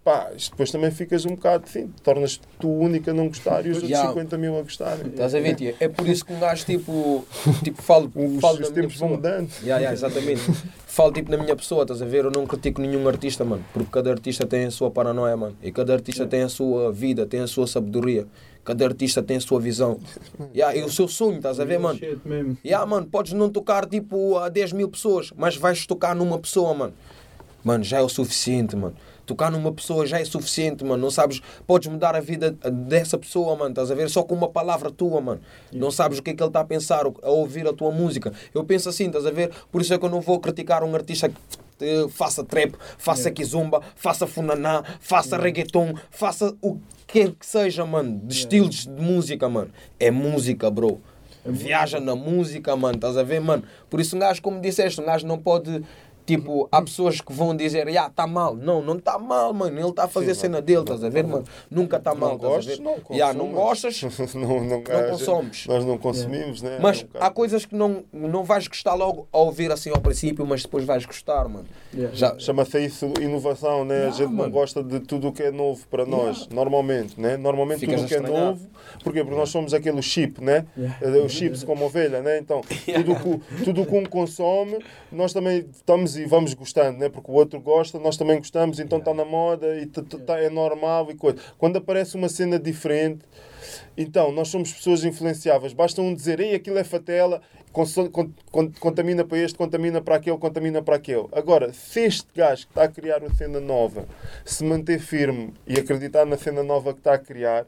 pá, 0.03 0.31
isto 0.35 0.51
depois 0.51 0.69
também 0.71 0.91
ficas 0.91 1.25
um 1.25 1.35
bocado, 1.35 1.69
sim, 1.69 1.89
tornas 2.03 2.39
tu 2.59 2.69
única 2.69 3.11
a 3.11 3.13
não 3.13 3.27
gostar 3.27 3.65
e 3.65 3.69
os 3.69 3.77
outros 3.77 3.91
Yeah. 3.91 4.09
50 4.09 4.37
mil 4.37 4.57
a 4.57 4.61
gostarem. 4.61 5.07
Estás 5.07 5.33
a 5.33 5.39
ver, 5.39 5.55
tia? 5.55 5.75
É 5.79 5.87
por 5.87 6.07
isso 6.07 6.25
que 6.25 6.33
um 6.33 6.39
gajo, 6.39 6.65
tipo, 6.65 7.25
tipo 7.63 7.81
falo, 7.81 8.11
Os, 8.13 8.41
falo 8.41 8.59
os 8.59 8.69
tempos 8.69 8.97
vão 8.97 9.09
mudando. 9.09 9.49
Yeah, 9.61 9.77
yeah, 9.77 9.93
exatamente. 9.93 10.41
Falo 10.87 11.11
tipo 11.11 11.31
na 11.31 11.37
minha 11.37 11.55
pessoa, 11.55 11.83
estás 11.83 12.01
a 12.01 12.05
ver? 12.05 12.25
Eu 12.25 12.31
não 12.31 12.45
critico 12.45 12.81
nenhum 12.81 13.07
artista, 13.07 13.43
mano. 13.43 13.63
Porque 13.73 13.89
cada 13.91 14.11
artista 14.11 14.45
tem 14.45 14.65
a 14.65 14.71
sua 14.71 14.91
paranoia, 14.91 15.35
mano. 15.35 15.55
E 15.63 15.71
cada 15.71 15.93
artista 15.93 16.27
tem 16.27 16.43
a 16.43 16.49
sua 16.49 16.91
vida, 16.91 17.25
tem 17.25 17.39
a 17.39 17.47
sua 17.47 17.65
sabedoria. 17.65 18.27
Cada 18.63 18.85
artista 18.85 19.21
tem 19.21 19.37
a 19.37 19.41
sua 19.41 19.59
visão. 19.59 19.99
Yeah, 20.55 20.77
e 20.77 20.83
o 20.83 20.89
seu 20.89 21.07
sonho, 21.07 21.37
estás 21.37 21.59
a 21.59 21.65
ver, 21.65 21.79
mano? 21.79 21.99
Yeah, 22.63 22.85
mano, 22.85 23.07
podes 23.07 23.33
não 23.33 23.49
tocar 23.49 23.85
tipo 23.85 24.37
a 24.37 24.49
10 24.49 24.73
mil 24.73 24.87
pessoas, 24.87 25.31
mas 25.35 25.57
vais 25.57 25.85
tocar 25.85 26.15
numa 26.15 26.37
pessoa, 26.39 26.73
mano. 26.73 26.93
Mano, 27.63 27.83
já 27.83 27.97
é 27.97 28.01
o 28.01 28.09
suficiente, 28.09 28.75
mano. 28.75 28.95
Tocar 29.25 29.51
numa 29.51 29.71
pessoa 29.71 30.05
já 30.05 30.19
é 30.19 30.25
suficiente, 30.25 30.83
mano. 30.83 31.01
Não 31.01 31.11
sabes, 31.11 31.41
podes 31.65 31.87
mudar 31.87 32.15
a 32.15 32.19
vida 32.19 32.51
dessa 32.71 33.17
pessoa, 33.17 33.55
mano. 33.55 33.69
Estás 33.69 33.91
a 33.91 33.95
ver? 33.95 34.09
Só 34.09 34.23
com 34.23 34.35
uma 34.35 34.49
palavra 34.49 34.91
tua, 34.91 35.21
mano. 35.21 35.41
Não 35.71 35.91
sabes 35.91 36.19
o 36.19 36.23
que 36.23 36.31
é 36.31 36.33
que 36.33 36.43
ele 36.43 36.49
está 36.49 36.59
a 36.59 36.65
pensar, 36.65 37.05
a 37.05 37.29
ouvir 37.29 37.67
a 37.67 37.73
tua 37.73 37.91
música. 37.91 38.33
Eu 38.53 38.63
penso 38.63 38.89
assim, 38.89 39.07
estás 39.07 39.25
a 39.25 39.31
ver? 39.31 39.51
Por 39.71 39.81
isso 39.81 39.93
é 39.93 39.97
que 39.97 40.05
eu 40.05 40.09
não 40.09 40.21
vou 40.21 40.39
criticar 40.39 40.83
um 40.83 40.93
artista 40.93 41.29
que 41.29 41.35
eh, 41.81 42.07
faça 42.09 42.43
trap, 42.43 42.75
faça 42.97 43.29
kizomba, 43.31 43.81
faça 43.95 44.25
funaná, 44.27 44.83
faça 44.99 45.37
reggaeton, 45.37 45.93
faça 46.11 46.55
o 46.61 46.75
que 46.75 46.81
quer 47.07 47.31
que 47.31 47.45
seja, 47.45 47.85
mano. 47.85 48.21
De 48.23 48.33
estilos 48.33 48.85
de 48.85 49.01
música, 49.01 49.47
mano. 49.49 49.71
É 49.99 50.09
música, 50.09 50.69
bro. 50.69 51.01
Viaja 51.45 51.99
na 51.99 52.15
música, 52.15 52.75
mano, 52.75 52.95
estás 52.95 53.17
a 53.17 53.23
ver, 53.23 53.41
mano? 53.41 53.63
Por 53.89 53.99
isso 53.99 54.15
um 54.15 54.19
gajo, 54.19 54.41
como 54.41 54.61
disseste, 54.61 55.01
um 55.01 55.05
gajo 55.05 55.27
não 55.27 55.37
pode. 55.37 55.83
Tipo, 56.25 56.67
há 56.71 56.81
pessoas 56.81 57.19
que 57.19 57.33
vão 57.33 57.55
dizer, 57.55 57.87
ah, 57.97 58.09
tá 58.09 58.25
mal. 58.25 58.55
Não, 58.55 58.81
não 58.81 58.97
tá 58.97 59.17
mal, 59.19 59.53
mano. 59.53 59.77
Ele 59.77 59.89
está 59.89 60.05
a 60.05 60.07
fazer 60.07 60.31
a 60.31 60.35
Sim, 60.35 60.41
cena 60.41 60.53
mano. 60.55 60.65
dele, 60.65 60.79
estás 60.81 61.03
a 61.03 61.09
ver, 61.09 61.25
mano? 61.25 61.43
Nunca 61.69 61.99
tá 61.99 62.15
mal, 62.15 62.29
Não 62.29 62.35
a 62.35 62.37
gostas, 62.49 62.79
não 62.79 62.95
Yeah, 63.11 63.37
não 63.37 63.51
gostas, 63.51 64.01
não, 64.33 64.41
não, 64.41 64.63
não 64.63 64.75
a 64.77 65.01
gente- 65.01 65.09
consomes. 65.11 65.67
Nós 65.67 65.85
não 65.85 65.97
consumimos, 65.97 66.61
né? 66.61 66.77
Mas 66.81 67.05
É 67.13 67.23
há 67.23 67.29
coisas 67.29 67.65
que 67.65 67.75
não, 67.75 68.03
não 68.13 68.43
vais 68.43 68.67
gostar 68.67 68.93
logo 68.93 69.27
a 69.31 69.37
ouvir 69.37 69.71
assim 69.71 69.89
ao 69.89 69.99
princípio, 69.99 70.45
mas 70.45 70.61
depois 70.63 70.85
vais 70.85 71.05
gostar, 71.05 71.47
mano. 71.49 71.65
Yeah. 71.93 72.15
Já, 72.15 72.39
Chama-se 72.39 72.79
isso 72.85 73.11
inovação, 73.19 73.83
né? 73.85 73.95
a 73.95 73.97
Yeah, 73.97 74.17
gente 74.17 74.29
não 74.29 74.37
mano. 74.37 74.51
gosta 74.51 74.83
de 74.83 74.99
tudo 75.01 75.27
o 75.27 75.31
que 75.33 75.43
é 75.43 75.51
novo 75.51 75.85
para 75.87 76.05
nós, 76.05 76.47
normalmente, 76.49 77.19
né? 77.19 77.37
Normalmente 77.37 77.79
Ficas 77.81 77.95
tudo 78.01 78.05
o 78.05 78.07
que 78.09 78.15
é 78.15 78.17
a 78.17 78.21
novo, 78.21 78.67
porquê? 79.03 79.23
Porque 79.23 79.37
nós 79.37 79.49
somos 79.49 79.73
aquele 79.73 80.01
chip, 80.01 80.41
né? 80.43 80.65
Yeah. 80.77 80.97
Eh, 81.01 81.21
Os 81.23 81.31
chips 81.31 81.63
como 81.63 81.85
ovelha, 81.85 82.21
né? 82.21 82.37
Então, 82.39 82.61
tudo 82.95 83.15
que, 83.15 83.63
tudo 83.63 83.81
o 83.81 83.85
que 83.85 83.95
um 83.95 84.05
consome, 84.05 84.79
nós 85.11 85.33
também 85.33 85.65
estamos 85.71 86.12
e 86.15 86.25
vamos 86.25 86.53
gostando, 86.53 86.99
né? 86.99 87.09
Porque 87.09 87.29
o 87.31 87.33
outro 87.33 87.59
gosta, 87.59 87.99
nós 87.99 88.17
também 88.17 88.37
gostamos, 88.37 88.79
então 88.79 88.99
está 88.99 89.13
na 89.13 89.25
moda 89.25 89.75
e 89.77 89.85
tá- 89.85 90.39
é 90.39 90.49
normal 90.49 91.09
e 91.11 91.15
coisa. 91.15 91.37
Quando 91.57 91.77
aparece 91.77 92.15
uma 92.15 92.29
cena 92.29 92.59
diferente, 92.59 93.21
então, 93.97 94.31
nós 94.31 94.49
somos 94.49 94.71
pessoas 94.71 95.03
influenciáveis. 95.03 95.73
Basta 95.73 96.01
um 96.01 96.13
dizer, 96.13 96.39
ei, 96.39 96.55
aquilo 96.55 96.77
é 96.77 96.83
fatela, 96.83 97.41
contamina 98.79 99.23
para 99.23 99.37
este, 99.37 99.57
contamina 99.57 100.01
para 100.01 100.15
aquele, 100.15 100.37
contamina 100.37 100.81
para 100.81 100.95
aquele. 100.95 101.27
Agora, 101.31 101.73
se 101.73 102.01
este 102.01 102.27
gajo 102.35 102.65
que 102.65 102.71
está 102.71 102.83
a 102.83 102.87
criar 102.87 103.21
uma 103.21 103.33
cena 103.33 103.59
nova 103.59 104.05
se 104.45 104.63
manter 104.63 104.99
firme 104.99 105.53
e 105.67 105.79
acreditar 105.79 106.25
na 106.25 106.37
cena 106.37 106.61
nova 106.63 106.93
que 106.93 106.99
está 106.99 107.13
a 107.13 107.17
criar, 107.19 107.65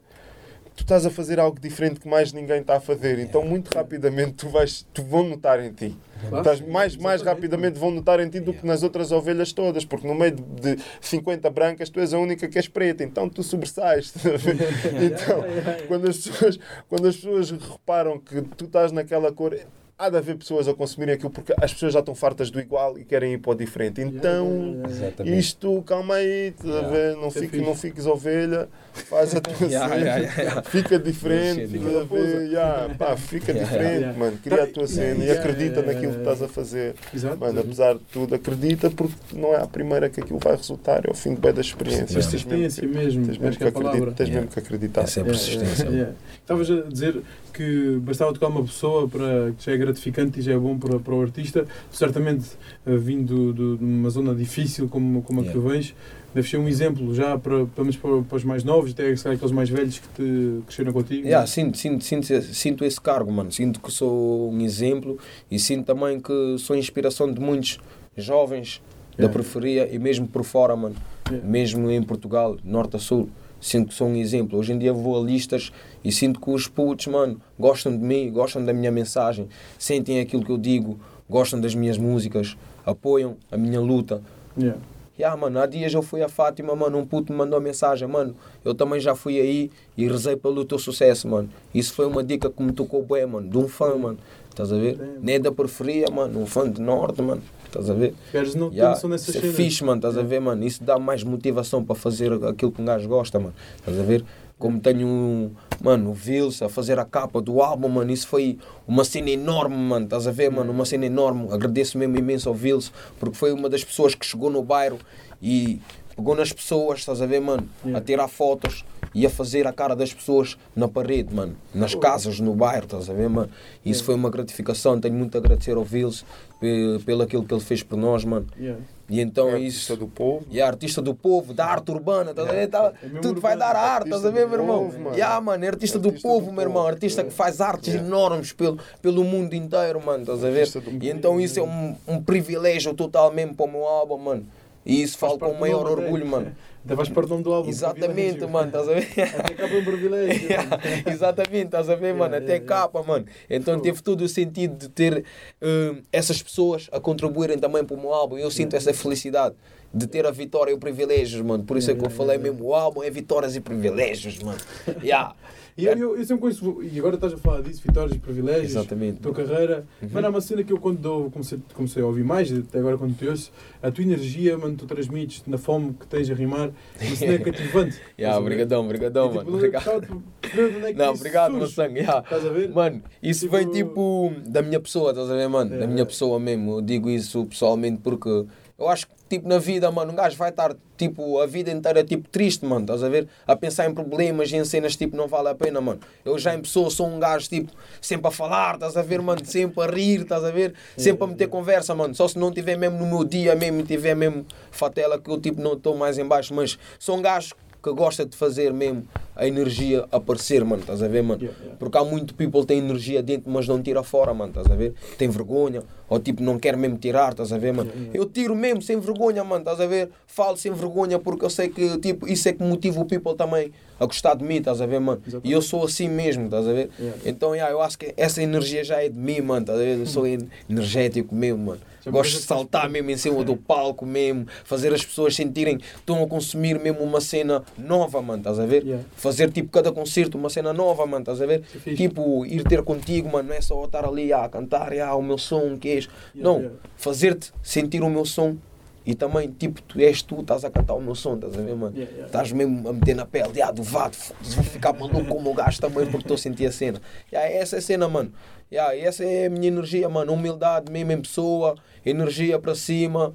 tu 0.76 0.84
estás 0.84 1.06
a 1.06 1.10
fazer 1.10 1.40
algo 1.40 1.60
diferente 1.60 2.00
que 2.00 2.08
mais 2.08 2.34
ninguém 2.34 2.60
está 2.60 2.76
a 2.76 2.80
fazer. 2.80 3.18
Então, 3.20 3.44
muito 3.44 3.74
rapidamente, 3.74 4.34
tu, 4.34 4.50
vais, 4.50 4.86
tu 4.94 5.02
vão 5.04 5.24
notar 5.24 5.64
em 5.64 5.72
ti. 5.72 5.96
Claro. 6.20 6.38
Estás 6.38 6.62
mais, 6.62 6.98
mais 6.98 7.22
rapidamente 7.22 7.80
vão 7.80 7.92
notar 7.92 8.20
em 8.20 8.30
ti 8.30 8.40
do 8.40 8.54
que 8.54 8.66
nas 8.66 8.84
outras 8.84 9.12
ovelhas 9.12 9.54
todas, 9.54 9.86
porque 9.86 10.08
no 10.08 10.14
meio 10.14 10.32
de, 10.32 10.76
de 10.76 10.84
50 11.02 11.50
brancas 11.50 11.90
tu 11.90 12.00
és 12.00 12.14
a 12.14 12.20
única 12.20 12.48
que 12.48 12.58
és 12.58 12.68
preta, 12.68 13.04
então 13.04 13.30
tu 13.30 13.42
sobressais. 13.42 14.14
então, 15.02 15.44
quando 15.88 16.10
as, 16.10 16.18
pessoas, 16.18 16.60
quando 16.90 17.08
as 17.08 17.16
pessoas 17.16 17.52
reparam 17.52 18.20
que 18.20 18.42
tu 18.42 18.66
estás 18.66 18.92
naquela 18.92 19.32
cor, 19.32 19.58
há 19.98 20.10
de 20.10 20.18
haver 20.18 20.36
pessoas 20.36 20.68
a 20.68 20.74
consumirem 20.74 21.16
aquilo 21.16 21.30
porque 21.30 21.54
as 21.62 21.74
pessoas 21.74 21.94
já 21.94 22.00
estão 22.00 22.14
fartas 22.14 22.52
do 22.52 22.60
igual 22.60 23.00
e 23.00 23.06
querem 23.06 23.34
ir 23.34 23.38
para 23.38 23.52
o 23.52 23.56
diferente. 23.56 24.02
Então, 24.02 24.76
Yeah, 25.20 25.38
isto, 25.38 25.82
calma 25.84 26.16
aí, 26.16 26.54
Yeah. 26.64 26.88
ver? 26.90 27.16
não, 27.16 27.30
é 27.30 27.58
não 27.66 27.76
fiques 27.76 28.06
ovelha, 28.06 28.68
faz 28.94 29.34
a 29.36 29.40
tua 29.42 29.54
Yeah, 29.68 29.94
cena, 29.96 30.06
yeah, 30.06 30.42
yeah. 30.42 30.62
fica 30.64 31.00
diferente? 31.00 31.78
Yeah, 31.78 32.94
pá, 32.96 33.16
fica 33.16 33.52
Yeah, 33.54 33.70
diferente, 33.72 34.00
yeah. 34.02 34.20
mano, 34.20 34.38
cria 34.44 34.64
a 34.64 34.68
tua 34.68 34.88
cena 34.88 35.24
e 35.24 35.32
acredita 35.32 35.80
yeah, 35.80 35.94
naquilo 35.94 36.12
que 36.14 36.20
estás 36.20 36.42
a 36.42 36.48
fazer. 36.50 36.96
Exato. 37.14 37.38
Mano, 37.38 37.60
apesar 37.62 37.94
de 37.94 38.02
tudo, 38.12 38.36
acredita 38.36 38.90
porque 38.90 39.16
não 39.34 39.54
é 39.54 39.62
a 39.62 39.68
primeira 39.68 40.10
que 40.10 40.20
aquilo 40.20 40.40
vai 40.40 40.56
resultar, 40.58 41.04
é 41.08 41.12
o 41.12 41.16
fim 41.16 41.36
de 41.36 41.40
bem 41.42 41.54
da 41.54 41.62
experiência. 41.62 42.06
Tens 42.06 42.16
mesmo 42.16 42.50
Persistência 42.50 42.82
que- 42.82 42.88
mesmo, 42.94 43.26
Tens 43.28 43.38
mesmo 43.38 43.58
que 43.58 43.64
é 43.64 43.68
a 43.68 43.70
acreditar. 43.70 43.92
palavra. 43.92 44.12
Tens 44.12 44.28
Yeah. 44.28 44.42
mesmo 44.42 44.52
que 44.54 44.60
acreditar. 44.60 45.02
Essa 45.04 45.20
é 45.20 45.24
a 45.24 45.26
persistência. 45.26 45.84
yeah, 45.84 45.98
yeah. 45.98 46.16
Estavas 46.42 46.70
a 46.70 46.82
dizer 46.82 47.22
que 47.54 47.98
bastava 48.02 48.34
tocar 48.34 48.48
uma 48.48 48.64
pessoa 48.64 49.08
para 49.08 49.52
que 49.58 49.70
é 49.72 49.78
gratificante 49.86 50.40
e 50.40 50.42
já 50.42 50.54
é 50.54 50.58
bom 50.58 50.78
para, 50.78 51.00
para 51.00 51.14
o 51.14 51.22
artista. 51.22 51.66
Certamente, 51.92 52.46
eh, 52.86 52.96
vindo 52.98 53.54
do- 53.54 53.78
de 53.78 53.84
uma 53.84 54.10
zona 54.10 54.34
difícil 54.36 54.88
como, 54.90 55.22
como 55.22 55.42
a 55.42 55.44
que 55.44 55.52
tu 55.52 55.62
vens, 55.62 55.94
deve 56.34 56.50
ser 56.50 56.58
um 56.58 56.68
exemplo 56.68 57.14
já 57.16 57.38
para, 57.38 57.66
pelo 57.66 57.72
menos 57.86 57.96
para, 57.98 58.22
para 58.24 58.36
os 58.38 58.44
mais 58.44 58.64
novos, 58.64 58.92
até 58.92 59.12
aqueles 59.12 59.52
mais 59.52 59.70
velhos 59.70 60.00
que 60.00 60.08
te 60.10 60.62
cresceram 60.66 60.92
contigo. 60.92 61.26
Yeah, 61.28 61.46
sinto, 61.48 61.78
sinto, 61.78 62.04
sinto, 62.04 62.42
sinto 62.42 62.84
esse 62.84 63.00
cargo, 63.00 63.32
mano. 63.32 63.52
Sinto 63.52 63.80
que 63.80 63.92
sou 63.92 64.52
um 64.52 64.60
exemplo 64.62 65.18
e 65.50 65.58
sinto 65.60 65.86
também 65.86 66.20
que 66.20 66.58
sou 66.60 66.76
inspiração 66.76 67.32
de 67.32 67.40
muitos 67.40 67.80
jovens 68.18 68.82
da 69.18 69.24
Yeah. 69.26 69.34
periferia 69.34 69.90
e 69.96 69.98
mesmo 69.98 70.28
por 70.28 70.44
fora, 70.44 70.76
mano. 70.76 70.96
Yeah. 71.30 71.48
Mesmo 71.48 71.90
em 71.90 72.04
Portugal, 72.04 72.58
norte 72.64 72.98
a 72.98 73.00
sul. 73.00 73.30
Sinto 73.60 73.90
que 73.90 73.94
sou 73.94 74.08
um 74.08 74.16
exemplo. 74.16 74.60
Hoje 74.60 74.74
em 74.74 74.78
dia 74.78 74.94
vou 74.94 75.20
a 75.20 75.24
listas 75.26 75.72
e 76.04 76.12
sinto 76.12 76.40
que 76.40 76.50
os 76.50 76.68
putos, 76.68 77.08
mano, 77.08 77.40
gostam 77.58 77.98
de 77.98 78.04
mim, 78.04 78.32
gostam 78.32 78.64
da 78.64 78.74
minha 78.74 78.92
mensagem, 78.92 79.48
sentem 79.78 80.20
aquilo 80.20 80.44
que 80.44 80.52
eu 80.52 80.58
digo, 80.58 81.00
gostam 81.30 81.60
das 81.60 81.74
minhas 81.74 81.98
músicas, 81.98 82.56
apoiam 82.86 83.38
a 83.52 83.58
minha 83.58 83.80
luta. 83.80 84.22
Yeah. 84.58 84.80
Yeah, 85.18 85.40
mano, 85.40 85.60
há 85.60 85.66
dias 85.66 85.94
eu 85.94 86.02
fui 86.02 86.22
a 86.22 86.28
Fátima, 86.28 86.76
mano, 86.76 86.98
um 86.98 87.06
puto 87.06 87.32
me 87.32 87.40
mandou 87.40 87.60
mensagem, 87.62 88.06
mano, 88.06 88.36
eu 88.66 88.76
também 88.76 89.00
já 89.00 89.16
fui 89.16 89.40
aí 89.40 89.72
e 89.96 90.06
rezei 90.10 90.36
pelo 90.36 90.66
teu 90.66 90.78
sucesso, 90.78 91.26
mano. 91.30 91.50
Isso 91.74 91.94
foi 91.94 92.06
uma 92.06 92.22
dica 92.22 92.50
que 92.50 92.62
me 92.62 92.74
tocou 92.74 93.02
bem, 93.02 93.26
mano, 93.26 93.50
de 93.50 93.58
um 93.58 93.66
fã, 93.66 93.96
mano. 93.96 94.18
Estás 94.50 94.74
a 94.74 94.78
ver? 94.78 95.00
Nem 95.22 95.36
é 95.36 95.40
da 95.40 95.54
periferia, 95.54 96.08
mano, 96.12 96.42
um 96.42 96.46
fã 96.46 96.70
de 96.70 96.82
norte, 96.82 97.22
mano. 97.22 97.42
Estás 97.80 97.90
a 97.90 97.94
ver? 97.94 98.14
Gajos 98.34 98.56
não 98.56 98.72
Yeah, 98.72 99.00
nessas 99.08 99.36
é 99.36 99.42
fixe, 99.42 99.84
mano, 99.84 99.98
estás 99.98 100.18
a 100.18 100.24
ver, 100.24 100.40
mano? 100.40 100.64
Isso 100.66 100.84
dá 100.84 100.98
mais 100.98 101.24
motivação 101.24 101.84
para 101.84 101.96
fazer 101.96 102.32
aquilo 102.46 102.72
que 102.72 102.82
um 102.82 102.86
gajo 102.86 103.08
gosta, 103.08 103.40
mano. 103.40 103.54
Estás 103.78 104.00
a 104.00 104.04
ver? 104.04 104.24
como 104.58 104.80
tenho, 104.80 105.52
mano, 105.82 106.12
o 106.12 106.14
Vils 106.14 106.62
a 106.62 106.70
fazer 106.70 106.98
a 106.98 107.06
capa 107.06 107.42
do 107.42 107.62
álbum, 107.62 107.90
mano, 107.90 108.12
isso 108.12 108.28
foi 108.28 108.58
uma 108.88 109.04
cena 109.04 109.30
enorme, 109.30 109.76
mano, 109.76 110.06
estás 110.06 110.28
a 110.28 110.32
ver, 110.32 110.50
mano, 110.50 110.72
uma 110.72 110.86
cena 110.86 111.06
enorme. 111.06 111.48
Agradeço 111.52 111.98
mesmo 111.98 112.18
imenso 112.18 112.48
ao 112.48 112.56
Vils, 112.56 112.92
porque 113.20 113.36
foi 113.36 113.52
uma 113.52 113.70
das 113.70 113.84
pessoas 113.84 114.16
que 114.16 114.26
chegou 114.26 114.50
no 114.50 114.64
bairro 114.64 114.98
e 115.42 115.82
pegou 116.16 116.36
nas 116.36 116.52
pessoas, 116.54 117.00
estás 117.00 117.22
a 117.22 117.26
ver, 117.26 117.42
mano, 117.42 117.68
a 117.94 118.00
tirar 118.02 118.28
fotos 118.28 118.86
e 119.14 119.26
a 119.26 119.30
fazer 119.30 119.66
a 119.68 119.74
cara 119.74 119.96
das 119.96 120.14
pessoas 120.14 120.58
na 120.76 120.88
parede, 120.88 121.34
mano, 121.34 121.56
nas 121.74 121.96
casas, 121.96 122.40
no 122.40 122.54
bairro, 122.54 122.86
estás 122.86 123.10
a 123.10 123.14
ver, 123.14 123.30
mano. 123.30 123.50
Isso 123.86 124.04
foi 124.04 124.16
uma 124.16 124.30
gratificação, 124.30 125.00
tenho 125.00 125.14
muito 125.16 125.36
a 125.36 125.40
agradecer 125.40 125.76
ao 125.76 125.84
Vils 125.84 126.26
pe- 126.60 127.00
pelo 127.06 127.24
aquilo 127.24 127.44
que 127.46 127.54
ele 127.54 127.62
fez 127.64 127.82
por 127.84 127.98
nós, 127.98 128.24
mano. 128.26 128.46
Yeah. 128.60 128.82
E 129.08 129.22
então 129.22 129.50
É 129.50 129.60
isso. 129.60 129.94
artista 129.94 129.96
do 129.96 130.08
povo. 130.08 130.46
E 130.50 130.60
é 130.60 130.64
artista 130.64 131.02
do 131.02 131.14
povo, 131.14 131.54
da 131.54 131.66
arte 131.66 131.92
urbana, 131.92 132.32
estás 132.32 132.50
a 132.50 132.52
ver? 132.52 132.68
Tá- 132.68 132.92
É 133.04 133.20
tudo 133.20 133.40
vai 133.40 133.56
dar 133.56 133.76
arte, 133.76 134.06
estás 134.08 134.26
a 134.26 134.32
ver, 134.32 134.48
meu 134.50 134.60
irmão? 134.60 134.86
povo, 134.86 135.00
mano. 135.00 135.16
Yeah, 135.16 135.40
mano, 135.40 135.64
é 135.64 135.68
artista, 135.68 136.00
do 136.00 136.10
Artista 136.10 136.28
povo, 136.28 136.48
do 136.48 136.52
meu 136.52 136.62
irmão. 136.64 136.82
povo, 136.82 136.88
Artista 136.94 137.22
que 137.24 137.30
é. 137.30 137.32
faz 137.32 137.62
artes 137.62 137.90
Yeah. 137.94 138.08
enormes 138.08 138.52
pelo, 138.52 138.80
pelo 139.02 139.24
mundo 139.24 139.54
inteiro, 139.54 140.04
mano, 140.04 140.24
estás 140.24 140.44
a 140.44 140.50
ver? 140.50 140.68
E 140.68 140.72
povo. 140.72 140.98
então 141.06 141.40
isso 141.40 141.60
é 141.60 141.64
um, 141.64 141.96
um 142.08 142.22
privilégio 142.22 142.94
total 142.94 143.32
mesmo 143.32 143.54
para 143.56 143.66
o 143.66 143.72
meu 143.72 143.86
álbum, 143.86 144.18
mano. 144.18 144.46
E 144.86 145.02
isso 145.02 145.18
falo 145.18 145.40
com 145.40 145.52
o 145.52 145.60
maior 145.60 145.84
nome 145.84 145.94
até. 145.94 146.04
orgulho, 146.04 146.28
mano. 146.28 146.56
Até 146.86 146.96
faz 146.96 147.10
parte 147.10 147.28
do 147.28 147.32
nome 147.32 147.44
do 147.44 147.54
álbum. 147.54 147.70
Exatamente, 147.70 148.46
mano, 148.46 148.68
estás 148.68 148.88
a 148.88 148.94
ver? 148.94 149.08
Até 149.40 149.54
capa 149.56 149.74
é 149.74 149.80
um 149.80 149.84
privilégio. 149.84 150.44
Yeah, 150.48 150.80
Exatamente, 151.12 151.66
estás 151.66 151.90
a 151.90 151.96
ver, 151.96 152.14
mano? 152.14 152.36
Yeah, 152.36 152.38
Até 152.38 152.54
yeah, 152.54 152.66
yeah. 152.66 152.82
capa, 152.92 153.02
mano. 153.04 153.26
Então 153.50 153.80
teve 153.80 154.04
todo 154.04 154.22
o 154.22 154.30
sentido 154.30 154.78
de 154.78 154.90
ter 154.90 155.26
eh, 155.62 155.96
essas 156.12 156.44
pessoas 156.44 156.88
a 156.92 157.00
contribuírem 157.00 157.58
também 157.58 157.84
para 157.84 157.96
o 157.98 158.00
meu 158.00 158.14
álbum. 158.14 158.38
Eu 158.38 158.52
sinto 158.52 158.76
essa 158.76 158.94
felicidade 158.94 159.56
de 159.96 160.08
ter 160.08 160.26
a 160.26 160.32
vitória 160.32 160.72
e 160.72 160.74
o 160.74 160.78
privilégios, 160.78 161.42
mano. 161.42 161.64
Por 161.64 161.78
isso 161.78 161.90
é 161.90 161.96
que 161.96 162.06
eu 162.06 162.10
falei 162.10 162.36
yeah, 162.36 162.52
mesmo: 162.52 162.68
o 162.70 162.76
álbum 162.76 163.02
é 163.02 163.10
vitórias 163.10 163.56
e 163.56 163.62
privilégios, 163.62 164.40
mano. 164.40 164.60
Yeah. 165.02 165.34
E 165.78 165.86
eu, 165.88 165.92
eu, 165.98 166.16
eu 166.18 166.24
sempre 166.26 166.38
conheço, 166.44 166.82
e 166.84 166.98
agora 167.00 167.16
estás 167.16 167.34
a 167.34 167.38
falar 167.38 167.62
disso, 167.62 167.82
vitórias 167.86 168.16
e 168.16 168.20
privilégios, 168.20 168.72
Exatamente. 168.72 169.20
tua 169.20 169.34
carreira. 169.34 169.86
Uhum. 170.02 170.08
Mano, 170.14 170.28
há 170.28 170.30
uma 170.30 170.40
cena 170.40 170.64
que 170.64 170.72
eu 170.72 170.80
quando 170.80 171.00
dou, 171.00 171.30
comecei, 171.30 171.60
comecei 171.74 172.02
a 172.02 172.06
ouvir 172.06 172.24
mais, 172.24 172.50
até 172.50 172.80
agora 172.80 172.98
quando 172.98 173.14
te 173.18 173.28
ouço, 173.28 173.52
a 173.84 173.92
tua 173.92 174.02
energia, 174.02 174.58
mano, 174.58 174.78
tu 174.78 174.86
transmites 174.86 175.44
na 175.46 175.58
fome 175.58 175.94
que 176.00 176.08
tens 176.08 176.30
a 176.30 176.34
rimar, 176.34 176.72
uma 177.02 177.16
cena 177.18 177.38
cativante. 177.44 177.90
Estás 178.00 178.02
a 178.18 178.22
Yeah, 178.22 178.40
obrigadão, 178.40 178.86
obrigadão, 178.86 179.28
tipo, 179.28 179.36
mano. 179.44 179.54
Obrigado. 179.58 180.02
de 180.42 180.62
onde 180.62 180.86
é 180.88 180.94
Não, 180.94 181.14
obrigado, 181.14 181.54
meu 181.54 181.68
sangue. 181.68 182.00
yeah. 182.00 182.20
Estás 182.22 182.46
a 182.46 182.50
ver? 182.50 182.70
Mano, 182.70 183.04
isso 183.22 183.42
Tipo- 183.42 183.58
vem 183.58 183.70
tipo 183.70 184.32
da 184.48 184.62
minha 184.62 184.80
pessoa, 184.80 185.10
estás 185.12 185.30
a 185.30 185.36
ver, 185.36 185.50
mano? 185.50 185.72
Da 185.72 185.84
É, 185.84 185.88
minha 185.88 186.04
é. 186.04 186.06
pessoa 186.06 186.40
mesmo. 186.40 186.78
Eu 186.78 186.82
digo 186.82 187.10
isso 187.10 187.46
pessoalmente 187.48 188.00
porque 188.02 188.46
eu 188.78 188.90
acho 188.90 189.08
que, 189.08 189.14
tipo, 189.30 189.48
na 189.48 189.58
vida, 189.58 189.90
mano, 189.90 190.12
um 190.12 190.16
gajo 190.16 190.36
vai 190.36 190.50
estar, 190.50 190.76
tipo, 190.98 191.40
a 191.40 191.46
vida 191.46 191.72
inteira, 191.72 192.04
tipo, 192.04 192.28
triste, 192.28 192.66
mano, 192.66 192.82
estás 192.82 193.04
a 193.04 193.10
ver? 193.10 193.28
A 193.48 193.56
pensar 193.56 193.90
em 193.90 193.94
problemas 193.94 194.52
e 194.52 194.58
em 194.58 194.66
cenas, 194.66 194.98
tipo, 194.98 195.16
não 195.16 195.28
vale 195.28 195.48
a 195.48 195.56
pena, 195.56 195.80
mano. 195.80 196.02
Eu 196.26 196.38
já 196.38 196.54
em 196.54 196.62
pessoa 196.62 196.90
sou 196.90 197.08
um 197.08 197.18
gajo, 197.18 197.48
tipo, 197.48 197.72
sempre 198.02 198.28
a 198.28 198.32
falar, 198.32 198.76
estás 198.76 198.98
a 198.98 199.02
ver, 199.02 199.22
mano? 199.22 199.46
Sempre 199.46 199.82
a 199.82 199.88
rir, 199.88 200.22
estás 200.22 200.44
a 200.44 200.52
ver? 200.52 200.74
Sempre 200.98 201.24
a 201.24 201.28
meter 201.28 201.48
conversa, 201.48 201.96
mano. 201.96 202.14
Só 202.14 202.28
se 202.28 202.38
não 202.38 202.52
tiver 202.52 202.78
mesmo 202.78 203.00
no 203.00 203.06
meu 203.06 203.24
dia, 203.24 203.56
mesmo, 203.56 203.82
tiver 203.84 204.14
mesmo 204.14 204.46
fatela 204.72 205.18
que 205.18 205.30
eu, 205.30 205.40
tipo, 205.40 205.62
não 205.62 205.74
estou 205.74 205.96
mais 205.96 206.18
em 206.18 206.26
baixo, 206.26 206.54
mas 206.54 206.78
sou 207.00 207.18
um 207.18 207.22
gajo 207.22 207.56
que 207.86 207.94
gosta 207.94 208.26
de 208.26 208.36
fazer 208.36 208.74
mesmo 208.74 209.04
a 209.36 209.48
energia 209.48 210.06
aparecer, 210.12 210.64
mano, 210.66 210.82
estás 210.82 211.04
a 211.04 211.08
ver, 211.08 211.22
mano? 211.22 211.40
Yeah, 211.42 211.56
yeah. 211.62 211.78
Porque 211.78 211.98
há 211.98 212.04
muito 212.04 212.34
people 212.34 212.62
que 212.62 212.68
tem 212.68 212.80
energia 212.80 213.22
dentro, 213.22 213.52
mas 213.52 213.68
não 213.68 213.82
tira 213.82 214.02
fora, 214.02 214.34
mano, 214.34 214.50
estás 214.50 214.72
a 214.72 214.76
ver? 214.76 214.94
Tem 215.18 215.30
vergonha, 215.30 215.84
ou 216.10 216.20
tipo, 216.20 216.42
não 216.42 216.58
quer 216.58 216.76
mesmo 216.76 216.98
tirar, 216.98 217.32
estás 217.34 217.52
a 217.54 217.58
ver, 217.58 217.74
mano? 217.74 217.92
Eu 218.14 218.26
tiro 218.26 218.56
mesmo 218.56 218.82
sem 218.82 219.00
vergonha, 219.00 219.44
mano, 219.44 219.60
estás 219.62 219.80
a 219.80 219.86
ver? 219.86 220.10
Falo 220.26 220.58
sem 220.58 220.72
vergonha 220.72 221.20
porque 221.20 221.46
eu 221.46 221.50
sei 221.50 221.70
que, 221.70 221.98
tipo, 222.00 222.28
isso 222.28 222.48
é 222.50 222.54
que 222.54 222.64
motiva 222.64 223.00
o 223.02 223.06
people 223.06 223.36
também 223.36 223.72
a 224.00 224.06
gostar 224.06 224.34
de 224.36 224.44
mim, 224.44 224.56
estás 224.56 224.82
a 224.82 224.86
ver, 224.86 225.00
mano? 225.00 225.22
E 225.44 225.52
eu 225.52 225.62
sou 225.62 225.84
assim 225.86 226.08
mesmo, 226.10 226.46
estás 226.46 226.68
a 226.68 226.74
ver? 226.74 226.90
Yeah. 227.00 227.20
Então, 227.26 227.54
yeah, 227.54 227.72
eu 227.74 227.82
acho 227.82 228.00
que 228.00 228.14
essa 228.18 228.42
energia 228.42 228.84
já 228.84 229.04
é 229.04 229.10
de 229.10 229.20
mim, 229.20 229.42
mano, 229.42 229.62
estás 229.62 229.78
a 229.80 229.84
ver? 229.84 230.00
Eu 230.00 230.06
sou 230.08 230.26
en- 230.28 230.48
energético 230.70 231.36
mesmo, 231.36 231.60
mano. 231.66 231.82
Gosto 232.12 232.40
de 232.40 232.44
saltar 232.44 232.90
mesmo 232.90 233.12
em 233.12 233.18
cima 233.18 233.44
do 233.44 233.56
palco 233.58 234.06
mesmo, 234.06 234.48
fazer 234.64 234.94
as 234.94 235.04
pessoas 235.04 235.36
sentirem 235.36 235.78
que 235.78 235.86
estão 235.86 236.24
a 236.24 236.28
consumir 236.28 236.80
mesmo 236.80 237.02
uma 237.02 237.22
cena 237.22 237.64
nova, 237.78 238.22
mano, 238.22 238.40
estás 238.40 238.60
a 238.60 238.66
ver? 238.66 238.84
Yeah. 238.84 239.06
Fazer 239.16 239.52
tipo 239.52 239.70
cada 239.70 239.92
concerto 239.92 240.38
uma 240.38 240.50
cena 240.50 240.74
nova, 240.74 241.06
mano, 241.06 241.22
estás 241.22 241.42
a 241.42 241.46
ver? 241.46 241.64
É. 241.86 241.94
Tipo, 241.94 242.46
ir 242.46 242.64
ter 242.64 242.84
contigo, 242.84 243.30
mano, 243.32 243.50
não 243.50 243.56
é 243.56 243.62
só 243.62 243.84
estar 243.86 244.06
ali 244.06 244.32
ah, 244.32 244.46
a 244.46 244.50
cantar, 244.50 244.94
ah, 245.00 245.16
o 245.16 245.22
meu 245.22 245.38
som, 245.38 245.78
que 245.78 245.90
és. 245.90 246.06
Yeah, 246.06 246.14
não, 246.36 246.58
yeah. 246.60 246.76
fazer-te 246.98 247.52
sentir 247.62 248.02
o 248.02 248.10
meu 248.10 248.26
som 248.26 248.58
e 249.06 249.14
também, 249.14 249.50
tipo, 249.50 249.82
tu 249.82 250.00
és 250.00 250.22
tu, 250.22 250.42
estás 250.42 250.66
a 250.66 250.70
cantar 250.70 250.96
o 250.96 251.02
meu 251.02 251.14
som, 251.14 251.36
estás 251.36 251.54
a 251.54 251.62
ver, 251.62 251.76
mano? 251.76 251.96
Yeah, 251.96 252.12
yeah. 252.12 252.26
Estás 252.26 252.52
mesmo 252.52 252.90
a 252.90 252.94
meter 252.94 253.16
na 253.16 253.26
pele, 253.26 253.62
ah, 253.62 253.72
do 253.72 253.84
foda-se, 253.84 254.34
vou 254.56 254.64
ficar 254.64 254.94
maluco 254.94 255.26
como 255.26 255.52
o 255.52 255.54
gajo 255.54 255.80
também 255.80 256.06
porque 256.06 256.24
estou 256.24 256.36
a 256.36 256.38
sentir 256.38 256.66
a 256.66 256.72
cena. 256.72 257.02
Yeah, 257.32 257.54
essa 257.54 257.76
é 257.76 257.80
a 257.80 257.82
cena, 257.82 258.10
mano. 258.10 258.34
Yeah, 258.72 258.98
essa 258.98 259.24
é 259.24 259.46
a 259.46 259.50
minha 259.50 259.68
energia, 259.68 260.10
mano. 260.10 260.34
Humildade 260.34 260.92
mesmo 260.92 261.12
em 261.12 261.22
pessoa, 261.22 261.76
energia 262.04 262.58
para 262.58 262.74
cima. 262.74 263.32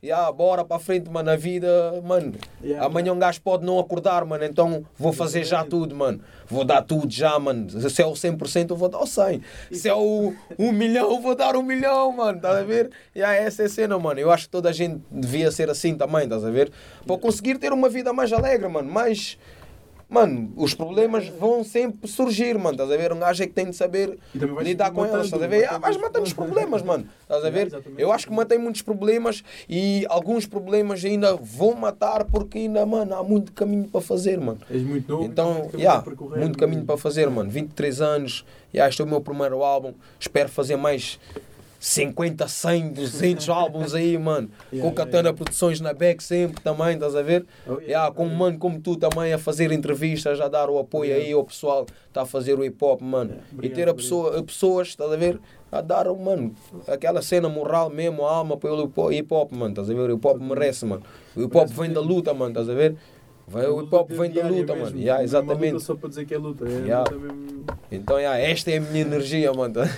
Yeah, 0.00 0.30
bora 0.30 0.64
para 0.64 0.78
frente, 0.78 1.10
mano. 1.10 1.28
A 1.28 1.34
vida, 1.34 1.68
mano. 2.04 2.34
Yeah, 2.62 2.86
amanhã 2.86 3.12
um 3.12 3.18
gajo 3.18 3.40
pode 3.42 3.66
não 3.66 3.80
acordar, 3.80 4.24
mano. 4.24 4.44
Então 4.44 4.86
vou 4.96 5.12
fazer 5.12 5.42
já 5.42 5.64
tudo, 5.64 5.92
mano. 5.96 6.20
Vou 6.46 6.64
dar 6.64 6.82
tudo 6.82 7.12
já, 7.12 7.36
mano. 7.36 7.68
Se 7.68 8.00
é 8.00 8.06
o 8.06 8.12
100%, 8.12 8.70
eu 8.70 8.76
vou 8.76 8.88
dar 8.88 9.00
o 9.00 9.06
100. 9.06 9.42
Se 9.72 9.88
é 9.88 9.94
o 9.94 10.32
1 10.56 10.70
milhão, 10.70 11.10
eu 11.10 11.20
vou 11.20 11.34
dar 11.34 11.56
1 11.56 11.62
milhão, 11.64 12.12
mano. 12.12 12.36
Estás 12.36 12.58
a 12.58 12.62
ver? 12.62 12.92
Yeah, 13.14 13.34
essa 13.42 13.64
é 13.64 13.66
a 13.66 13.68
cena, 13.68 13.98
mano. 13.98 14.20
Eu 14.20 14.30
acho 14.30 14.44
que 14.44 14.50
toda 14.50 14.68
a 14.68 14.72
gente 14.72 15.02
devia 15.10 15.50
ser 15.50 15.68
assim 15.68 15.96
também, 15.96 16.22
estás 16.22 16.44
a 16.44 16.50
ver? 16.50 16.70
Para 17.04 17.18
conseguir 17.18 17.58
ter 17.58 17.72
uma 17.72 17.88
vida 17.88 18.12
mais 18.12 18.32
alegre, 18.32 18.68
mano. 18.68 18.88
Mais. 18.88 19.36
Mano, 20.10 20.50
os 20.56 20.72
problemas 20.72 21.28
vão 21.28 21.62
sempre 21.62 22.08
surgir, 22.08 22.56
mano. 22.56 22.70
Estás 22.70 22.90
a 22.90 22.96
ver? 22.96 23.12
Um 23.12 23.18
gajo 23.18 23.42
é 23.42 23.46
que 23.46 23.52
tem 23.52 23.66
de 23.68 23.76
saber 23.76 24.18
lidar 24.62 24.90
com 24.90 25.04
eles, 25.04 25.26
estás 25.26 25.42
a 25.42 25.46
ver? 25.46 25.66
Ah, 25.70 25.76
vais 25.76 25.98
matando 25.98 26.24
os 26.24 26.32
problemas. 26.32 26.80
mano. 26.80 27.06
Estás 27.22 27.44
a 27.44 27.50
ver? 27.50 27.70
Eu 27.98 28.10
acho 28.10 28.26
que 28.26 28.32
matei 28.32 28.56
muitos 28.56 28.80
problemas 28.80 29.44
e 29.68 30.06
alguns 30.08 30.46
problemas 30.46 31.04
ainda 31.04 31.36
vão 31.36 31.74
matar 31.74 32.24
porque 32.24 32.56
ainda, 32.56 32.86
mano, 32.86 33.14
há 33.14 33.22
muito 33.22 33.52
caminho 33.52 33.86
para 33.86 34.00
fazer, 34.00 34.40
mano. 34.40 34.60
És 34.70 34.82
muito 34.82 35.12
novo, 35.12 35.24
Então, 35.24 35.52
muito 35.52 35.70
caminho 35.72 35.80
yeah, 35.80 35.98
a 36.00 36.02
percorrer, 36.02 36.38
muito 36.40 36.58
caminho 36.58 36.84
para 36.86 36.96
fazer, 36.96 37.28
mano. 37.28 37.50
23 37.50 38.00
anos, 38.00 38.46
yeah, 38.72 38.88
este 38.88 39.02
é 39.02 39.04
o 39.04 39.08
meu 39.08 39.20
primeiro 39.20 39.62
álbum. 39.62 39.92
Espero 40.18 40.48
fazer 40.48 40.76
mais 40.76 41.20
50, 41.78 42.48
100, 42.48 42.92
200 42.92 43.48
álbuns 43.48 43.94
aí, 43.94 44.18
mano. 44.18 44.50
Yeah, 44.72 44.88
com 44.88 44.94
Katana 44.94 45.12
yeah, 45.12 45.28
yeah. 45.28 45.44
Produções 45.44 45.80
na 45.80 45.92
back 45.92 46.22
sempre 46.22 46.60
também, 46.62 46.94
estás 46.94 47.14
a 47.14 47.22
ver? 47.22 47.46
Oh, 47.66 47.80
yeah, 47.80 47.98
Yeah, 47.98 48.14
com 48.14 48.26
um 48.26 48.34
mano 48.34 48.58
como 48.58 48.80
tu 48.80 48.96
também 48.96 49.32
a 49.32 49.38
fazer 49.38 49.72
entrevistas, 49.72 50.40
a 50.40 50.48
dar 50.48 50.70
o 50.70 50.78
apoio 50.78 51.14
aí 51.14 51.32
ao 51.32 51.44
pessoal 51.44 51.84
que 51.84 51.92
está 52.08 52.22
a 52.22 52.26
fazer 52.26 52.58
o 52.58 52.64
hip 52.64 52.76
hop, 52.84 53.00
mano. 53.00 53.38
E 53.62 53.68
ter 53.68 53.88
a 53.88 53.94
pessoa, 53.94 54.42
pessoas, 54.42 54.88
estás 54.88 55.10
a 55.10 55.16
ver? 55.16 55.40
A 55.70 55.80
dar, 55.80 56.06
mano, 56.14 56.54
aquela 56.86 57.20
cena 57.22 57.48
moral 57.48 57.90
mesmo, 57.90 58.26
a 58.26 58.34
alma 58.36 58.56
pelo 58.56 58.90
hip 59.12 59.32
hop, 59.32 59.52
mano, 59.52 59.70
estás 59.70 59.90
a 59.90 59.94
ver? 59.94 60.10
O 60.10 60.14
hip 60.14 60.26
hop 60.26 60.40
merece, 60.40 60.84
mano. 60.84 61.02
O 61.36 61.42
hip 61.42 61.56
hop 61.56 61.68
vem 61.68 61.92
da 61.92 62.00
luta, 62.00 62.32
mano, 62.32 62.50
estás 62.50 62.68
a 62.68 62.74
ver? 62.74 62.96
O 63.52 63.82
hip 63.82 63.94
hop 63.94 64.10
vem 64.12 64.30
da 64.30 64.42
luta, 64.46 64.74
mesmo. 64.74 64.84
mano. 64.84 64.98
Yeah, 65.00 65.02
é 65.02 65.04
uma 65.04 65.10
luta 65.10 65.24
exatamente. 65.24 65.80
só 65.82 65.94
para 65.94 66.08
dizer 66.08 66.24
que 66.26 66.34
é 66.34 66.38
luta. 66.38 66.64
É 66.66 66.70
Yeah. 66.70 66.98
luta 67.10 67.14
mesmo. 67.26 67.48
Então, 67.90 68.18
yeah, 68.18 68.38
esta 68.38 68.70
é 68.70 68.76
a 68.76 68.80
minha 68.80 69.00
energia, 69.02 69.52
mano. 69.52 69.74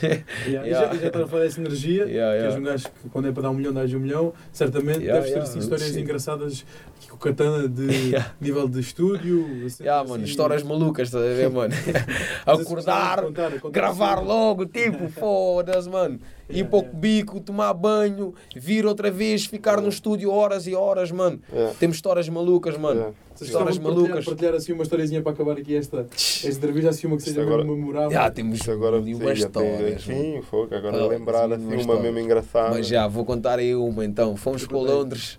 Yeah. 0.47 0.67
Yeah. 0.67 0.71
já, 0.89 0.95
e 0.95 0.99
já 1.01 1.07
estás 1.09 1.25
a 1.25 1.29
falar 1.29 1.43
dessa 1.45 1.61
energia, 1.61 2.05
Yeah, 2.07 2.39
que 2.39 2.45
és 2.47 2.55
yeah. 2.55 2.59
um 2.59 2.63
gajo 2.63 2.85
que 3.03 3.09
quando 3.11 3.29
é 3.29 3.33
para 3.33 3.43
dar 3.43 3.51
um 3.51 3.55
milhão, 3.55 3.73
dás 3.73 3.93
um 3.95 3.99
milhão, 4.01 4.33
certamente 4.53 5.01
Yeah, 5.01 5.15
deves 5.15 5.31
ter 5.31 5.37
yeah, 5.39 5.51
assim, 5.51 5.59
histórias 5.59 5.89
sim. 5.89 6.01
engraçadas 6.01 6.65
com 7.09 7.17
o 7.17 7.19
Katana 7.19 7.69
de 7.69 7.87
Yeah. 8.11 8.33
nível 8.41 8.69
de 8.69 8.81
estúdio. 8.81 9.47
Assim, 9.67 9.83
Yeah, 9.85 10.03
mano, 10.09 10.23
assim, 10.23 10.31
histórias 10.31 10.63
malucas, 10.63 11.09
estás 11.09 11.25
a 11.25 11.29
ver, 11.35 11.51
mano? 11.51 11.75
Acordar, 12.47 13.23
contar, 13.23 13.51
contar 13.61 13.71
gravar 13.71 14.19
assim. 14.19 14.27
logo, 14.27 14.67
tipo, 14.67 15.09
foda-se, 15.09 15.89
mano. 15.89 16.19
Ir 16.51 16.65
para 16.65 16.79
o 16.79 16.83
yeah. 16.83 16.99
bico, 16.99 17.41
tomar 17.41 17.73
banho, 17.75 18.35
vir 18.55 18.85
outra 18.87 19.11
vez, 19.11 19.47
ficar 19.47 19.81
no 19.81 19.89
estúdio 19.89 20.31
horas 20.31 20.67
e 20.67 20.75
horas, 20.75 21.11
mano. 21.11 21.41
Yeah. 21.53 21.75
Temos 21.79 21.97
histórias 21.97 22.29
malucas, 22.29 22.77
mano. 22.77 23.15
Vocês 23.35 23.49
Histórias 23.51 23.75
de 23.77 23.81
partilhar, 23.81 24.05
malucas. 24.09 24.25
partilhar 24.27 24.55
assim 24.55 24.73
uma 24.73 24.83
historiazinha 24.83 25.23
para 25.23 25.33
acabar 25.33 25.53
aqui 25.53 25.75
esta, 25.75 26.07
esta 26.13 26.49
entrevista, 26.49 26.91
assim 26.91 27.07
uma 27.07 27.17
que 27.17 27.23
seja 27.23 27.41
agora- 27.43 27.59
mesmo 27.65 27.77
memorável. 27.77 28.11
Já 28.11 28.31
temos 28.31 28.69
agora 28.69 28.99
uma 28.99 29.07
sim, 29.07 29.73
mano. 29.73 29.87
aqui, 29.89 30.43
fogo, 30.51 30.75
agora 30.75 31.03
Ah, 31.03 31.07
lembrar 31.07 31.49
sim, 31.49 31.55
assim 31.55 31.65
uma 31.65 31.71
uma 31.73 31.81
história. 31.81 32.03
mesmo 32.03 32.19
engraçada. 32.19 32.71
Mas 32.71 32.87
já, 32.87 33.07
vou 33.09 33.25
contar 33.25 33.59
aí 33.59 33.75
uma 33.75 34.05
então. 34.05 34.37
Fomos 34.37 34.67
para 34.67 34.77
Londres. 34.77 35.39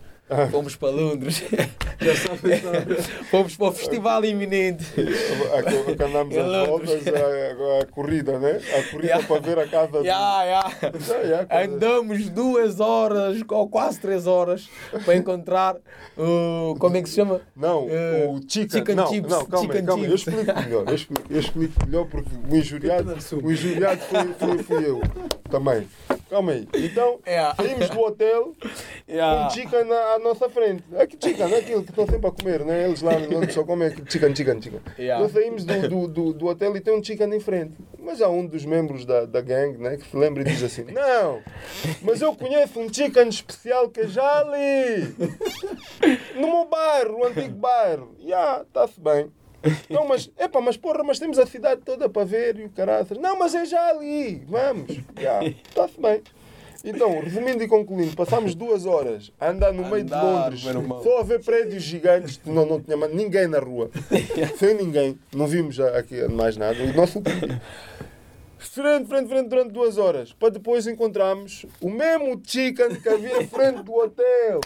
Fomos 0.50 0.76
para 0.76 0.90
Londres. 0.90 1.44
Já 2.02 2.16
sabes, 2.16 2.62
sabe? 2.62 2.96
Fomos 3.30 3.56
para 3.56 3.68
o 3.68 3.72
festival 3.72 4.26
iminente. 4.26 4.86
A, 5.56 5.62
que 5.64 6.04
andámos 6.04 6.36
às 6.38 6.46
Londres. 6.48 6.90
voltas, 6.90 7.08
a, 7.08 7.82
a 7.82 7.86
corrida, 7.88 8.40
né? 8.40 8.60
A 8.78 8.84
corrida 8.92 9.08
Yeah. 9.12 9.28
para 9.28 9.40
ver 9.42 9.60
a 9.60 9.68
casa. 9.68 10.04
Já, 10.04 10.46
já, 10.80 10.90
coisa- 11.46 11.48
Andamos 11.64 12.30
duas 12.30 12.80
horas, 12.80 13.42
ou 13.50 13.68
quase 13.70 14.00
três 14.00 14.26
horas, 14.26 14.70
para 15.06 15.16
encontrar 15.16 15.76
o. 16.18 16.76
Como 16.80 16.96
é 16.98 17.02
que 17.02 17.10
se 17.10 17.16
chama? 17.16 17.42
Não, 17.56 17.88
Eh, 17.90 18.26
o 18.30 18.40
chicken, 18.48 18.80
chicken 18.80 18.96
não, 18.96 19.08
chips, 19.08 19.30
não, 19.30 19.46
calma, 19.46 19.66
chicken 19.68 19.86
calma, 19.86 20.06
eu 20.06 20.18
chips. 20.18 20.34
explico 20.34 20.60
melhor, 20.62 20.84
eu 20.88 20.96
explico, 20.96 21.24
eu 21.34 21.40
explico 21.40 21.86
melhor 21.86 22.06
porque 22.08 22.30
o 22.50 22.56
injuriado, 22.56 23.16
o 23.44 23.52
injuriado 23.52 24.02
foi, 24.02 24.34
foi, 24.34 24.58
fui 24.64 24.86
eu 24.90 25.02
também. 25.50 25.88
Calma 26.32 26.54
aí. 26.54 26.68
Então, 26.74 27.20
Yeah. 27.28 27.54
saímos 27.56 27.90
do 27.90 28.00
hotel 28.00 28.56
Yeah. 29.08 29.44
com 29.44 29.50
chicken 29.52 29.84
na, 29.84 29.96
à 30.14 30.20
nossa 30.20 30.50
frente. 30.50 30.84
Aqui 30.98 31.18
chicken, 31.22 31.54
é 31.54 31.58
aquilo 31.60 31.84
que 31.84 31.90
estão 31.92 32.08
sempre 32.08 32.28
a 32.28 32.32
comer, 32.32 32.64
né? 32.66 32.86
Eles 32.86 33.02
lá 33.02 33.12
só 33.52 33.64
comem 33.64 33.90
chicken, 34.10 34.34
chicken, 34.36 34.62
chicken. 34.62 34.80
Yeah. 34.98 35.22
Nós 35.22 35.34
saímos 35.34 35.66
do, 35.66 35.90
do, 35.90 36.08
do, 36.08 36.34
do 36.34 36.46
hotel 36.48 36.76
e 36.78 36.80
tem 36.82 36.98
um 36.98 37.04
chicken 37.04 37.34
em 37.36 37.40
frente. 37.42 37.78
Mas 38.00 38.22
há 38.22 38.30
um 38.30 38.46
dos 38.48 38.66
membros 38.66 39.06
da, 39.06 39.26
da 39.26 39.42
gang, 39.42 39.78
né? 39.78 39.98
Que 39.98 40.08
se 40.10 40.16
lembra 40.16 40.42
e 40.42 40.46
diz 40.46 40.64
assim, 40.64 40.86
não, 40.92 41.42
mas 42.02 42.22
eu 42.22 42.34
conheço 42.34 42.80
um 42.80 42.92
chicken 42.92 43.28
especial 43.28 43.90
que 43.90 44.00
é 44.00 44.08
já 44.08 44.40
ali. 44.40 45.14
No 46.36 46.48
meu 46.48 46.66
bairro, 46.66 47.20
o 47.20 47.26
antigo 47.26 47.56
bairro. 47.58 48.16
Ya, 48.20 48.62
está-se 48.66 49.00
bem. 49.00 49.30
Não, 49.90 50.08
mas, 50.08 50.30
epa, 50.38 50.60
mas 50.62 50.78
porra, 50.78 51.04
mas 51.04 51.20
temos 51.20 51.38
a 51.38 51.46
cidade 51.46 51.82
toda 51.86 52.10
para 52.10 52.26
ver 52.26 52.58
e 52.60 52.66
o 52.66 52.70
caraças. 52.70 53.18
Não, 53.18 53.38
mas 53.38 53.54
é 53.54 53.66
já 53.66 53.90
ali, 53.90 54.44
vamos. 54.48 55.00
Está-se 55.70 56.00
bem. 56.00 56.22
Então, 56.84 57.20
resumindo 57.20 57.64
e 57.64 57.68
concluindo, 57.68 58.16
passámos 58.16 58.56
duas 58.56 58.86
horas 58.88 59.32
a 59.40 59.50
andar 59.52 59.72
no 59.72 59.88
meio 59.88 60.04
de 60.04 60.14
Andar, 60.14 60.46
Londres, 60.46 60.64
meu 60.64 60.74
irmão. 60.74 61.04
só 61.04 61.20
a 61.20 61.24
ver 61.24 61.44
prédios 61.44 61.84
gigantes, 61.84 62.42
não, 62.44 62.66
não 62.66 62.82
tinha 62.82 62.98
ninguém 63.08 63.48
na 63.48 63.60
rua, 63.60 63.92
sem 64.58 64.74
ninguém, 64.74 65.18
não 65.32 65.46
vimos 65.46 65.80
aqui 65.80 66.28
mais 66.28 66.58
nada. 66.58 66.82
O 66.82 66.94
nosso 66.94 67.22
frente, 68.58 69.08
frente, 69.08 69.30
frente 69.30 69.48
durante 69.48 69.72
duas 69.72 70.00
horas, 70.00 70.34
para 70.34 70.50
depois 70.50 70.88
encontrarmos 70.88 71.68
o 71.80 71.90
mesmo 71.90 72.42
chicken 72.44 72.96
que 72.96 73.10
havia 73.10 73.46
frente 73.48 73.84
do 73.84 73.94
hotel. 73.94 74.62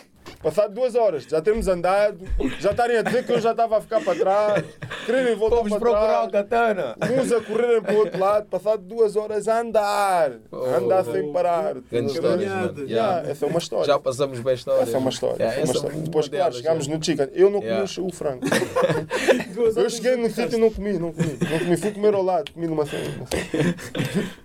Passado 0.45 0.75
duas 0.75 0.93
horas, 0.93 1.23
já 1.23 1.41
termos 1.41 1.67
andado, 1.67 2.19
já 2.59 2.69
estarem 2.69 2.97
a 2.97 3.01
dizer 3.01 3.25
que 3.25 3.31
eu 3.31 3.41
já 3.41 3.49
estava 3.49 3.79
a 3.79 3.81
ficar 3.81 3.99
para 4.01 4.13
trás, 4.19 4.63
quererem 5.03 5.35
voltar 5.35 5.55
Vamos 5.55 5.71
para 5.71 5.79
procurar 5.79 6.23
o 6.25 6.29
trás. 6.29 6.45
katana. 6.47 6.95
Uns 7.19 7.31
a 7.31 7.41
correrem 7.41 7.81
para 7.81 7.93
o 7.95 7.97
outro 7.97 8.19
lado, 8.19 8.45
passado 8.45 8.83
duas 8.83 9.15
horas 9.15 9.47
a 9.47 9.59
andar, 9.61 10.33
a 10.53 10.77
andar 10.77 11.03
Oh, 11.07 11.11
sem 11.11 11.33
parar. 11.33 11.73
Grande 11.73 11.89
ver? 11.91 12.05
história, 12.13 12.47
mano. 12.49 12.79
Yeah. 12.81 12.87
Yeah, 12.87 13.29
essa 13.31 13.45
é 13.45 13.49
uma 13.49 13.57
história. 13.57 13.85
Já 13.85 13.97
passamos 13.97 14.39
bem 14.39 14.51
a 14.51 14.53
história. 14.55 14.81
Essa 14.83 14.95
é 14.95 14.99
uma 14.99 15.09
história. 15.09 15.35
Yeah, 15.43 15.61
essa 15.61 15.61
é 15.61 15.63
uma 15.63 15.63
essa 15.63 15.77
história. 15.77 15.93
é 15.93 15.97
uma 15.97 16.03
Depois, 16.05 16.27
claro, 16.29 16.43
delas, 16.43 16.55
chegámos 16.57 16.87
no 16.87 17.03
chicken. 17.03 17.27
Eu 17.33 17.49
não 17.49 17.59
comi 17.59 17.71
Yeah. 17.71 17.91
o 18.01 18.13
frango. 18.13 18.45
Duas 19.55 19.75
Eu 19.75 19.81
horas 19.81 19.93
cheguei 19.93 20.15
no 20.15 20.29
sítio 20.29 20.57
e 20.59 20.61
não 20.61 20.69
comi, 20.69 20.93
não 20.93 21.11
comi. 21.11 21.37
Não 21.49 21.59
comi. 21.59 21.77
Fui 21.77 21.91
comer 21.91 22.13
ao 22.13 22.21
lado, 22.21 22.51
comi 22.53 22.67
numa 22.67 22.85
cena. 22.85 23.03
Estou 23.03 23.39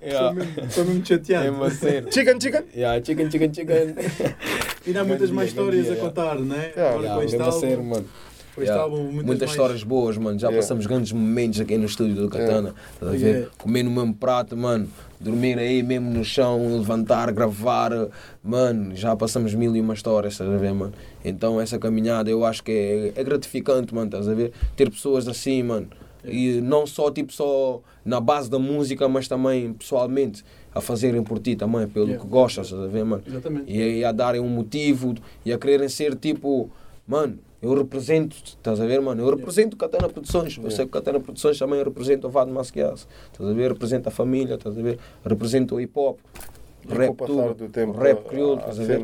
Yeah. 0.02 0.32
mesmo- 0.32 0.60
Estou 0.64 0.84
mesmo 0.86 1.02
É 1.02 1.06
chateado. 1.06 1.50
uma 1.52 1.70
cena. 1.70 2.10
Chicken, 2.10 2.40
chicken. 2.40 2.64
Yeah, 2.74 3.04
chicken, 3.04 3.30
chicken, 3.30 3.52
chicken. 3.52 3.94
E 4.86 4.96
há 4.96 5.04
muitas 5.04 5.30
mais 5.30 5.48
histórias 5.50 5.86
a 5.86 5.90
yeah. 5.90 6.08
contar, 6.08 6.38
né? 6.38 6.72
Yeah, 6.74 6.88
Agora 6.90 7.02
Yeah, 7.02 7.14
com 7.16 7.22
este 7.22 7.40
álbum, 7.42 8.00
Yeah. 8.58 8.88
muitas, 8.92 9.24
Muitas 9.26 9.38
mais- 9.40 9.50
histórias 9.52 9.82
boas, 9.84 10.18
mano. 10.18 10.38
Já 10.38 10.48
Yeah. 10.48 10.60
passamos 10.62 10.86
grandes 10.86 11.12
momentos 11.12 11.60
aqui 11.60 11.76
no 11.78 11.84
estúdio 11.86 12.14
do 12.16 12.28
Katana. 12.28 12.74
Estás 12.94 13.08
a 13.12 13.16
ver? 13.16 13.26
Yeah. 13.34 13.50
Comer 13.58 13.82
no 13.84 13.90
mesmo 13.90 14.14
prato, 14.14 14.56
mano. 14.56 14.88
Dormir 15.20 15.58
aí 15.58 15.82
mesmo 15.82 16.10
no 16.10 16.24
chão, 16.24 16.78
levantar, 16.78 17.30
gravar. 17.30 17.90
Mano, 18.42 18.96
já 18.96 19.14
passamos 19.14 19.54
mil 19.54 19.74
e 19.76 19.80
uma 19.80 19.94
histórias, 19.94 20.32
estás 20.34 20.50
a 20.50 20.56
ver, 20.56 20.72
mano? 20.74 20.92
Então 21.24 21.60
essa 21.60 21.78
caminhada 21.78 22.30
eu 22.30 22.44
acho 22.44 22.62
que 22.64 23.12
é, 23.16 23.20
é 23.20 23.24
gratificante, 23.24 23.94
mano, 23.94 24.06
estás 24.06 24.26
a 24.28 24.34
ver? 24.34 24.52
Ter 24.76 24.90
pessoas 24.90 25.28
assim, 25.28 25.62
mano. 25.62 25.88
E 26.24 26.60
não 26.60 26.86
só, 26.86 27.10
tipo, 27.10 27.32
só 27.32 27.80
na 28.04 28.20
base 28.20 28.50
da 28.50 28.58
música, 28.58 29.08
mas 29.08 29.26
também 29.28 29.72
pessoalmente 29.74 30.44
a 30.74 30.80
fazerem 30.80 31.22
por 31.22 31.38
ti 31.38 31.56
também, 31.56 31.86
pelo 31.88 32.06
Yeah. 32.06 32.24
que 32.24 32.30
gostas, 32.30 32.66
estás 32.66 32.82
a 32.82 32.86
ver, 32.86 33.04
mano? 33.04 33.22
Exatamente. 33.26 33.70
e, 33.70 33.98
e 33.98 34.04
a 34.04 34.12
darem 34.12 34.40
um 34.40 34.48
motivo 34.48 35.14
e 35.44 35.52
a 35.52 35.58
quererem 35.58 35.88
ser 35.88 36.14
tipo, 36.16 36.70
mano, 37.06 37.38
eu 37.60 37.74
represento, 37.74 38.36
estás 38.44 38.80
a 38.80 38.86
ver, 38.86 39.00
mano? 39.00 39.22
Eu 39.22 39.30
represento 39.36 39.76
Katana 39.76 40.08
Produções. 40.08 40.58
Eu 40.62 40.70
sei 40.70 40.86
que 40.86 40.92
Katana 40.92 41.20
Produções 41.20 41.58
também 41.58 41.82
representa 41.82 42.26
o 42.26 42.30
Vado 42.30 42.50
Masquias, 42.52 43.06
estás 43.32 43.50
a 43.50 43.52
ver? 43.52 43.72
Representa 43.72 44.08
a 44.08 44.12
família, 44.12 44.54
estás 44.54 44.78
a 44.78 44.82
ver? 44.82 44.98
Representa 45.24 45.74
o 45.74 45.80
hip 45.80 45.92
hop, 45.98 46.18
rap 46.88 47.16
tudo, 47.16 47.54
do 47.54 47.68
tempo, 47.68 47.92
rap 47.98 48.18
a- 48.18 48.28
crioulo, 48.30 48.54
a 48.54 48.70
estás 48.70 48.80
a 48.80 48.84
ver? 48.84 49.00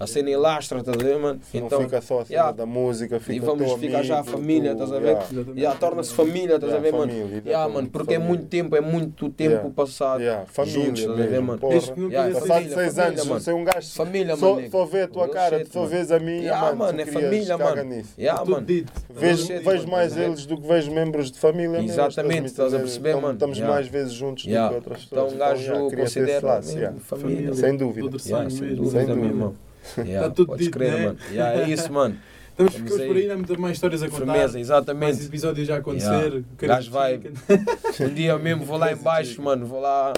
A 0.00 0.06
cena 0.06 0.30
elastra, 0.30 0.78
estás 0.78 0.96
a 0.96 1.02
ver, 1.04 1.18
mano? 1.18 1.40
não 1.54 1.68
fica 1.82 2.00
só 2.00 2.20
a 2.20 2.24
cena 2.24 2.38
yeah. 2.38 2.52
da 2.52 2.64
música, 2.64 3.18
fica 3.18 3.32
E 3.32 3.40
vamos 3.40 3.72
ficar 3.80 4.04
já 4.04 4.20
a 4.20 4.24
família, 4.24 4.70
estás 4.70 4.92
a 4.92 4.98
ver? 5.00 5.16
yeah. 5.32 5.52
Yeah, 5.56 5.78
torna-se 5.80 6.14
família, 6.14 6.54
estás 6.54 6.72
a 6.72 6.76
Yeah, 6.76 6.80
ver, 6.80 6.92
mano? 6.96 7.12
família, 7.12 7.42
Yeah, 7.44 7.68
mano, 7.74 7.88
porque 7.90 8.14
é 8.14 8.18
família. 8.18 8.36
muito 8.36 8.46
tempo, 8.48 8.76
é 8.76 8.80
muito 8.80 9.28
tempo 9.30 9.50
Yeah. 9.54 9.70
passado 9.74 10.20
Yeah, 10.22 10.46
família 10.46 10.84
juntos, 10.86 11.00
estás 11.00 11.20
a 11.20 11.26
ver, 11.26 11.40
mano? 11.40 11.58
desse- 11.68 11.90
Passado 12.32 12.62
seis 12.62 12.74
família, 12.74 13.06
anos, 13.08 13.26
mano. 13.26 13.40
ser 13.40 13.52
um 13.54 13.64
gajo 13.64 13.88
Família, 13.88 14.36
só, 14.36 14.54
mano. 14.54 14.70
só 14.70 14.84
vê 14.84 15.02
a 15.02 15.08
tua 15.08 15.28
cara, 15.28 15.66
só 15.68 15.84
vês 15.84 16.12
a 16.12 16.18
minha, 16.20 16.42
Yeah, 16.42 16.74
mano, 16.76 17.00
é 17.00 17.06
família, 17.06 17.58
mano. 17.58 18.04
Yeah, 18.16 18.44
mano. 18.44 18.66
dito. 18.66 18.92
Vejo, 19.10 19.48
mano, 19.64 19.88
mais 19.90 20.16
a 20.16 20.22
eles 20.22 20.46
do 20.46 20.60
que 20.60 20.68
vejo 20.68 20.92
membros 20.92 21.30
de 21.32 21.40
família 21.40 21.70
mesmo, 21.70 21.90
Exatamente, 21.90 22.46
estás 22.46 22.72
a 22.72 22.78
perceber, 22.78 23.08
Então, 23.10 23.20
mano? 23.20 23.34
Estamos 23.34 23.60
mais 23.60 23.88
vezes 23.88 24.12
juntos 24.12 24.44
do 24.44 24.50
que 24.50 24.74
outras 24.76 25.02
Então 25.10 25.24
pessoas. 25.24 25.32
um 25.32 25.38
gajo 25.38 25.90
considera 25.96 26.62
família. 27.00 27.52
Sem 27.54 27.76
dúvida. 27.76 28.18
Sem 28.20 28.46
dúvida, 28.76 28.92
meu 28.92 29.06
dúvida. 29.06 29.26
irmão. 29.26 29.67
Yeah, 29.96 30.28
Tá 30.28 30.34
tudo 30.34 30.48
podes 30.48 30.66
dito, 30.66 30.78
crer, 30.78 30.92
né? 30.92 31.06
mano. 31.06 31.18
Yeah, 31.30 31.62
é 31.62 31.68
isso, 31.70 31.92
mano. 31.92 32.16
Estamos, 32.58 32.72
Estamos 32.74 32.90
ficamos 32.92 33.06
por 33.06 33.16
aí. 33.16 33.22
ainda 33.22 33.34
há 33.34 33.36
muitas 33.36 33.56
mais 33.56 33.76
histórias 33.76 34.02
a 34.02 34.06
contar. 34.08 34.18
Firmeza, 34.18 34.40
Mais 34.40 34.56
exatamente. 34.56 35.24
episódios 35.26 35.68
já 35.68 35.76
a 35.76 35.78
acontecer. 35.78 36.08
Yeah. 36.08 36.38
O 36.38 36.66
Gajo 36.66 36.90
vai- 36.90 37.20
Um 38.00 38.08
dia 38.14 38.36
mesmo 38.36 38.64
vou 38.64 38.76
lá 38.76 38.90
embaixo, 38.92 39.40
mano, 39.40 39.64
vou 39.64 39.80
lá, 39.80 40.12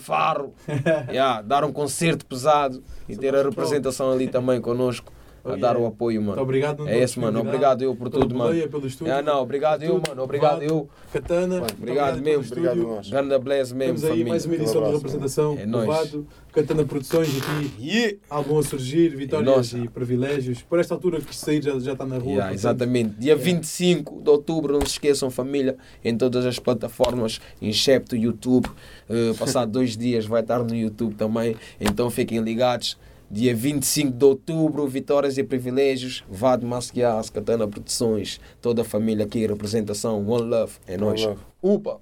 faro, 0.00 0.54
yeah, 1.12 1.42
dar 1.42 1.64
um 1.64 1.72
concerto 1.72 2.24
pesado 2.24 2.82
e 3.06 3.14
ter 3.14 3.34
a 3.36 3.42
representação 3.42 4.10
ali 4.10 4.26
também 4.26 4.58
connosco, 4.58 5.12
a 5.44 5.48
Oh, 5.52 5.56
dar 5.56 5.68
yeah. 5.70 5.78
o 5.80 5.86
apoio, 5.86 6.20
Muito 6.20 6.30
mano. 6.30 6.42
obrigado. 6.42 6.78
Nuno, 6.80 6.90
É 6.90 6.98
esse, 7.02 7.18
mano. 7.18 7.40
Obrigado 7.40 7.82
eu 7.82 7.94
por 7.96 8.08
tudo, 8.08 8.34
mano. 8.34 8.68
pelo 8.68 8.86
estúdio. 8.86 9.12
Ah, 9.12 9.22
não, 9.22 9.40
obrigado 9.42 9.82
eu, 9.82 9.94
tudo. 9.96 10.08
mano. 10.08 10.22
Obrigado 10.22 10.62
eu. 10.62 10.88
Katana, 11.12 11.60
Mano, 11.60 11.66
obrigado 11.78 12.20
mesmo. 12.22 12.44
Obrigado 12.46 12.76
nós. 12.82 13.10
Ganda 13.10 13.38
bless 13.38 13.74
mesmo, 13.74 13.98
Temos 14.00 14.04
aí 14.04 14.24
mais 14.24 14.44
uma 14.46 14.54
edição 14.54 14.72
Um 14.80 14.84
de 14.84 14.86
abraço, 14.88 14.96
representação. 14.98 15.58
É 15.58 15.66
nóis. 15.66 16.16
Katana 16.52 16.84
Produções 16.84 17.28
aqui. 17.38 17.72
Yeah. 17.80 18.16
Álbum 18.28 18.58
a 18.58 18.62
surgir, 18.62 19.08
vitórias 19.16 19.72
e 19.72 19.88
privilégios. 19.88 20.62
Por 20.62 20.78
esta 20.78 20.94
altura 20.94 21.20
que 21.20 21.34
sair 21.34 21.62
já, 21.62 21.78
já 21.80 21.92
está 21.92 22.04
na 22.04 22.18
rua. 22.18 22.32
Yeah, 22.32 22.52
exatamente. 22.54 23.14
Dia 23.18 23.34
25 23.34 24.20
de 24.22 24.30
outubro, 24.30 24.74
não 24.74 24.80
se 24.82 24.92
esqueçam, 24.92 25.30
família, 25.30 25.76
em 26.04 26.16
todas 26.16 26.44
as 26.44 26.58
plataformas, 26.58 27.40
excepto 27.60 28.14
YouTube. 28.14 28.68
Eh, 29.08 29.32
passado 29.38 29.72
dois 29.72 29.96
dias 29.96 30.26
vai 30.26 30.42
estar 30.42 30.62
no 30.62 30.74
YouTube 30.74 31.14
também, 31.14 31.56
então 31.80 32.10
fiquem 32.10 32.38
ligados. 32.40 32.98
Dia 33.32 33.54
25 33.54 34.12
de 34.12 34.24
outubro, 34.26 34.86
Vitórias 34.86 35.38
e 35.38 35.42
Privilégios, 35.42 36.22
Vado 36.28 36.66
Masquias, 36.66 37.30
Katana 37.30 37.66
Produções, 37.66 38.38
toda 38.60 38.82
a 38.82 38.84
família 38.84 39.24
aqui, 39.24 39.46
representação, 39.46 40.28
One 40.28 40.50
Love, 40.50 40.74
é 40.86 40.98
nóis. 40.98 41.26
Upa! 41.62 41.98